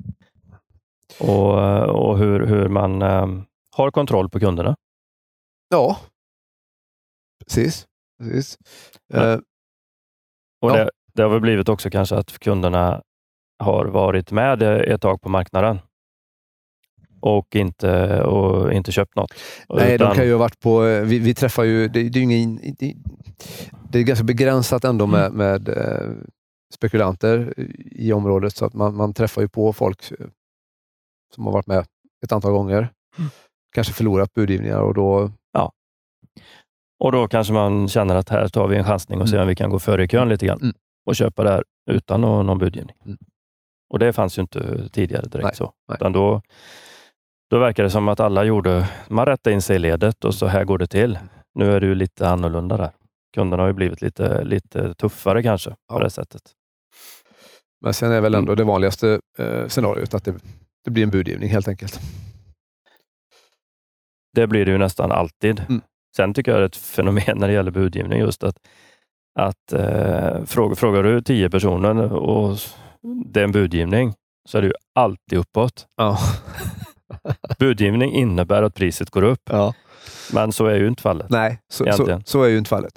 Och, 1.20 1.54
och 1.90 2.18
hur, 2.18 2.46
hur 2.46 2.68
man 2.70 3.02
eh, 3.02 3.28
har 3.76 3.92
kontroll 3.92 4.30
på 4.30 4.40
kunderna. 4.40 4.76
Ja, 5.70 5.98
precis. 7.46 7.88
precis. 8.20 8.58
Ja. 9.14 9.34
Eh, 9.34 9.40
Och 10.62 10.72
Ja. 10.72 10.76
det, 10.76 10.90
det 11.14 11.22
har 11.22 11.30
väl 11.30 11.42
blivit 11.42 11.70
också 11.70 11.90
kanske 11.90 12.16
att 12.16 12.40
kunderna 12.40 13.02
har 13.64 13.86
varit 13.86 14.32
med 14.32 14.62
ett 14.62 15.02
tag 15.02 15.22
på 15.22 15.30
marknaden 15.30 15.80
och 17.20 17.56
inte, 17.56 18.22
och 18.24 18.74
inte 18.74 18.92
köpt 18.92 19.16
något. 19.16 19.34
nej, 19.70 19.96
Utan- 19.96 20.10
de 20.10 20.16
kan 20.16 20.26
ju 20.26 20.32
ha 20.32 20.40
varit 20.40 20.60
på... 20.60 20.86
eh, 20.86 21.02
Vi, 21.04 21.20
vi 21.20 21.34
träffar 21.36 21.64
ju... 21.64 21.88
Det, 21.88 22.10
det 22.10 22.20
är 22.20 22.24
ingen... 22.24 22.56
Det, 22.80 22.96
det 23.92 24.00
är 24.00 24.04
ganska 24.04 24.24
begränsat 24.24 24.84
ändå 24.84 25.08
med, 25.08 25.32
med 25.34 25.70
eh, 25.70 26.10
spekulanter 26.74 27.54
i 27.92 28.14
området, 28.14 28.56
så 28.56 28.66
att 28.66 28.74
man, 28.74 28.96
man 28.96 29.14
träffar 29.14 29.42
ju 29.42 29.48
på 29.48 29.74
folk 29.74 30.12
eh, 30.12 30.18
som 31.36 31.46
har 31.46 31.54
varit 31.54 31.68
med 31.68 31.86
ett 32.26 32.32
antal 32.32 32.52
gånger. 32.52 32.90
Kanske 33.76 33.94
förlorat 33.94 34.34
budgivningar 34.34 34.80
och 34.82 34.94
då... 34.94 35.32
Och 37.04 37.12
då 37.12 37.28
kanske 37.28 37.54
man 37.54 37.88
känner 37.88 38.16
att 38.16 38.30
här 38.30 38.48
tar 38.48 38.68
vi 38.68 38.78
en 38.78 38.84
chansning 38.84 39.22
och 39.22 39.30
ser 39.30 39.42
om 39.42 39.48
vi 39.48 39.56
kan 39.56 39.70
gå 39.70 39.80
före 39.80 40.04
i 40.04 40.08
kön 40.08 40.30
lite 40.30 40.46
grann 40.46 40.60
Mm. 40.62 40.74
och 41.06 41.16
köpa 41.16 41.44
det 41.44 41.50
här 41.50 41.64
utan 41.92 42.22
någon, 42.22 42.46
någon 42.46 42.58
budgivning. 42.58 42.96
Mm. 43.06 43.18
Och 43.90 44.00
det 44.00 44.14
fanns 44.14 44.38
ju 44.38 44.42
inte 44.42 44.90
tidigare 44.90 45.22
direkt 45.28 45.44
Nej, 45.46 45.56
så. 45.56 45.74
nej. 45.88 45.96
Utan 46.00 46.12
då, 46.12 46.42
då 47.50 47.60
verkar 47.60 47.84
det 47.84 47.90
som 47.90 48.08
att 48.08 48.20
alla 48.20 48.44
gjorde, 48.44 48.90
man 49.10 49.26
rättade 49.26 49.54
in 49.54 49.62
sig 49.62 49.76
i 49.76 49.80
ledet 49.80 50.26
och 50.26 50.36
så 50.36 50.46
här 50.46 50.64
går 50.64 50.78
det 50.78 50.88
till. 50.88 51.20
Nu 51.56 51.72
är 51.72 51.80
det 51.80 51.88
ju 51.88 51.96
lite 51.96 52.30
annorlunda 52.30 52.78
där. 52.78 52.92
Kunderna 53.36 53.64
har 53.64 53.68
ju 53.68 53.74
blivit 53.74 54.02
lite, 54.02 54.44
lite 54.44 54.94
tuffare 54.94 55.44
kanske 55.44 55.70
på 55.70 55.76
Ja. 55.90 56.00
det 56.00 56.10
sättet. 56.10 56.42
Men 57.82 57.94
sen 57.94 58.12
är 58.12 58.22
väl 58.22 58.36
ändå 58.36 58.56
det 58.56 58.64
vanligaste 58.64 59.20
eh, 59.38 59.68
scenariot 59.68 60.14
att 60.14 60.24
det, 60.26 60.36
det 60.86 60.92
blir 60.92 61.04
en 61.04 61.10
budgivning 61.10 61.50
helt 61.50 61.68
enkelt. 61.68 62.00
Det 64.36 64.48
blir 64.48 64.66
det 64.66 64.72
ju 64.72 64.78
nästan 64.78 65.12
alltid. 65.12 65.60
Mm. 65.70 65.82
Sen 66.16 66.34
tycker 66.34 66.52
jag 66.52 66.60
det 66.62 66.64
är 66.64 66.68
ett 66.68 66.76
fenomen 66.76 67.38
när 67.38 67.48
det 67.48 67.54
gäller 67.54 67.72
budgivning 67.72 68.20
just 68.20 68.44
att, 68.44 68.56
att 69.40 69.74
eh, 69.74 70.46
frågar, 70.46 70.76
frågar 70.76 71.04
du 71.04 71.22
tio 71.22 71.50
personer 71.50 72.14
och 72.14 72.58
det 73.26 73.40
är 73.40 73.44
en 73.44 73.52
budgivning 73.52 74.14
så 74.50 74.58
är 74.58 74.62
det 74.62 74.68
ju 74.68 74.74
alltid 74.96 75.40
uppåt. 75.40 75.88
Ja. 75.98 76.18
Budgivning 77.60 78.14
innebär 78.14 78.64
att 78.64 78.74
priset 78.74 79.10
går 79.10 79.24
upp, 79.24 79.42
ja. 79.50 79.74
men 80.34 80.52
så 80.52 80.66
är 80.66 80.76
ju 80.76 80.88
inte 80.88 81.02
fallet. 81.02 81.30
Nej, 81.30 81.60
så, 81.72 81.92
så, 81.92 82.22
så 82.26 82.44
är 82.44 82.48
ju 82.50 82.58
inte 82.58 82.70
fallet. 82.70 82.94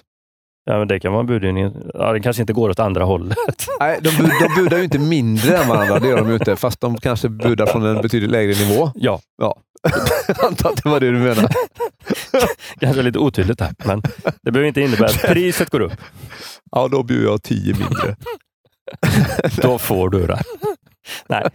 Ja, 0.64 0.78
men 0.78 0.88
det 0.88 1.00
kan 1.00 1.12
vara 1.12 1.20
en 1.20 1.26
budgivning. 1.26 1.72
Ja, 1.94 2.12
det 2.12 2.20
kanske 2.20 2.42
inte 2.42 2.52
går 2.52 2.70
åt 2.70 2.78
andra 2.78 3.04
hållet. 3.04 3.38
Nej, 3.80 3.98
de, 4.02 4.10
bud, 4.16 4.30
de 4.40 4.62
budar 4.62 4.78
ju 4.78 4.84
inte 4.84 4.98
mindre 4.98 5.56
än 5.56 5.68
varandra, 5.68 5.98
det 5.98 6.08
gör 6.08 6.16
de 6.16 6.28
ju 6.28 6.34
inte. 6.34 6.56
Fast 6.56 6.80
de 6.80 6.98
kanske 6.98 7.28
budar 7.28 7.66
från 7.66 7.86
en 7.86 8.02
betydligt 8.02 8.30
lägre 8.30 8.68
nivå. 8.68 8.90
Ja, 8.94 9.20
Jag 10.28 10.44
antar 10.44 10.70
att 10.70 10.82
det 10.82 10.88
var 10.88 11.00
det 11.00 11.10
du 11.10 11.18
menade. 11.18 11.48
kanske 12.80 13.02
lite 13.02 13.18
otydligt 13.18 13.60
här, 13.60 13.74
men 13.84 14.02
det 14.42 14.50
behöver 14.50 14.68
inte 14.68 14.80
innebära 14.80 15.06
att 15.06 15.22
priset 15.22 15.70
går 15.70 15.80
upp. 15.80 16.00
Ja, 16.70 16.88
då 16.88 17.02
bjuder 17.02 17.24
jag 17.24 17.42
tio 17.42 17.74
mindre. 17.74 18.16
Då 19.62 19.78
får 19.78 20.10
du 20.10 20.26
det. 20.26 20.42
Nej, 21.28 21.48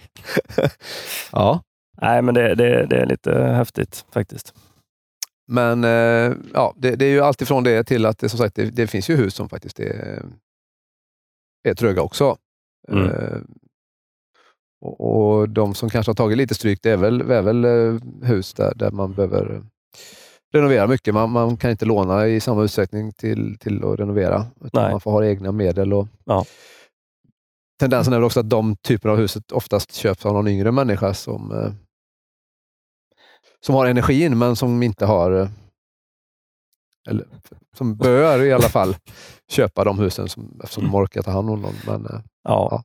Ja, 1.32 1.62
Nej 2.02 2.22
men 2.22 2.34
det, 2.36 2.56
det, 2.56 2.86
det 2.86 2.98
är 2.98 3.06
lite 3.06 3.40
häftigt 3.40 4.06
faktiskt. 4.14 4.54
men 5.48 5.84
eh, 5.84 6.34
ja, 6.54 6.74
det, 6.78 6.96
det 6.96 7.06
är 7.06 7.10
ju 7.10 7.22
alltifrån 7.22 7.64
det 7.64 7.84
till 7.84 8.06
att 8.06 8.20
det, 8.20 8.30
som 8.30 8.38
sagt, 8.38 8.56
det, 8.56 8.70
det 8.70 8.88
finns 8.88 9.10
ju 9.10 9.16
hus 9.16 9.34
som 9.34 9.50
faktiskt 9.50 9.80
är, 9.80 10.24
är 11.70 11.74
tröga 11.74 12.02
också. 12.02 12.38
Mm. 12.90 13.06
Eh, 13.06 13.38
och, 14.82 15.02
och 15.02 15.50
de 15.50 15.76
som 15.76 15.90
kanske 15.90 16.10
har 16.10 16.16
tagit 16.16 16.38
lite 16.38 16.56
stryk, 16.56 16.80
det 16.84 16.92
är 16.92 16.98
väl, 16.98 17.22
är 17.32 17.42
väl 17.42 17.66
eh, 17.66 17.98
hus 18.24 18.54
där, 18.54 18.74
där 18.76 18.92
man 18.92 19.14
behöver 19.14 19.64
renovera 20.54 20.88
mycket. 20.88 21.14
Man, 21.14 21.32
man 21.32 21.58
kan 21.58 21.72
inte 21.72 21.86
låna 21.86 22.28
i 22.28 22.40
samma 22.40 22.64
utsträckning 22.64 23.14
till, 23.14 23.58
till 23.60 23.84
att 23.84 24.00
renovera. 24.00 24.46
Utan 24.66 24.84
Nej. 24.84 24.92
man 24.92 25.02
får 25.02 25.12
ha 25.12 25.26
egna 25.26 25.52
medel. 25.52 25.94
Och 25.94 26.08
Ja. 26.26 26.46
Tendensen 27.80 28.14
är 28.14 28.18
väl 28.18 28.26
också 28.26 28.40
att 28.40 28.50
de 28.50 28.76
typerna 28.76 29.12
av 29.14 29.18
huset 29.20 29.52
oftast 29.52 29.94
köps 29.94 30.26
av 30.26 30.34
någon 30.34 30.48
yngre 30.48 30.72
människa 30.72 31.14
som, 31.14 31.52
som 33.66 33.76
har 33.76 33.86
energin 33.86 34.38
men 34.38 34.56
som 34.56 34.84
inte 34.84 35.06
har 35.06 35.32
eh, 35.32 35.50
eller 37.10 37.26
som 37.78 37.96
bör 37.96 38.44
i 38.46 38.54
alla 38.54 38.70
fall 38.70 38.96
köpa 39.52 39.84
de 39.84 40.00
husen 40.00 40.30
som, 40.30 40.60
eftersom 40.64 40.84
de 40.84 40.96
orkar 40.96 41.22
ta 41.22 41.32
hand 41.32 41.50
om 41.50 41.62
dem. 41.62 41.74
Men 41.88 42.06
eh, 42.06 42.20
Ja. 42.44 42.68
Ja. 42.72 42.84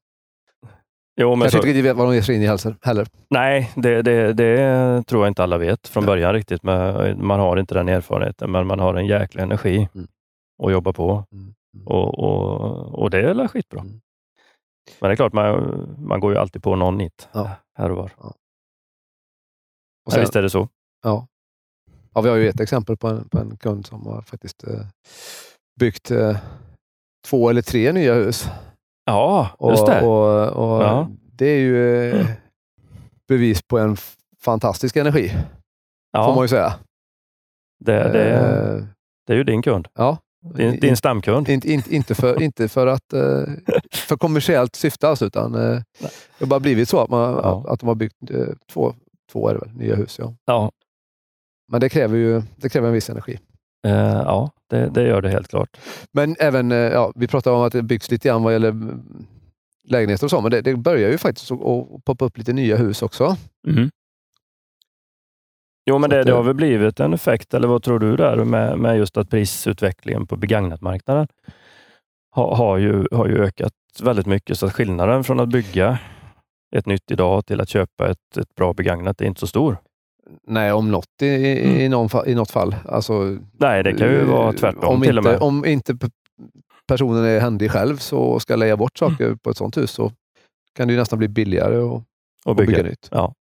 Jo, 1.21 1.31
men 1.31 1.41
kanske 1.41 1.51
så, 1.51 1.57
inte 1.59 1.69
riktigt 1.69 1.85
vet 1.85 1.97
vad 1.97 2.07
de 2.07 2.15
ger 2.15 2.23
sig 2.23 2.37
in 2.37 2.43
i 2.43 2.77
heller. 2.83 3.07
nej, 3.31 3.73
det, 3.77 4.03
det, 4.03 4.33
det 4.33 5.03
tror 5.07 5.23
jag 5.23 5.31
inte 5.31 5.43
alla 5.43 5.59
vet 5.59 5.89
från 5.89 6.05
Nej. 6.05 6.07
början 6.07 6.33
riktigt. 6.33 6.63
Men 6.63 7.27
man 7.27 7.41
har 7.41 7.57
inte 7.57 7.75
den 7.75 7.89
erfarenheten, 7.89 8.51
men 8.51 8.67
man 8.67 8.79
har 8.81 8.95
en 8.95 9.07
jäkla 9.07 9.43
energi 9.43 9.89
Mm. 9.95 10.07
att 10.63 10.73
jobba 10.73 10.93
på. 10.93 11.25
Mm. 11.33 11.55
Och, 11.87 12.19
och, 12.19 13.03
och 13.03 13.11
det 13.11 13.19
är 13.19 13.35
väl 13.35 13.49
skitbra. 13.49 13.81
Mm. 13.81 14.01
Men 15.01 15.09
det 15.09 15.15
är 15.15 15.17
klart, 15.17 15.33
man, 15.33 15.97
man 15.99 16.21
går 16.21 16.33
ju 16.33 16.39
alltid 16.39 16.63
på 16.63 16.77
någon 16.77 16.97
nit 16.99 17.29
Ja. 17.33 17.51
här 17.79 17.91
och 17.91 17.97
var. 17.97 18.11
Och 20.05 20.13
Ja, 20.13 20.15
sen, 20.15 20.21
visst 20.21 20.37
är 20.37 20.43
det 20.43 20.51
så. 20.51 20.69
ja. 21.03 21.27
Ja, 22.15 22.21
vi 22.21 22.29
har 22.29 22.37
ju 22.37 22.49
ett 22.49 22.61
exempel 22.61 22.97
på 22.97 23.09
en, 23.09 23.29
på 23.29 23.39
en 23.39 23.57
kund 23.57 23.87
som 23.87 24.07
har 24.07 24.23
faktiskt 24.23 24.65
eh, 24.65 24.81
byggt 25.81 26.11
eh, 26.11 26.37
två 27.29 27.51
eller 27.51 27.63
tre 27.63 27.93
nya 27.93 28.15
hus. 28.15 28.47
Ja, 29.05 29.51
just 29.71 29.87
det. 29.87 30.01
och, 30.07 30.49
och 30.49 30.83
Ja. 30.83 31.09
Det 31.33 31.47
är 31.47 31.59
ju 31.59 32.11
eh, 32.11 32.27
bevis 33.29 33.63
på 33.63 33.79
en 33.79 33.97
fantastisk 34.41 34.97
energi, 34.97 35.29
får 36.17 36.23
man 36.23 36.37
ja, 36.37 36.43
ju 36.45 36.49
säga. 36.49 36.75
det, 37.85 38.13
det, 38.13 38.31
Eh, 38.31 38.85
det 39.27 39.33
är 39.33 39.37
ju 39.37 39.45
din 39.45 39.63
kund. 39.63 39.89
ja. 39.95 40.19
Din, 40.55 40.81
din 40.81 40.97
stamkund. 40.97 41.49
Inte, 41.49 41.73
inte, 41.73 41.95
inte, 41.95 42.15
för, 42.15 42.43
inte 42.43 42.69
för 42.69 42.87
att 42.87 43.13
eh, 43.13 43.45
för 43.93 44.17
kommersiellt 44.17 44.77
syfte 44.77 45.09
alls, 45.09 45.23
utan 45.23 45.55
eh, 45.55 45.61
det 46.01 46.11
har 46.41 46.47
bara 46.47 46.61
blivit 46.61 46.89
så 46.89 47.01
att, 47.01 47.11
man, 47.11 47.21
Ja. 47.21 47.65
att 47.69 47.81
de 47.81 47.87
har 47.89 47.95
byggt 47.95 48.17
två, 48.73 48.95
två 49.33 49.49
är 49.49 49.55
det 49.55 49.61
väl, 49.61 49.73
nya 49.75 49.95
hus. 49.97 50.19
Ja. 50.19 50.35
Ja, 50.45 50.71
Men 51.73 51.81
det 51.81 51.89
kräver 51.89 52.17
ju 52.17 52.43
det 52.57 52.69
kräver 52.69 52.89
en 52.89 52.95
viss 52.95 53.11
energi. 53.11 53.39
eh, 53.87 53.93
ja 54.25 54.51
det, 54.71 54.89
det 54.95 55.03
gör 55.03 55.23
det 55.23 55.31
helt 55.31 55.49
klart. 55.49 55.77
Men 56.13 56.37
även, 56.39 56.73
eh, 56.73 56.79
ja, 56.79 57.13
vi 57.15 57.27
pratade 57.29 57.57
om 57.57 57.63
att 57.63 57.73
det 57.73 57.83
byggs 57.83 58.11
lite 58.11 58.29
grann 58.29 58.43
vad 58.43 58.53
gäller 58.53 58.75
lägenheter 59.89 60.27
och 60.27 60.31
så, 60.31 60.41
men 60.41 60.51
det, 60.51 60.61
det 60.61 60.77
börjar 60.77 61.11
ju 61.11 61.19
faktiskt 61.19 61.51
att, 61.53 61.59
poppa 62.05 62.25
upp 62.25 62.39
lite 62.39 62.53
nya 62.53 62.77
hus 62.77 63.03
också. 63.03 63.37
Mm. 63.69 63.91
Jo, 65.91 65.99
men 65.99 66.11
det 66.11 66.23
det- 66.25 66.33
har 66.33 66.43
väl 66.43 66.55
blivit 66.55 67.01
en 67.01 67.15
effekt, 67.15 67.55
eller 67.55 67.69
vad 67.69 67.83
tror 67.83 67.99
du 67.99 68.17
där 68.17 68.45
med, 68.45 68.79
med 68.79 68.97
just 68.99 69.17
att 69.17 69.31
prisutvecklingen 69.31 70.27
på 70.27 70.37
begagnatmarknaden 70.37 71.27
har, 72.31 72.57
har, 72.57 72.79
ju, 72.79 73.07
har 73.13 73.27
ju 73.29 73.39
ökat 73.45 73.73
väldigt 74.03 74.27
mycket. 74.27 74.59
Så 74.59 74.67
att 74.67 74.73
skillnaden 74.73 75.25
från 75.25 75.41
att 75.41 75.49
bygga 75.49 75.99
ett 76.77 76.87
nytt 76.87 77.11
idag 77.11 77.47
till 77.47 77.61
att 77.61 77.69
köpa 77.69 78.11
ett, 78.11 78.37
ett 78.37 78.55
bra 78.55 78.73
begagnat 78.73 79.21
är 79.21 79.25
inte 79.25 79.41
så 79.41 79.47
stor. 79.47 79.77
Nej, 80.47 80.73
om 80.73 80.91
något 80.91 81.23
i, 81.23 81.27
i, 81.85 81.89
någon, 81.89 82.09
i 82.27 82.35
något 82.35 82.51
fall. 82.51 82.77
Alltså, 82.89 83.39
Nej, 83.53 83.83
det 83.83 83.93
kan 83.93 84.09
ju 84.09 84.21
eh, 84.21 84.27
vara 84.29 84.53
tvärtom 84.53 84.95
om 84.95 85.01
till 85.03 85.19
inte, 85.19 85.29
och 85.29 85.35
med. 85.35 85.43
Om 85.43 85.65
inte 85.65 85.99
personen 86.87 87.25
är 87.25 87.41
händig 87.41 87.71
själv 87.71 87.97
så 87.97 88.19
och 88.19 88.43
ska 88.43 88.57
leja 88.57 88.77
bort 88.77 88.99
saker 88.99 89.25
Mm. 89.27 89.39
på 89.39 89.51
ett 89.51 89.57
sånt 89.57 89.77
hus 89.77 89.91
så 89.91 90.13
kan 90.75 90.89
det 90.89 90.95
ju 90.95 90.99
nästan 91.01 91.19
bli 91.19 91.29
billigare 91.29 91.77
att 91.77 91.93
att 92.45 92.51
att 92.51 92.57
bygga, 92.57 92.71
bygga. 92.73 92.83
nytt. 92.83 93.09
Ja. 93.11 93.35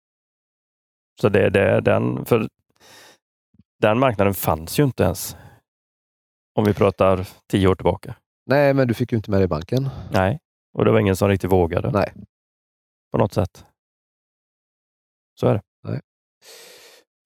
Så 1.21 1.29
det, 1.29 1.51
det 1.51 1.61
är 1.61 1.81
den, 1.81 2.25
för 2.25 2.49
den 3.83 3.99
marknaden 3.99 4.35
fanns 4.35 4.79
ju 4.79 4.85
inte 4.85 5.03
ens. 5.03 5.37
Om 6.55 6.65
vi 6.65 6.75
pratar 6.75 7.29
tio 7.51 7.69
år 7.69 7.75
tillbaka. 7.75 8.15
Nej, 8.47 8.75
men 8.75 8.89
du 8.89 8.95
fick 8.95 9.13
ju 9.13 9.17
inte 9.17 9.31
med 9.31 9.41
dig 9.41 9.49
banken. 9.49 9.89
Nej, 10.11 10.39
och 10.79 10.85
det 10.85 10.91
var 10.91 10.99
ingen 11.01 11.17
som 11.17 11.29
riktigt 11.29 11.53
vågade. 11.53 11.91
Nej. 11.91 12.13
På 13.13 13.19
något 13.19 13.33
sätt. 13.33 13.65
Så 15.41 15.47
är 15.47 15.55
det. 15.55 15.63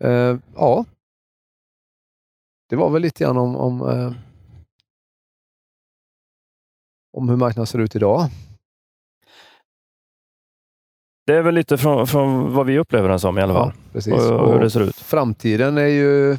Eh, 0.04 0.38
ja. 0.54 0.84
Det 2.68 2.76
var 2.76 2.90
väl 2.90 3.02
lite 3.02 3.24
grann 3.24 3.36
om, 3.36 3.56
om, 3.56 3.80
eh, 3.80 4.12
om 7.16 7.28
hur 7.28 7.36
marknaden 7.36 7.66
ser 7.66 7.78
ut 7.78 7.96
idag. 7.96 8.28
Det 11.26 11.34
är 11.34 11.42
väl 11.42 11.54
lite 11.54 11.78
från, 11.78 12.06
från 12.06 12.54
vad 12.54 12.66
vi 12.66 12.78
upplever 12.78 13.08
den 13.08 13.20
som 13.20 13.38
i 13.38 13.42
alla 13.42 13.54
fall. 13.54 13.72
precis. 13.92 14.12
och, 14.12 14.40
och 14.40 14.52
hur 14.52 14.60
det 14.60 14.70
ser 14.70 14.80
ut. 14.80 14.96
Framtiden 14.96 15.78
är 15.78 15.86
ju... 15.86 16.32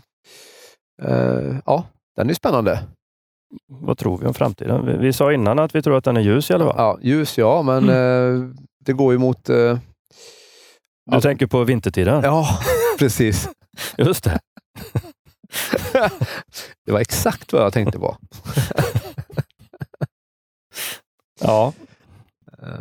Eh, 1.01 1.57
ja, 1.65 1.83
den 2.15 2.29
är 2.29 2.33
spännande. 2.33 2.83
Vad 3.67 3.97
tror 3.97 4.17
vi 4.17 4.27
om 4.27 4.33
framtiden? 4.33 4.85
Vi, 4.85 4.97
vi 4.97 5.13
sa 5.13 5.33
innan 5.33 5.59
att 5.59 5.75
vi 5.75 5.81
tror 5.81 5.97
att 5.97 6.03
den 6.03 6.17
är 6.17 6.21
ljus 6.21 6.51
i 6.51 6.53
alla 6.53 6.65
fall. 6.65 6.75
Ja, 6.77 6.97
ljus 7.01 7.37
ja, 7.37 7.61
men 7.61 7.89
eh, 7.89 8.49
det 8.85 8.93
går 8.93 9.13
ju 9.13 9.19
mot... 9.19 9.49
Eh, 9.49 9.77
Du 11.11 11.21
tänker 11.21 11.47
på 11.47 11.63
vintertiden? 11.63 12.23
ja, 12.23 12.59
precis. 12.99 13.49
Just 13.97 14.23
det. 14.23 14.39
Det 16.85 16.91
var 16.91 16.99
exakt 16.99 17.53
vad 17.53 17.61
jag 17.61 17.73
tänkte 17.73 17.99
på. 17.99 18.17
Ja. 21.41 21.73
Eh, 22.61 22.79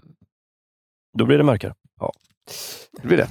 Då 1.18 1.24
blir 1.26 1.38
det 1.38 1.44
mörkare. 1.44 1.74
Det 3.02 3.06
blir 3.08 3.16
det. 3.16 3.28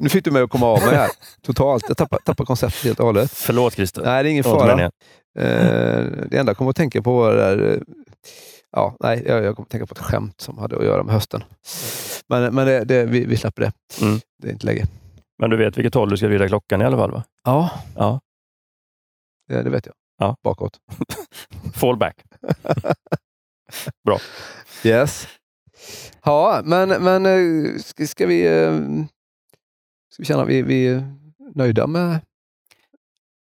nu, 0.00 0.08
fick 0.08 0.24
du 0.24 0.30
mig 0.30 0.42
att 0.42 0.50
komma 0.50 0.66
av 0.66 0.80
mig 0.80 0.94
här 0.94 1.10
totalt. 1.42 1.84
Jag 1.88 1.96
tappar, 1.96 2.18
tappar 2.18 2.44
konceptet 2.44 2.84
helt 2.84 3.00
och 3.00 3.06
hållet. 3.06 3.30
Förlåt 3.32 3.74
Christer. 3.74 4.02
Nej, 4.02 4.22
det 4.22 4.28
är 4.28 4.30
ingen 4.30 4.44
fara. 4.44 4.82
Eh, 4.82 4.90
det 6.30 6.38
enda 6.38 6.50
jag 6.50 6.56
kommer 6.56 6.70
att 6.70 6.76
tänka 6.76 7.02
på 7.02 7.16
var 7.18 7.32
det 7.34 7.40
där... 7.56 7.82
Ja, 8.72 8.96
nej, 9.00 9.22
jag, 9.26 9.44
jag 9.44 9.56
kommer 9.56 9.68
tänka 9.68 9.86
på 9.86 9.92
ett 9.92 9.98
skämt 9.98 10.40
som 10.40 10.58
hade 10.58 10.76
att 10.78 10.84
göra 10.84 11.02
med 11.02 11.14
hösten. 11.14 11.44
Men, 12.28 12.54
men 12.54 12.66
det, 12.66 12.84
det, 12.84 13.04
vi, 13.06 13.24
vi 13.24 13.36
släpper 13.36 13.62
det. 13.62 13.72
Mm. 14.06 14.20
Det 14.42 14.48
är 14.48 14.52
inte 14.52 14.66
läge. 14.66 14.86
Men 15.38 15.50
du 15.50 15.56
vet 15.56 15.78
vilket 15.78 15.94
håll 15.94 16.10
du 16.10 16.16
ska 16.16 16.26
vrida 16.28 16.48
klockan 16.48 16.82
i 16.82 16.84
alla 16.84 16.96
fall? 16.96 17.10
Va? 17.10 17.24
Ja, 17.44 17.70
Ja. 17.96 18.20
det, 19.48 19.62
det 19.62 19.70
vet 19.70 19.86
jag. 19.86 19.94
Ja. 20.18 20.36
Bakåt. 20.42 20.78
Fall 21.74 21.96
back. 21.96 22.22
Yes. 24.84 25.28
Ja, 26.24 26.60
men, 26.64 26.88
men 26.88 27.26
eh, 27.26 27.76
ska, 27.78 28.06
ska 28.06 28.26
vi... 28.26 28.46
eh, 28.46 28.78
Ska 30.12 30.22
vi 30.22 30.24
känna 30.24 30.42
att 30.42 30.48
vi, 30.48 30.62
vi 30.62 30.86
är 30.88 31.14
nöjda 31.54 31.86
med 31.86 32.20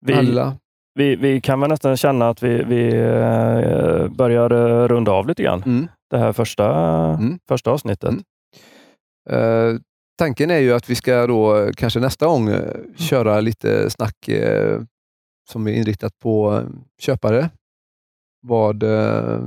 Vi, 0.01 0.13
alla? 0.15 0.57
Vi, 0.95 1.16
vi 1.16 1.40
kan 1.40 1.61
väl 1.61 1.70
nästan 1.70 1.97
känna 1.97 2.28
att 2.28 2.43
vi, 2.43 2.64
vi 2.64 2.88
eh, 2.97 4.09
börjar 4.09 4.51
eh, 4.51 4.88
runda 4.88 5.12
av 5.12 5.26
lite 5.28 5.43
grann. 5.43 5.62
Mm. 5.66 5.88
Det 6.11 6.18
här 6.18 6.32
första, 6.32 6.74
Mm. 7.14 7.38
första 7.49 7.70
avsnittet. 7.70 8.11
Mm. 8.11 8.22
Eh, 9.30 9.80
tanken 10.18 10.51
är 10.51 10.59
ju 10.59 10.72
att 10.72 10.90
vi 10.90 10.95
ska 10.95 11.26
då 11.26 11.57
eh, 11.59 11.70
kanske 11.76 12.01
nästa 12.01 12.26
gång 12.26 12.51
köra 12.97 13.40
lite 13.40 13.90
snack 13.90 14.28
eh, 14.28 14.80
som 15.51 15.66
är 15.66 15.72
inriktat 15.72 16.18
på 16.18 16.62
köpare. 17.01 17.51
Vad, 18.47 18.82
eh, 18.82 19.40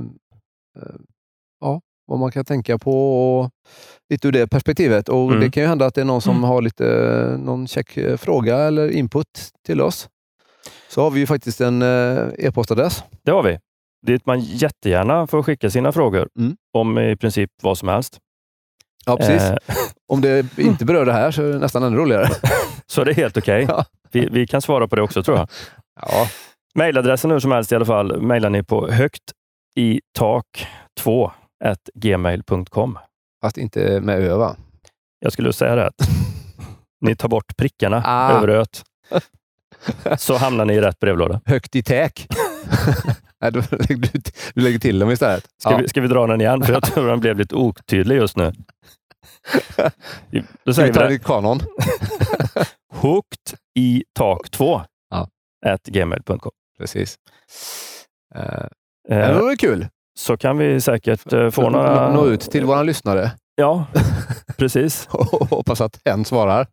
ja, 1.60 1.80
vad 2.06 2.18
man 2.18 2.30
kan 2.32 2.44
tänka 2.44 2.78
på 2.78 2.92
och 3.40 3.50
lite 4.10 4.28
ur 4.28 4.32
det 4.32 4.46
perspektivet. 4.46 5.08
Och 5.08 5.28
Mm. 5.28 5.40
Det 5.40 5.50
kan 5.50 5.62
ju 5.62 5.68
hända 5.68 5.86
att 5.86 5.94
det 5.94 6.00
är 6.00 6.04
någon 6.04 6.22
som 6.22 6.36
Mm. 6.36 6.44
har 6.44 6.62
lite, 6.62 7.36
någon 7.44 7.66
check 7.68 7.98
fråga 8.20 8.56
eller 8.58 8.90
input 8.90 9.26
till 9.66 9.80
oss. 9.80 10.08
Så 10.88 11.02
har 11.02 11.10
vi 11.10 11.20
ju 11.20 11.26
faktiskt 11.26 11.60
en 11.60 11.82
eh, 11.82 12.28
e-postadress. 12.38 13.04
Det 13.24 13.30
har 13.30 13.42
vi. 13.42 13.58
Dit 14.06 14.26
man 14.26 14.40
jättegärna 14.40 15.26
får 15.26 15.42
skicka 15.42 15.70
sina 15.70 15.92
frågor 15.92 16.28
Mm. 16.38 16.56
om 16.72 16.98
i 16.98 17.16
princip 17.16 17.50
vad 17.62 17.78
som 17.78 17.88
helst. 17.88 18.18
Ja, 19.06 19.16
precis. 19.16 19.42
Eh, 19.42 19.56
Om 20.12 20.20
det 20.20 20.58
inte 20.58 20.84
berör 20.84 21.04
det 21.06 21.12
här 21.12 21.30
så 21.30 21.42
är 21.42 21.52
det 21.52 21.58
nästan 21.58 21.82
ännu 21.82 21.96
roligare. 21.96 22.28
så 22.86 23.04
det 23.04 23.10
är 23.10 23.14
helt 23.14 23.36
okej. 23.36 23.64
Ja. 23.68 23.84
Vi, 24.12 24.28
vi 24.30 24.46
kan 24.46 24.62
svara 24.62 24.88
på 24.88 24.96
det 24.96 25.02
också 25.02 25.22
tror 25.22 25.36
jag. 25.38 25.48
Ja, 26.00 26.28
Mailadressen 26.74 27.30
hur 27.30 27.38
som 27.40 27.52
helst 27.52 27.72
i 27.72 27.74
alla 27.76 27.84
fall 27.84 28.20
mejlar 28.22 28.50
ni 28.50 28.62
på 28.62 28.88
högt 28.90 29.22
i 29.76 30.00
tak 30.18 30.66
2 31.00 31.32
gmail.com. 31.94 32.98
fast 33.42 33.58
inte 33.58 34.00
med 34.00 34.20
ö 34.20 34.36
va? 34.36 34.56
Jag 35.18 35.32
skulle 35.32 35.52
säga 35.52 35.74
det. 35.74 35.90
Ni 37.00 37.16
tar 37.16 37.28
bort 37.28 37.56
prickarna 37.56 38.02
Ah. 38.06 38.32
över 38.32 38.48
öet. 38.48 38.82
Så 40.18 40.36
hamnar 40.36 40.64
ni 40.64 40.74
i 40.74 40.80
rätt 40.80 40.98
brevlåda. 40.98 41.40
Högt 41.44 41.76
i 41.76 41.82
täk. 41.82 42.26
Nej, 43.40 43.52
du, 43.52 43.62
du 44.54 44.60
lägger 44.62 44.78
till 44.78 44.98
dem 44.98 45.10
istället. 45.10 45.44
Ska, 45.60 45.70
Ja. 45.70 45.76
vi, 45.76 45.88
ska 45.88 46.00
vi 46.00 46.08
dra 46.08 46.26
den 46.26 46.40
igen? 46.40 46.62
För 46.62 46.72
jag 46.72 46.82
tror 46.94 47.08
den 47.08 47.20
blev 47.20 47.38
lite 47.38 47.54
otydlig 47.54 48.16
just 48.16 48.36
nu. 48.36 48.52
Då 50.64 50.74
säger 50.74 50.92
vi 50.92 51.06
vi 51.08 51.18
det. 51.18 51.24
kanon? 51.24 51.60
Hooked 52.94 53.58
i 53.78 54.04
tak 54.14 54.50
2 54.50 54.82
Ja. 55.10 55.28
gmail.com. 55.88 56.52
Precis. 56.78 57.16
Uh, 58.36 58.42
Eh, 59.10 59.18
det 59.18 59.42
var 59.42 59.56
kul. 59.56 59.88
så 60.18 60.36
kan 60.36 60.58
vi 60.58 60.80
säkert 60.80 61.32
eh, 61.32 61.50
få 61.50 61.62
Nå- 61.62 61.70
några... 61.70 62.12
Nå 62.14 62.26
ut 62.26 62.40
till 62.40 62.64
våra 62.64 62.82
lyssnare 62.82 63.30
Ja, 63.56 63.86
precis. 64.56 65.06
hoppas 65.50 65.80
att 65.80 66.00
hen 66.04 66.24
svarar. 66.24 66.66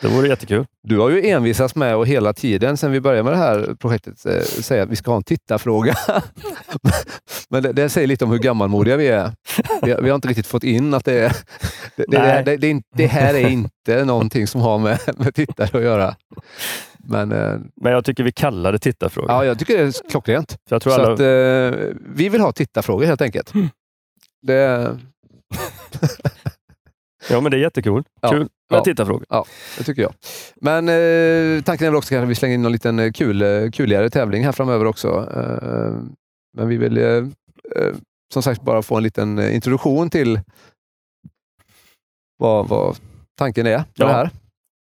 Det 0.00 0.08
vore 0.08 0.28
jättekul. 0.28 0.66
Du 0.82 0.98
har 0.98 1.10
ju 1.10 1.26
envisats 1.28 1.74
med 1.74 1.94
att 1.94 2.08
hela 2.08 2.32
tiden 2.32 2.76
sedan 2.76 2.92
vi 2.92 3.00
började 3.00 3.22
med 3.22 3.32
det 3.32 3.36
här 3.36 3.74
projektet 3.80 4.26
eh, 4.26 4.40
säga 4.42 4.82
att 4.82 4.88
vi 4.88 4.96
ska 4.96 5.10
ha 5.10 5.16
en 5.16 5.22
tittarfråga. 5.22 5.94
Men 7.48 7.62
det, 7.62 7.72
det 7.72 7.88
säger 7.88 8.06
lite 8.06 8.24
om 8.24 8.30
hur 8.30 8.38
gammalmodiga 8.38 8.96
vi 8.96 9.08
är. 9.08 9.32
Vi, 9.82 9.90
har- 9.92 10.02
vi 10.02 10.08
har 10.10 10.14
inte 10.14 10.28
riktigt 10.28 10.46
fått 10.46 10.64
in 10.64 10.94
att 10.94 11.04
det 11.04 11.20
är... 11.20 11.32
Det, 11.96 12.42
det, 12.44 12.56
det, 12.56 12.82
det, 12.94 13.06
här 13.06 13.34
är 13.34 13.48
inte 13.48 14.04
någonting 14.04 14.46
som 14.46 14.60
har 14.60 14.78
med, 14.78 14.98
med 15.16 15.34
tittare 15.34 15.78
att 15.78 15.84
göra. 15.84 16.14
Men 16.98 17.32
eh, 17.32 17.54
Men 17.82 17.92
jag 17.92 18.04
tycker 18.04 18.24
vi 18.24 18.32
kallar 18.32 18.72
det 18.72 18.78
tittarfrågor. 18.78 19.30
ja, 19.30 19.44
jag 19.44 19.58
tycker 19.58 19.76
det 19.78 19.82
är 19.82 20.10
klockrent. 20.10 20.56
För 20.68 20.74
jag 20.76 20.82
tror 20.82 20.92
Så 20.92 21.00
alla... 21.00 21.12
att, 21.12 21.20
eh, 21.20 21.96
vi 22.14 22.28
vill 22.28 22.40
ha 22.40 22.52
tittarfrågor 22.52 23.06
helt 23.06 23.22
enkelt. 23.22 23.52
Det, 24.42 24.96
Ja, 27.30 27.40
men 27.40 27.50
det 27.50 27.56
är 27.56 27.60
jättekul. 27.60 28.02
Ja. 28.20 28.28
Kul 28.30 28.38
med 28.40 28.48
Ja. 28.78 28.84
tittarfrågor. 28.84 29.24
det 29.78 29.84
tycker 29.84 30.02
jag. 30.02 30.12
Men 30.56 30.88
eh, 30.88 31.62
tanken 31.62 31.86
är 31.86 31.90
väl 31.90 31.96
också 31.98 32.16
att 32.16 32.28
vi 32.28 32.34
slänger 32.34 32.54
in 32.54 32.62
någon 32.62 32.72
liten 32.72 32.98
eh, 32.98 33.12
kul, 33.12 33.42
eh, 33.42 33.70
kuligare 33.70 34.10
tävling 34.10 34.44
här 34.44 34.52
framöver 34.52 34.84
också. 34.84 35.08
Eh, 35.36 35.92
men 36.56 36.68
vi 36.68 36.76
vill 36.76 36.98
eh, 36.98 37.04
eh, 37.04 37.94
som 38.32 38.42
sagt 38.42 38.62
bara 38.62 38.82
få 38.82 38.96
en 38.96 39.02
liten 39.02 39.38
introduktion 39.52 40.10
till 40.10 40.40
vad, 42.38 42.68
vad 42.68 42.96
tanken 43.38 43.66
är 43.66 43.70
med 43.70 43.84
Ja. 43.94 44.06
det 44.06 44.12
här. 44.12 44.30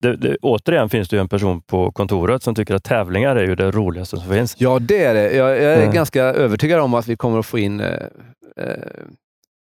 Det, 0.03 0.17
det, 0.17 0.37
återigen 0.43 0.89
finns 0.89 1.09
det 1.09 1.17
ju 1.17 1.21
en 1.21 1.29
person 1.29 1.63
på 1.63 1.93
kontoret 1.93 2.43
som 2.43 2.55
tycker 2.55 2.75
att 2.75 2.85
tävlingar 2.85 3.37
är 3.37 3.47
ju 3.47 3.55
det 3.55 3.71
roligaste 3.71 4.17
som 4.17 4.29
finns. 4.29 4.55
Ja, 4.59 4.79
det 4.79 5.05
är 5.05 5.15
det. 5.15 5.33
Jag, 5.37 5.51
jag 5.51 5.59
är 5.63 5.81
Mm. 5.83 5.95
ganska 5.95 6.23
övertygad 6.23 6.81
om 6.81 6.95
att 6.95 7.07
vi 7.07 7.17
kommer 7.17 7.39
att 7.39 7.47
få 7.47 7.59
in 7.59 7.81
eh, 7.81 8.03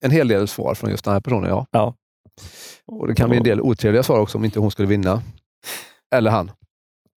en 0.04 0.10
hel 0.10 0.28
del 0.28 0.48
svar 0.48 0.74
från 0.74 0.90
just 0.90 1.04
den 1.04 1.12
här 1.14 1.20
personen. 1.20 1.50
Ja. 1.50 1.66
Ja. 1.70 1.94
Och 2.86 3.06
Det 3.08 3.14
kan 3.14 3.28
bli 3.28 3.38
en 3.38 3.44
del 3.44 3.60
otrevliga 3.60 4.02
svar 4.02 4.18
också 4.20 4.38
om 4.38 4.44
inte 4.44 4.60
hon 4.60 4.70
skulle 4.70 4.88
vinna. 4.88 5.22
Eller 6.14 6.30
han. 6.30 6.50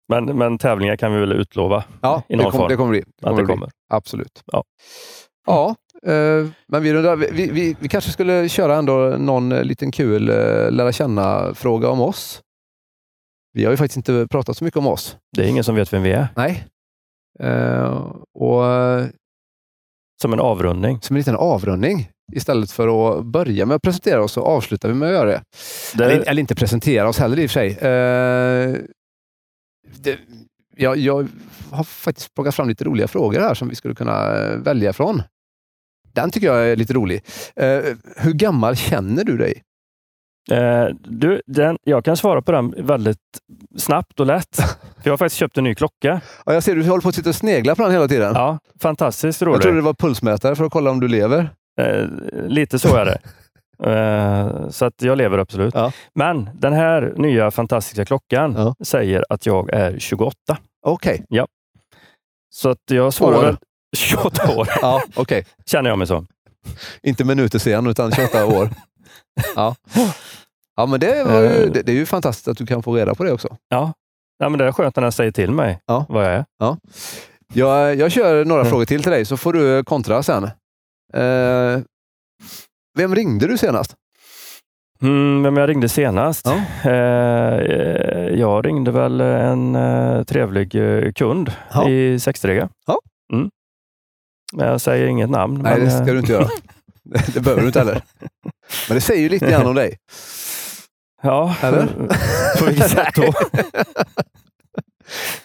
Men, 0.08 0.24
men 0.24 0.58
tävlingar 0.58 0.96
kan 0.96 1.12
vi 1.14 1.20
väl 1.20 1.32
utlova 1.32 1.84
Ja, 2.00 2.22
I 2.28 2.36
det, 2.36 2.42
någon 2.42 2.50
kom, 2.50 2.58
form. 2.58 2.68
det 2.68 2.76
kommer 2.76 2.90
bli. 2.90 3.00
Det 3.00 3.06
att 3.08 3.22
kommer 3.24 3.40
det 3.40 3.46
bli. 3.46 3.54
kommer. 3.54 3.70
Absolut. 3.90 4.42
Ja. 4.46 4.64
Ja, 5.46 5.74
eh, 6.06 6.46
men 6.68 6.82
vi, 6.82 6.92
rundar- 6.94 7.16
vi, 7.16 7.50
vi, 7.50 7.76
vi 7.80 7.88
kanske 7.88 8.10
skulle 8.10 8.48
köra 8.48 8.76
ändå 8.76 8.94
någon 9.18 9.52
eh, 9.52 9.64
liten 9.64 9.90
kul 9.92 10.28
eh, 10.28 10.70
lära 10.70 10.92
känna-fråga 10.92 11.88
om 11.88 12.00
oss. 12.00 12.40
Vi 13.52 13.64
har 13.64 13.70
ju 13.70 13.76
faktiskt 13.76 13.96
inte 13.96 14.26
pratat 14.30 14.56
så 14.56 14.64
mycket 14.64 14.78
om 14.78 14.86
oss. 14.86 15.16
Det 15.36 15.44
är 15.44 15.48
ingen 15.48 15.64
som 15.64 15.74
vet 15.74 15.92
vem 15.92 16.02
vi 16.02 16.12
är. 16.12 16.28
Nej. 16.36 16.64
Eh, 17.40 18.10
och 18.34 18.62
Som 20.22 20.32
en 20.32 20.40
avrundning. 20.40 21.00
som 21.00 21.16
en 21.16 21.20
liten 21.20 21.36
avrundning, 21.36 22.10
istället 22.33 22.70
för 22.70 23.18
att 23.18 23.25
börja 23.25 23.66
med 23.66 23.75
att 23.75 23.83
presentera 23.83 24.22
oss 24.25 24.33
så 24.33 24.43
avslutar 24.43 24.89
vi 24.89 24.95
med 24.95 25.09
att 25.09 25.14
göra 25.14 25.31
det. 25.31 25.43
Det, 25.95 26.05
Eller, 26.05 26.29
eller 26.29 26.41
inte 26.41 26.55
presentera 26.55 27.09
oss 27.09 27.18
heller 27.18 27.39
i 27.39 27.47
och 27.47 27.51
för 27.51 27.55
sig. 27.55 27.70
Eh, 27.70 28.77
det, 30.03 30.18
jag, 30.77 30.97
jag 30.97 31.29
har 31.70 31.85
faktiskt 31.85 32.35
plockat 32.35 32.55
fram 32.55 32.68
lite 32.68 32.85
roliga 32.85 33.09
frågor 33.09 33.41
här 33.41 33.55
som 33.55 33.68
vi 33.68 33.75
skulle 33.75 33.95
kunna 33.95 34.37
eh, 34.37 34.57
välja 34.59 34.93
från. 34.93 35.22
Den 36.12 36.31
tycker 36.31 36.47
jag 36.47 36.68
är 36.70 36.77
lite 36.77 36.93
rolig. 36.95 37.22
Eh, 37.57 37.81
hur 38.16 38.33
gammal 38.33 38.77
känner 38.77 39.25
du 39.25 39.37
dig? 39.37 39.62
eh, 40.51 40.87
du, 41.01 41.43
den, 41.47 41.79
jag 41.85 42.05
kan 42.05 42.16
svara 42.16 42.43
på 42.43 42.53
den 42.53 42.75
väldigt 42.79 43.18
snabbt 43.77 44.20
och 44.20 44.27
lätt. 44.27 44.57
För 44.57 45.03
jag 45.03 45.12
har 45.12 45.16
faktiskt 45.16 45.37
köpt 45.39 45.59
en 45.59 45.64
ny 45.64 45.75
klocka. 45.75 46.20
Ja, 46.47 46.53
jag 46.55 46.62
ser 46.62 46.75
du 46.77 46.83
håller 46.89 47.01
på 47.03 47.09
att 47.09 47.14
sitta 47.14 47.29
och 47.29 47.35
snegla 47.35 47.75
på 47.75 47.83
den 47.83 47.93
hela 47.93 48.09
tiden. 48.09 48.33
Ja, 48.35 48.59
fantastiskt 48.81 49.41
jag 49.41 49.49
rolig. 49.49 49.62
trodde 49.62 49.77
det 49.77 49.83
var 49.83 49.95
pulsmätare 49.95 50.57
för 50.57 50.64
att 50.64 50.72
kolla 50.72 50.91
om 50.91 51.01
du 51.01 51.09
lever. 51.09 51.51
Eh, 51.81 52.07
lite 52.49 52.79
så 52.79 52.97
är 52.97 53.05
det. 53.05 53.18
Eh, 53.85 54.68
så 54.70 54.85
att 54.85 55.03
jag 55.03 55.18
lever 55.18 55.39
absolut. 55.39 55.75
Ja. 55.75 55.93
Men 56.14 56.51
den 56.55 56.72
här 56.72 57.12
nya 57.16 57.51
fantastiska 57.51 58.05
klockan 58.05 58.55
Ja. 58.59 58.75
säger 58.85 59.25
att 59.29 59.47
jag 59.47 59.70
är 59.70 59.99
28. 59.99 60.59
Okej. 60.87 61.25
Så 62.55 62.68
att 62.70 62.79
jag 62.91 63.14
svarar 63.14 63.39
År. 63.39 63.43
väl 63.43 63.57
28 63.97 64.57
år, 64.57 64.68
Ja, 64.83 65.03
okej. 65.14 65.47
känner 65.66 65.91
jag 65.91 65.99
mig 65.99 66.07
som. 66.07 66.27
Inte 67.03 67.25
minuter 67.25 67.59
sen, 67.59 67.87
utan 67.87 68.12
28 68.12 68.47
år. 68.47 68.68
Ja. 69.57 69.75
Ja, 70.77 70.87
men 70.87 71.01
det, 71.01 71.07
ju, 71.16 71.20
Eh. 71.47 71.70
det, 71.72 71.83
det 71.83 71.93
är 71.93 71.97
ju 71.97 72.07
fantastiskt 72.07 72.49
att 72.49 72.57
du 72.59 72.66
kan 72.66 72.83
få 72.83 72.95
reda 72.97 73.14
på 73.14 73.25
det 73.25 73.33
också. 73.33 73.57
Ja, 73.68 73.93
ja 74.39 74.49
men 74.49 74.59
det 74.59 74.64
är 74.66 74.72
skönt 74.72 74.97
när 74.97 75.03
den 75.03 75.12
säger 75.12 75.33
till 75.33 75.51
mig 75.51 75.81
Ja. 75.87 76.07
vad 76.09 76.25
jag 76.25 76.33
är. 76.33 76.45
Jag, 77.55 77.95
jag 77.97 78.12
kör 78.12 78.45
några 78.45 78.61
Mm. 78.61 78.70
frågor 78.70 78.85
till 78.85 79.03
till 79.03 79.12
dig 79.12 79.25
så 79.25 79.37
får 79.37 79.53
du 79.53 79.85
kontra 79.85 80.22
sen. 80.22 80.51
Eh, 81.16 81.80
vem 82.98 83.14
ringde 83.14 83.46
du 83.46 83.58
senast? 83.58 83.94
Mm, 85.02 85.42
vem 85.42 85.56
jag 85.56 85.68
ringde 85.68 85.88
senast? 85.88 86.46
Ja. 86.46 86.60
Eh, 86.90 87.54
eh, 87.58 88.28
jag 88.40 88.66
ringde 88.66 88.90
väl 88.90 89.20
en 89.20 89.74
eh, 89.74 90.22
trevlig 90.24 90.74
eh, 90.74 91.12
kund 91.12 91.52
Ja. 91.72 91.88
i 91.88 92.20
sexdrega. 92.20 92.68
Ja. 92.86 92.98
Mm. 93.32 93.50
Jag 94.56 94.80
säger 94.80 95.06
inget 95.06 95.30
namn. 95.30 95.60
Nej, 95.62 95.72
men, 95.76 95.84
det 95.84 95.90
ska 95.90 96.00
eh, 96.00 96.06
du 96.06 96.18
inte 96.18 96.32
göra. 96.32 96.48
Det, 97.04 97.34
det 97.34 97.40
behöver 97.40 97.60
du 97.62 97.66
inte 97.66 97.78
heller. 97.78 98.02
Men 98.88 98.94
det 98.94 99.00
säger 99.00 99.20
ju 99.22 99.28
lite 99.28 99.50
grann 99.50 99.66
om 99.66 99.74
dig. 99.74 99.96
Ja, 101.22 101.54
Eller? 101.62 101.86
på 102.58 102.64
vilket 102.64 102.90
sätt 102.90 103.14
då? 103.14 103.32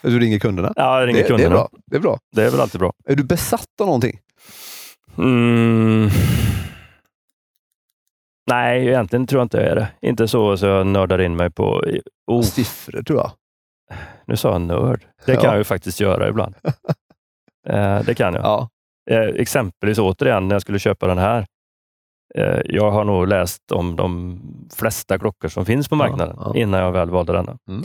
Du 0.01 0.19
ringer 0.19 0.39
kunderna. 0.39 0.73
Ja, 0.75 0.99
jag 0.99 1.07
ringer 1.07 1.21
Det, 1.23 1.27
det, 1.27 1.33
är 1.33 1.37
kunderna. 1.37 1.55
bra. 1.55 1.69
det 1.85 1.95
är 1.95 1.99
bra. 1.99 2.19
Det 2.35 2.43
är 2.43 2.49
väl 2.51 2.59
alltid 2.59 2.79
bra. 2.79 2.93
Är 3.05 3.15
du 3.15 3.23
besatt 3.23 3.65
av 3.81 3.85
någonting? 3.87 4.19
Mm. 5.19 6.09
Nej, 8.49 8.87
egentligen 8.87 9.27
tror 9.27 9.39
jag 9.39 9.45
inte 9.45 9.57
jag 9.57 9.67
är 9.67 9.75
det. 9.75 9.87
Inte 10.01 10.27
så 10.27 10.57
så 10.57 10.65
jag 10.65 10.87
nördar 10.87 11.21
in 11.21 11.35
mig 11.35 11.49
på... 11.51 11.83
Oh, 12.27 12.41
Siffror 12.41 13.01
tror 13.03 13.19
jag. 13.19 13.31
nu 14.25 14.37
sa 14.37 14.51
jag 14.51 14.61
nörd. 14.61 15.05
Det 15.25 15.33
Ja. 15.33 15.41
kan 15.41 15.49
jag 15.49 15.57
ju 15.57 15.63
faktiskt 15.63 15.99
göra 15.99 16.29
ibland. 16.29 16.55
eh, 17.69 18.03
det 18.03 18.15
kan 18.15 18.33
jag. 18.33 18.43
Ja. 18.43 18.69
Eh, 19.11 19.19
exempelvis 19.21 19.99
återigen, 19.99 20.47
när 20.47 20.55
jag 20.55 20.61
skulle 20.61 20.79
köpa 20.79 21.07
den 21.07 21.17
här. 21.17 21.45
Eh, 22.35 22.61
jag 22.65 22.91
har 22.91 23.03
nog 23.03 23.27
läst 23.27 23.71
om 23.71 23.95
de 23.95 24.39
flesta 24.75 25.19
klockor 25.19 25.47
som 25.49 25.65
finns 25.65 25.89
på 25.89 25.95
Ja, 25.95 25.97
marknaden 25.97 26.35
ja. 26.39 26.55
innan 26.55 26.79
jag 26.79 26.91
väl 26.91 27.09
valde 27.09 27.33
denna. 27.33 27.57
Mm. 27.67 27.83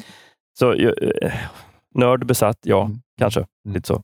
Så 0.58 0.72
eh, 0.72 1.32
nörd, 1.94 2.26
besatt, 2.26 2.58
ja, 2.62 2.84
Mm. 2.84 2.98
kanske. 3.18 3.40
Mm. 3.40 3.74
Lite 3.74 3.86
så. 3.86 4.02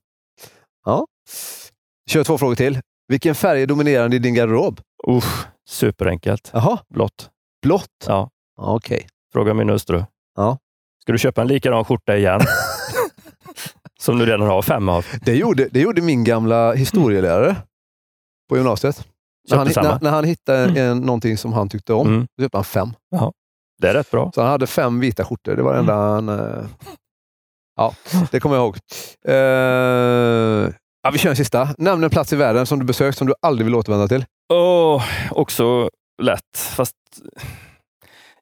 Kör 2.11 2.25
två 2.25 2.39
frågor 2.39 2.55
till. 2.55 2.81
Vilken 3.11 3.35
färg 3.35 3.63
är 3.63 3.67
dominerande 3.67 4.17
i 4.17 4.19
din 4.19 4.35
garderob? 4.35 4.81
Usch, 5.09 5.47
superenkelt. 5.69 6.51
Jaha, 6.55 6.79
Blått. 6.95 7.31
blått. 7.63 7.87
Ja. 8.07 8.31
Okej. 8.57 9.07
Fråga 9.33 9.55
min 9.55 9.69
hustru. 9.69 10.05
Ja. 10.37 10.59
Ska 11.03 11.13
du 11.13 11.19
köpa 11.19 11.41
en 11.41 11.49
likadan 11.49 11.85
skjorta 11.85 12.17
igen? 12.17 12.41
som 14.01 14.19
du 14.19 14.27
redan 14.27 14.41
har 14.47 14.63
fem 14.63 14.89
av. 14.89 15.07
Det, 15.23 15.37
gjorde, 15.37 15.69
det 15.71 15.81
gjorde 15.81 16.03
min 16.03 16.25
gamla 16.25 16.73
historielärare 16.73 17.57
på 18.49 18.57
gymnasiet. 18.57 19.07
När 19.51 19.57
han, 19.57 19.67
när, 19.77 19.99
när 20.03 20.11
han 20.11 20.25
hittade 20.25 20.81
en, 20.81 20.99
någonting 20.99 21.39
som 21.39 21.53
han 21.53 21.69
tyckte 21.69 21.93
om, 21.93 22.07
Mm. 22.09 22.27
då 22.37 22.43
köpte 22.45 22.59
han 22.59 22.65
fem. 22.65 22.89
Det 23.79 23.89
är 23.89 23.95
rätt 23.95 24.11
bra. 24.11 24.31
Så 24.35 24.41
han 24.43 24.51
hade 24.51 24.67
fem 24.67 25.01
vita 25.01 25.25
skjortor. 25.25 25.57
Det 25.57 25.63
var 25.63 25.73
det 25.73 25.79
enda 25.79 25.95
han... 25.95 26.29
eh, 26.29 26.65
Ja, 27.77 27.95
det 28.31 28.41
kommer 28.41 28.57
jag 28.57 28.63
ihåg. 28.65 28.77
Eh, 29.29 30.73
ja, 31.03 31.11
vi 31.11 31.19
kör 31.19 31.31
en 31.31 31.37
sista. 31.37 31.69
Nämn 31.79 32.05
en 32.05 32.11
plats 32.11 32.33
i 32.33 32.37
världen 32.37 32.67
som 32.67 32.79
du 32.79 32.85
besökt 32.85 33.19
som 33.19 33.27
du 33.27 33.35
aldrig 33.43 33.65
vill 33.65 33.75
återvända 33.75 34.09
till. 34.09 34.25
Åh, 34.53 35.05
också 35.31 35.91
lätt. 36.23 36.59
Fast 36.77 36.95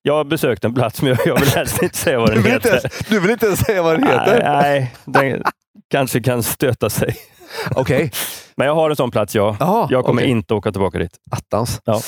jag 0.02 0.14
har 0.14 0.24
besökt 0.24 0.64
en 0.64 0.74
plats, 0.74 1.02
men 1.02 1.16
jag- 1.24 1.40
vill 1.40 1.48
helst 1.48 1.82
inte 1.82 1.96
säga 1.98 2.18
vad 2.18 2.28
Du 2.30 2.34
den 2.34 2.54
inte 2.54 2.68
heter. 2.68 2.68
ens, 2.90 3.08
du 3.08 3.20
vill 3.20 3.30
inte 3.30 3.46
ens 3.46 3.60
säga 3.60 3.82
vad 3.82 3.94
den 3.94 4.02
heter? 4.08 4.42
Nej, 4.44 4.94
nej, 5.04 5.30
den 5.32 5.42
kanske 5.90 6.20
kan 6.20 6.42
stöta 6.42 6.90
sig. 6.90 7.16
Okej. 7.74 8.10
Men 8.56 8.66
jag 8.66 8.74
har 8.74 8.90
en 8.90 8.96
sån 8.96 9.10
plats, 9.10 9.34
ja. 9.34 9.56
Jaha, 9.60 9.86
Jag 9.90 10.04
kommer 10.04 10.22
okej. 10.22 10.30
inte 10.30 10.54
åka 10.54 10.72
tillbaka 10.72 10.98
dit. 10.98 11.16
Attans. 11.30 11.80
Ja. 11.84 12.00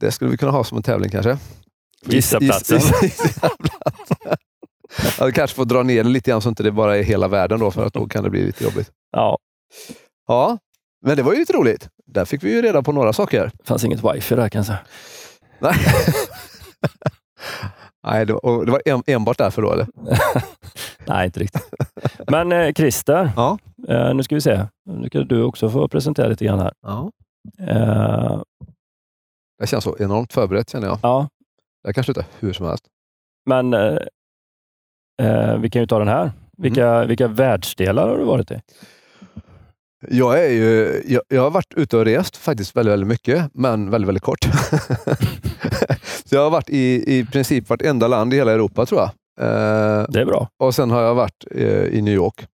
Det 0.00 0.12
skulle 0.12 0.30
vi 0.30 0.36
kunna 0.36 0.52
ha 0.52 0.64
som 0.64 0.76
en 0.76 0.82
tävling 0.82 1.10
kanske. 1.10 1.38
Gissa 2.06 2.38
Giss- 2.38 2.46
platsen. 2.48 2.78
giss- 2.78 3.02
gissa 3.02 3.48
platsen. 3.48 4.16
Ja, 5.18 5.26
vi 5.26 5.32
kanske 5.32 5.56
får 5.56 5.64
dra 5.64 5.82
ner 5.82 6.04
det 6.04 6.10
lite 6.10 6.30
grann 6.30 6.42
så 6.42 6.48
inte 6.48 6.62
det 6.62 6.72
bara 6.72 6.96
är 6.96 7.02
hela 7.02 7.28
världen 7.28 7.60
då, 7.60 7.70
för 7.70 7.86
att 7.86 7.92
då 7.92 8.06
kan 8.08 8.24
det 8.24 8.30
bli 8.30 8.46
lite 8.46 8.64
jobbigt. 8.64 8.90
Ja, 9.12 9.38
Ja, 10.26 10.58
men 11.06 11.16
det 11.16 11.22
var 11.22 11.32
ju 11.32 11.38
lite 11.38 11.52
roligt. 11.52 11.88
Där 12.06 12.24
fick 12.24 12.42
vi 12.44 12.52
ju 12.54 12.62
reda 12.62 12.82
på 12.82 12.92
några 12.92 13.12
saker. 13.12 13.50
det 13.58 13.66
fanns 13.66 13.84
inget 13.84 14.04
wifi 14.14 14.34
där 14.34 14.48
kan 14.48 14.58
jag 14.58 14.66
säga. 14.66 14.78
Nej, 15.58 15.74
Nej 18.06 18.26
det 18.26 18.32
var, 18.32 18.44
och 18.46 18.66
det 18.66 18.72
var 18.72 18.82
en, 18.84 19.02
enbart 19.06 19.38
därför 19.38 19.62
då 19.62 19.72
eller? 19.72 19.86
Nej, 21.06 21.26
inte 21.26 21.40
riktigt. 21.40 21.70
Men 22.28 22.52
eh, 22.52 22.72
Christer, 22.72 23.30
Ja. 23.36 23.58
eh, 23.88 24.14
nu 24.14 24.22
ska 24.22 24.34
vi 24.34 24.40
se. 24.40 24.66
Nu 24.90 25.06
ska 25.06 25.20
du 25.20 25.42
också 25.42 25.70
få 25.70 25.88
presentera 25.88 26.28
lite 26.28 26.44
grann 26.44 26.58
här. 26.58 26.72
ja. 26.82 27.10
Eh, 27.68 28.42
Det 29.58 29.66
känns 29.66 29.84
så 29.84 29.96
enormt 29.98 30.32
förberett 30.32 30.70
känner 30.70 30.86
jag. 30.86 30.98
ja, 31.02 31.28
Jag 31.82 31.94
kan 31.94 32.04
sluta 32.04 32.24
hur 32.38 32.52
som 32.52 32.66
helst. 32.66 32.84
men 33.46 33.74
eh, 33.74 33.96
eh, 35.22 35.56
vi 35.58 35.70
kan 35.70 35.82
ju 35.82 35.86
ta 35.86 35.98
den 35.98 36.08
här. 36.08 36.32
Vilka, 36.58 37.04
vilka 37.04 37.28
världsdelar 37.28 38.08
har 38.08 38.18
du 38.18 38.24
varit 38.24 38.50
i? 38.50 38.60
Jag, 40.12 40.44
är 40.44 40.48
ju, 40.50 41.02
jag, 41.06 41.22
jag 41.28 41.42
har 41.42 41.50
varit 41.50 41.74
ute 41.76 41.96
och 41.96 42.04
rest 42.04 42.36
faktiskt 42.36 42.76
väldigt, 42.76 42.92
väldigt 42.92 43.08
mycket, 43.08 43.50
men 43.54 43.90
väldigt, 43.90 44.08
väldigt 44.08 44.22
kort. 44.24 44.38
så 46.24 46.34
jag 46.34 46.42
har 46.42 46.50
varit 46.50 46.70
i, 46.70 47.18
i 47.18 47.24
princip 47.24 47.68
vartenda 47.68 48.08
land 48.08 48.34
i 48.34 48.36
hela 48.36 48.52
Europa 48.52 48.86
tror 48.86 49.00
jag. 49.00 49.08
Eh, 49.40 50.06
Det 50.08 50.20
är 50.20 50.24
bra. 50.24 50.48
och 50.62 50.74
sen 50.74 50.90
har 50.90 51.02
jag 51.02 51.14
varit 51.14 51.44
eh, 51.54 51.84
i 51.84 52.02
New 52.02 52.14
York. 52.14 52.46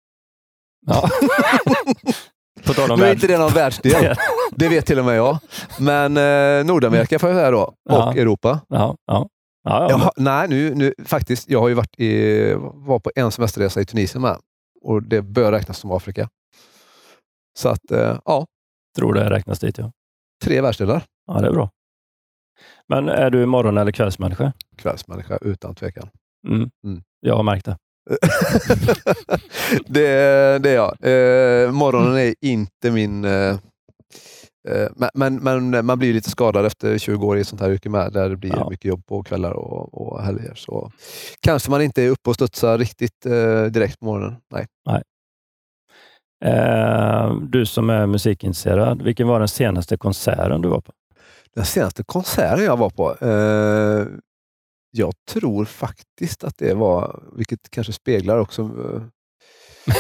Ja. 0.87 1.09
På 2.67 2.73
tal 2.75 2.91
om 2.91 3.01
Nu 3.01 3.07
är 3.07 3.13
inte 3.13 3.27
det 3.27 3.39
någon 3.39 3.53
världsdel, 3.53 4.17
det 4.57 4.69
vet 4.69 4.87
till 4.87 4.99
och 4.99 5.05
med 5.05 5.17
jag. 5.17 5.39
Men 5.81 6.17
eh, 6.17 6.65
Nordamerika 6.67 7.19
får 7.19 7.29
jag 7.29 7.39
säga 7.39 7.51
då, 7.51 7.63
och 7.63 7.75
Ja. 7.89 8.13
Europa. 8.17 8.61
Ja, 8.69 8.97
ja. 9.07 9.29
Ja, 9.69 9.81
ja, 9.83 9.91
Jag 9.91 9.97
har, 9.97 10.13
nej, 10.17 10.49
nu, 10.49 10.75
nu, 10.75 10.95
faktiskt. 11.05 11.49
Jag 11.51 11.61
har 11.61 11.69
ju 11.69 11.75
varit 11.75 12.01
i, 12.01 12.53
var 12.75 12.99
på 12.99 13.11
en 13.15 13.31
semesterresa 13.33 13.81
i 13.81 13.85
Tunisien 13.85 14.23
med. 14.23 14.37
Och 14.83 15.03
det 15.03 15.23
bör 15.23 15.53
räknas 15.53 15.79
som 15.79 15.91
Afrika. 15.93 16.29
Så 17.59 17.69
att, 17.69 17.91
eh, 17.91 18.19
ja, 18.25 18.47
tror 18.99 19.15
det 19.15 19.31
räknas 19.31 19.59
dit. 19.59 19.79
Ja. 19.79 19.93
tre 20.45 20.61
världsdelar. 20.61 21.03
ja, 21.27 21.41
det 21.41 21.47
är 21.47 21.53
bra. 21.53 21.71
Men 22.89 23.09
är 23.09 23.31
du 23.31 23.47
morgon 23.47 23.79
eller 23.79 23.93
kvällsmänniska? 23.93 24.53
Kvällsmänniska 24.77 25.39
utan 25.41 25.75
tvekan. 25.75 26.09
Mm. 26.49 26.71
Mm. 26.85 27.03
Jag 27.21 27.37
har 27.37 27.43
märkt 27.43 27.65
det. 27.65 27.77
det, 29.87 30.59
det 30.59 30.71
är 30.71 30.75
jag. 30.75 30.93
Eh, 31.01 31.73
morgonen 31.73 32.17
är 32.17 32.35
inte 32.41 32.91
min... 32.91 33.25
Eh, 33.25 33.59
eh, 34.69 34.89
men, 34.97 35.11
men, 35.15 35.37
men 35.71 35.87
man 35.87 35.99
blir 35.99 36.13
lite 36.15 36.31
skadad 36.31 36.67
efter 36.67 36.99
20 36.99 37.27
år 37.27 37.39
i 37.39 37.41
ett 37.41 37.49
sånt 37.49 37.61
här 37.63 37.71
yrke 37.71 37.89
med, 37.89 38.13
där 38.13 38.29
det 38.31 38.37
blir 38.37 38.57
Ja. 38.57 38.71
mycket 38.71 38.85
jobb 38.85 39.07
på 39.07 39.23
kvällar 39.23 39.53
och, 39.53 39.95
och 39.95 40.23
helger. 40.23 40.55
Så 40.55 40.91
kanske 41.41 41.71
man 41.71 41.83
inte 41.83 42.03
är 42.03 42.11
uppe 42.11 42.31
och 42.31 42.35
studsar 42.35 42.79
riktigt 42.79 43.27
eh, 43.27 43.65
direkt 43.65 43.99
på 44.01 44.05
morgonen. 44.05 44.37
Nej. 44.53 44.67
Eh, 46.45 47.35
du 47.41 47.67
som 47.67 47.91
är 47.91 48.07
musikintresserad, 48.07 49.03
vilken 49.03 49.29
var 49.29 49.39
den 49.39 49.49
senaste 49.49 49.97
konserten 49.97 50.61
du 50.63 50.69
var 50.69 50.81
på? 50.81 50.93
Den 51.55 51.65
senaste 51.65 52.05
konserten 52.05 52.65
jag 52.65 52.77
var 52.77 52.91
på, 52.91 53.17
eh, 53.27 54.07
jag 54.91 55.13
tror 55.31 55.65
faktiskt 55.65 56.45
att 56.45 56.59
det 56.59 56.75
var, 56.75 57.23
vilket 57.37 57.71
kanske 57.71 57.93
speglar 57.93 58.39
också 58.39 58.63
eh, 58.63 59.03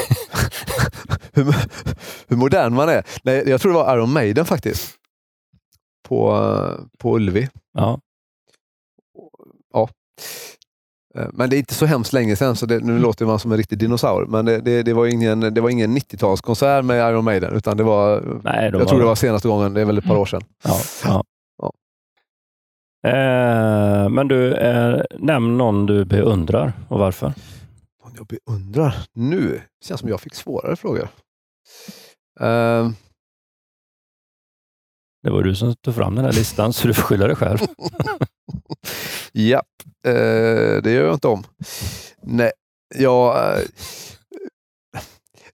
hur, 1.32 1.55
hur 2.28 2.37
modern 2.37 2.74
man 2.74 2.89
är. 2.89 3.05
Nej, 3.22 3.49
jag 3.49 3.61
tror 3.61 3.72
det 3.72 3.78
var 3.78 3.97
Iron 3.97 4.12
Maiden 4.12 4.45
faktiskt. 4.45 4.95
På, 6.09 6.32
eh, 6.37 6.84
på 6.99 7.16
Ullevi. 7.16 7.49
Ja, 7.72 8.01
Eh, 9.74 9.89
Men 11.32 11.50
det 11.50 11.56
är 11.56 11.58
inte 11.58 11.74
så 11.74 11.86
hemskt 11.86 12.12
länge 12.12 12.36
sedan, 12.36 12.56
så 12.56 12.66
det, 12.66 12.80
nu 12.80 12.98
låter 12.98 13.26
man 13.26 13.38
som 13.38 13.52
en 13.52 13.58
riktig 13.58 13.78
dinosaur. 13.78 14.26
Men 14.26 14.44
det, 14.44 14.60
det, 14.60 14.82
det 14.82 14.92
var 14.92 15.06
ingen, 15.06 15.40
det 15.40 15.60
var 15.60 15.70
ingen 15.70 15.96
90-talskonsert 15.96 16.82
med 16.82 17.10
Iron 17.10 17.24
Maiden, 17.24 17.54
utan 17.56 17.76
det 17.76 17.82
var, 17.82 18.40
nej, 18.44 18.70
jag 18.72 18.88
tror 18.88 18.98
det 18.98 19.04
var 19.04 19.14
senaste 19.14 19.48
gången, 19.48 19.74
det 19.74 19.80
är 19.80 19.84
väl 19.84 19.98
ett 19.98 20.04
par 20.04 20.16
år 20.16 20.26
sedan. 20.26 20.42
Ja, 20.64 20.80
ja. 21.04 21.24
Ja. 21.62 21.72
Eh, 23.10 24.08
men 24.08 24.28
du, 24.28 24.54
eh, 24.54 25.02
nämn 25.18 25.58
någon 25.58 25.86
du 25.86 26.04
beundrar 26.04 26.72
och 26.88 26.98
varför. 26.98 27.32
Om 28.02 28.12
jag 28.16 28.26
beundrar 28.26 28.94
nu, 29.12 29.60
det 29.80 29.86
känns 29.86 30.00
som 30.00 30.08
jag 30.08 30.20
fick 30.20 30.34
svårare 30.34 30.76
frågor. 30.76 31.08
Eh, 32.40 32.90
Det 35.22 35.30
var 35.30 35.42
du 35.42 35.54
som 35.54 35.74
tog 35.76 35.94
fram 35.94 36.14
den 36.14 36.24
här 36.24 36.32
listan, 36.32 36.72
så 36.72 36.88
du 36.88 36.94
får 36.94 37.02
skylla 37.02 37.26
dig 37.26 37.36
själv. 37.36 37.58
Ja, 39.32 39.62
eh, 40.06 40.82
det 40.82 40.90
gör 40.92 41.04
jag 41.04 41.14
inte 41.14 41.28
om. 41.28 41.44
Nej, 42.22 42.50
jag... 42.94 43.36
Eh, 43.54 43.60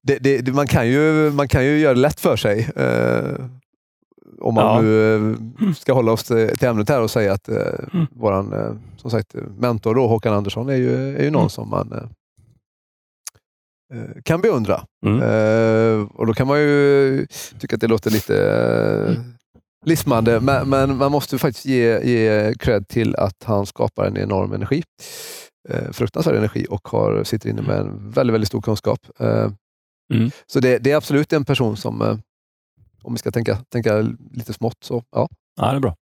det, 0.03 0.19
det, 0.19 0.55
man, 0.55 0.67
kan 0.67 0.89
ju, 0.89 1.31
man 1.31 1.49
kan 1.49 1.65
ju 1.65 1.79
göra 1.79 1.95
det 1.95 2.01
lätt 2.01 2.21
för 2.21 2.37
sig. 2.37 2.69
Eh, 2.77 3.45
om 4.41 4.55
man 4.55 4.65
Ja. 4.65 4.81
nu 4.81 5.17
eh, 5.61 5.73
ska 5.73 5.93
hålla 5.93 6.13
oss 6.13 6.25
till, 6.25 6.65
ämnet 6.65 6.89
här 6.89 7.01
och 7.01 7.11
säga 7.11 7.33
att 7.33 7.49
eh, 7.49 7.57
Mm. 7.95 8.07
våran 8.11 8.53
eh, 8.53 8.73
som 8.97 9.11
sagt, 9.11 9.35
mentor 9.59 9.95
då, 9.95 10.07
Håkan 10.07 10.35
Andersson 10.35 10.69
är 10.69 10.77
ju, 10.77 11.17
är 11.17 11.23
ju 11.23 11.31
någon 11.31 11.41
Mm. 11.43 11.51
som 11.51 11.69
man 11.71 11.93
eh, 11.93 12.09
eh, 13.99 14.23
kan 14.25 14.41
beundra. 14.41 14.85
Mm. 15.07 16.07
Och 16.07 16.27
då 16.27 16.35
kan 16.35 16.47
man 16.47 16.61
ju 16.61 17.27
tycka 17.59 17.77
att 17.77 17.81
det 17.81 17.87
låter 17.89 18.11
lite, 18.11 18.37
eh, 19.09 19.15
lismande, 19.85 20.41
men, 20.41 20.69
men, 20.69 20.97
man 20.97 21.13
måste 21.13 21.39
faktiskt 21.39 21.67
ge, 21.67 22.01
ge 22.05 22.55
cred 22.55 22.89
till 22.89 23.17
att 23.17 23.45
han 23.45 23.67
skapar 23.67 24.07
en 24.07 24.17
enorm 24.17 24.53
energi. 24.53 24.83
Eh, 25.69 25.93
fruktansvärd 25.93 26.37
energi 26.37 26.67
och 26.71 26.89
har, 26.89 27.25
sitter 27.25 27.51
inne 27.51 27.63
med 27.63 27.79
en 27.79 28.11
väldigt, 28.11 28.35
väldigt 28.35 28.49
stor 28.49 28.61
kunskap. 28.61 29.01
Eh, 29.19 29.49
Mm. 30.13 30.31
Så 30.47 30.61
det, 30.61 30.79
det 30.79 30.91
är 30.91 30.97
absolut 30.97 31.33
en 31.33 31.45
person 31.45 31.77
som, 31.77 32.03
eh, 32.03 32.17
om 33.03 33.13
vi 33.13 33.19
ska 33.19 33.31
tänka, 33.31 33.57
tänka 33.57 34.17
lite 34.33 34.53
smått, 34.53 34.77
så 34.85 35.03
ja. 35.11 35.29
Ja, 35.57 35.71
det 35.71 35.77
är 35.77 35.81
bra. 35.81 35.97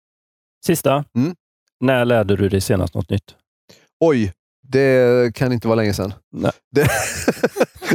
Sista. 0.66 1.04
Mm. 1.16 1.34
När 1.80 2.04
lärde 2.04 2.36
du 2.36 2.48
dig 2.48 2.60
senast 2.60 2.94
något 2.94 3.10
nytt? 3.10 3.34
Oj, 4.00 4.32
det 4.68 5.34
kan 5.34 5.52
inte 5.52 5.68
vara 5.68 5.76
länge 5.76 5.94
sedan. 5.94 6.14
Nej. 6.32 6.52
Det, 6.70 6.88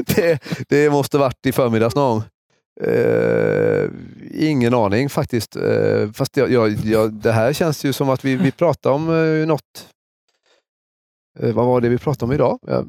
det, 0.15 0.39
det 0.69 0.89
måste 0.89 1.17
varit 1.17 1.45
i 1.45 1.51
förmiddags 1.51 1.95
någon 1.95 2.19
gång. 2.19 2.23
Eh, 2.81 3.89
ingen 4.31 4.73
aning 4.73 5.09
faktiskt. 5.09 5.55
Eh, 5.55 6.11
fast 6.13 6.37
jag, 6.37 6.51
jag, 6.51 6.71
jag, 6.71 7.13
det 7.13 7.31
här 7.31 7.53
känns 7.53 7.83
ju 7.83 7.93
som 7.93 8.09
att 8.09 8.25
vi, 8.25 8.35
vi 8.35 8.51
pratar 8.51 8.91
om 8.91 9.09
eh, 9.09 9.47
något. 9.47 9.87
Eh, 11.39 11.53
vad 11.53 11.65
var 11.65 11.81
det 11.81 11.89
vi 11.89 11.97
pratade 11.97 12.25
om 12.25 12.31
idag? 12.31 12.59
Jag, 12.61 12.87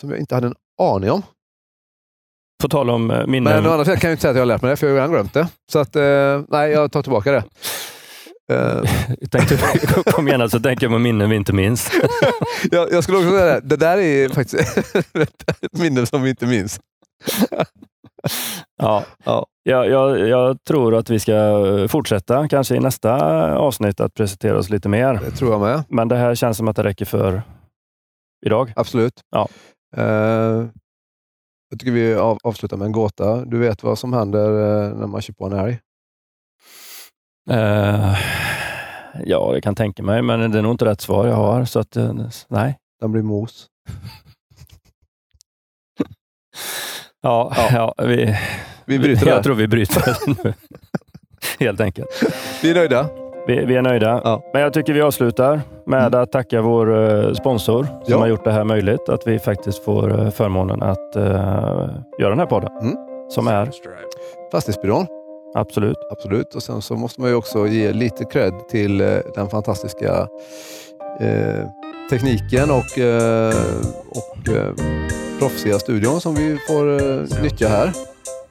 som 0.00 0.10
jag 0.10 0.18
inte 0.18 0.34
hade 0.34 0.46
en 0.46 0.54
aning 0.82 1.10
om. 1.10 1.22
På 2.62 2.68
tal 2.68 2.90
om 2.90 3.10
eh, 3.10 3.26
minnen. 3.26 3.54
Men 3.54 3.66
å 3.66 3.70
andra 3.70 3.84
sidan 3.84 4.00
kan 4.00 4.10
jag 4.10 4.14
inte 4.14 4.22
säga 4.22 4.30
att 4.30 4.36
jag 4.36 4.42
har 4.42 4.46
lärt 4.46 4.62
mig 4.62 4.70
det, 4.70 4.76
för 4.76 4.86
jag 4.86 4.94
har 4.94 4.96
redan 4.96 5.10
glömt 5.10 5.34
det. 5.34 5.48
Så 5.72 5.78
att, 5.78 5.96
eh, 5.96 6.42
nej, 6.48 6.70
jag 6.70 6.92
tar 6.92 7.02
tillbaka 7.02 7.32
det. 7.32 7.44
Eh, 8.52 8.82
tänkte, 9.30 9.58
kom 10.12 10.28
igen, 10.28 10.40
alltså, 10.40 10.60
tänker 10.60 10.86
jag 10.86 10.92
på 10.92 10.98
minnen 10.98 11.30
vi 11.30 11.36
inte 11.36 11.52
minns. 11.52 11.90
jag, 12.70 12.92
jag 12.92 13.04
skulle 13.04 13.18
också 13.18 13.30
säga 13.30 13.44
det, 13.44 13.60
det 13.60 13.76
där 13.76 13.98
är 13.98 14.28
faktiskt 14.28 14.78
ett 15.62 15.78
minne 15.78 16.06
som 16.06 16.22
vi 16.22 16.30
inte 16.30 16.46
minns. 16.46 16.80
Ja. 18.76 19.04
Ja. 19.24 19.46
Jag, 19.62 19.88
jag, 19.88 20.28
jag 20.28 20.64
tror 20.64 20.94
att 20.94 21.10
vi 21.10 21.18
ska 21.18 21.32
fortsätta, 21.90 22.48
kanske 22.48 22.76
i 22.76 22.80
nästa 22.80 23.14
avsnitt, 23.56 24.00
att 24.00 24.14
presentera 24.14 24.58
oss 24.58 24.70
lite 24.70 24.88
mer. 24.88 25.14
Det 25.14 25.30
tror 25.30 25.52
jag 25.52 25.60
med. 25.60 25.84
Men 25.88 26.08
det 26.08 26.16
här 26.16 26.34
känns 26.34 26.56
som 26.56 26.68
att 26.68 26.76
det 26.76 26.84
räcker 26.84 27.04
för 27.04 27.42
idag. 28.46 28.72
Absolut. 28.76 29.20
Ja. 29.30 29.48
Eh, 29.96 30.66
jag 31.70 31.78
tycker 31.78 31.92
vi 31.92 32.14
av, 32.14 32.38
avslutar 32.42 32.76
med 32.76 32.86
en 32.86 32.92
gåta. 32.92 33.44
Du 33.44 33.58
vet 33.58 33.82
vad 33.82 33.98
som 33.98 34.12
händer 34.12 34.48
eh, 34.48 34.94
när 34.96 35.06
man 35.06 35.22
kör 35.22 35.34
på 35.34 35.46
en 35.46 35.52
älg? 35.52 35.78
Eh, 37.50 38.18
ja, 39.24 39.52
jag 39.52 39.62
kan 39.62 39.74
tänka 39.74 40.02
mig, 40.02 40.22
men 40.22 40.50
det 40.50 40.58
är 40.58 40.62
nog 40.62 40.72
inte 40.72 40.84
rätt 40.84 41.00
svar 41.00 41.26
jag 41.26 41.36
har. 41.36 41.64
Så 41.64 41.78
att, 41.80 41.96
nej. 42.48 42.78
Den 43.00 43.12
blir 43.12 43.22
mos. 43.22 43.66
Ja, 47.22 47.52
Ja. 47.56 47.94
ja. 47.98 48.04
vi, 48.04 48.36
Vi 48.84 48.98
bryter 48.98 49.26
Jag 49.26 49.36
där. 49.36 49.42
tror 49.42 49.54
vi 49.54 49.68
bryter 49.68 50.16
nu. 50.44 50.54
Helt 51.60 51.80
enkelt. 51.80 52.08
Vi 52.62 52.70
är 52.70 52.74
nöjda. 52.74 53.06
Vi, 53.46 53.64
vi 53.64 53.76
är 53.76 53.82
nöjda. 53.82 54.20
Ja. 54.24 54.42
Men 54.52 54.62
jag 54.62 54.72
tycker 54.72 54.92
vi 54.92 55.00
avslutar 55.02 55.60
med 55.86 56.14
att 56.14 56.32
tacka 56.32 56.62
vår 56.62 57.10
eh, 57.26 57.32
sponsor 57.32 57.84
som 57.84 57.94
Ja. 58.06 58.18
har 58.18 58.26
gjort 58.26 58.44
det 58.44 58.52
här 58.52 58.64
möjligt. 58.64 59.08
Att 59.08 59.26
vi 59.26 59.38
faktiskt 59.38 59.84
får 59.84 60.20
eh, 60.20 60.30
förmånen 60.30 60.82
att 60.82 61.16
eh, 61.16 61.22
göra 62.20 62.30
den 62.30 62.38
här 62.38 62.46
podden. 62.46 62.70
Mm. 62.80 62.96
Som 63.30 63.48
är, 63.48 63.70
Fastighetsbyrån. 64.52 65.06
absolut. 65.54 65.96
Absolut. 66.12 66.54
Och 66.54 66.62
sen 66.62 66.82
så 66.82 66.96
måste 66.96 67.20
man 67.20 67.30
ju 67.30 67.36
också 67.36 67.66
ge 67.66 67.92
lite 67.92 68.24
cred 68.24 68.52
till 68.70 68.98
den 69.34 69.48
fantastiska 69.50 70.28
eh, 71.20 71.66
tekniken 72.10 72.70
och, 72.70 72.98
eh, 72.98 73.54
och 74.10 74.48
eh, 74.56 74.72
proffsiga 75.40 75.78
studion 75.78 76.20
som 76.20 76.34
vi 76.34 76.58
får 76.66 77.00
eh, 77.02 77.42
nyttja 77.42 77.68
här. 77.68 77.92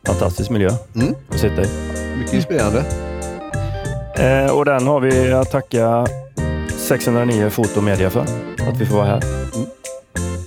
Fantastisk 0.05 0.49
miljö 0.49 0.69
Mm. 0.95 1.15
att 1.29 1.39
sitta 1.39 1.61
i. 1.61 1.67
Mycket 2.17 2.33
inspirerande. 2.33 2.83
Eh, 4.15 4.51
och 4.57 4.65
den 4.65 4.87
har 4.87 4.99
vi 4.99 5.31
att 5.33 5.51
tacka 5.51 6.07
609 6.77 7.49
Fotomedia 7.49 8.09
för. 8.09 8.21
Att 8.69 8.77
vi 8.81 8.85
får 8.85 8.95
vara 8.95 9.05
här. 9.05 9.23
Mm. 9.55 9.67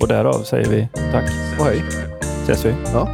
Och 0.01 0.09
därav 0.09 0.43
säger 0.43 0.69
vi 0.69 0.89
tack. 1.13 1.25
Och 1.59 1.67
hej. 1.67 1.83
Ses 2.45 2.65
vi. 2.65 2.75
Ja. 2.93 3.09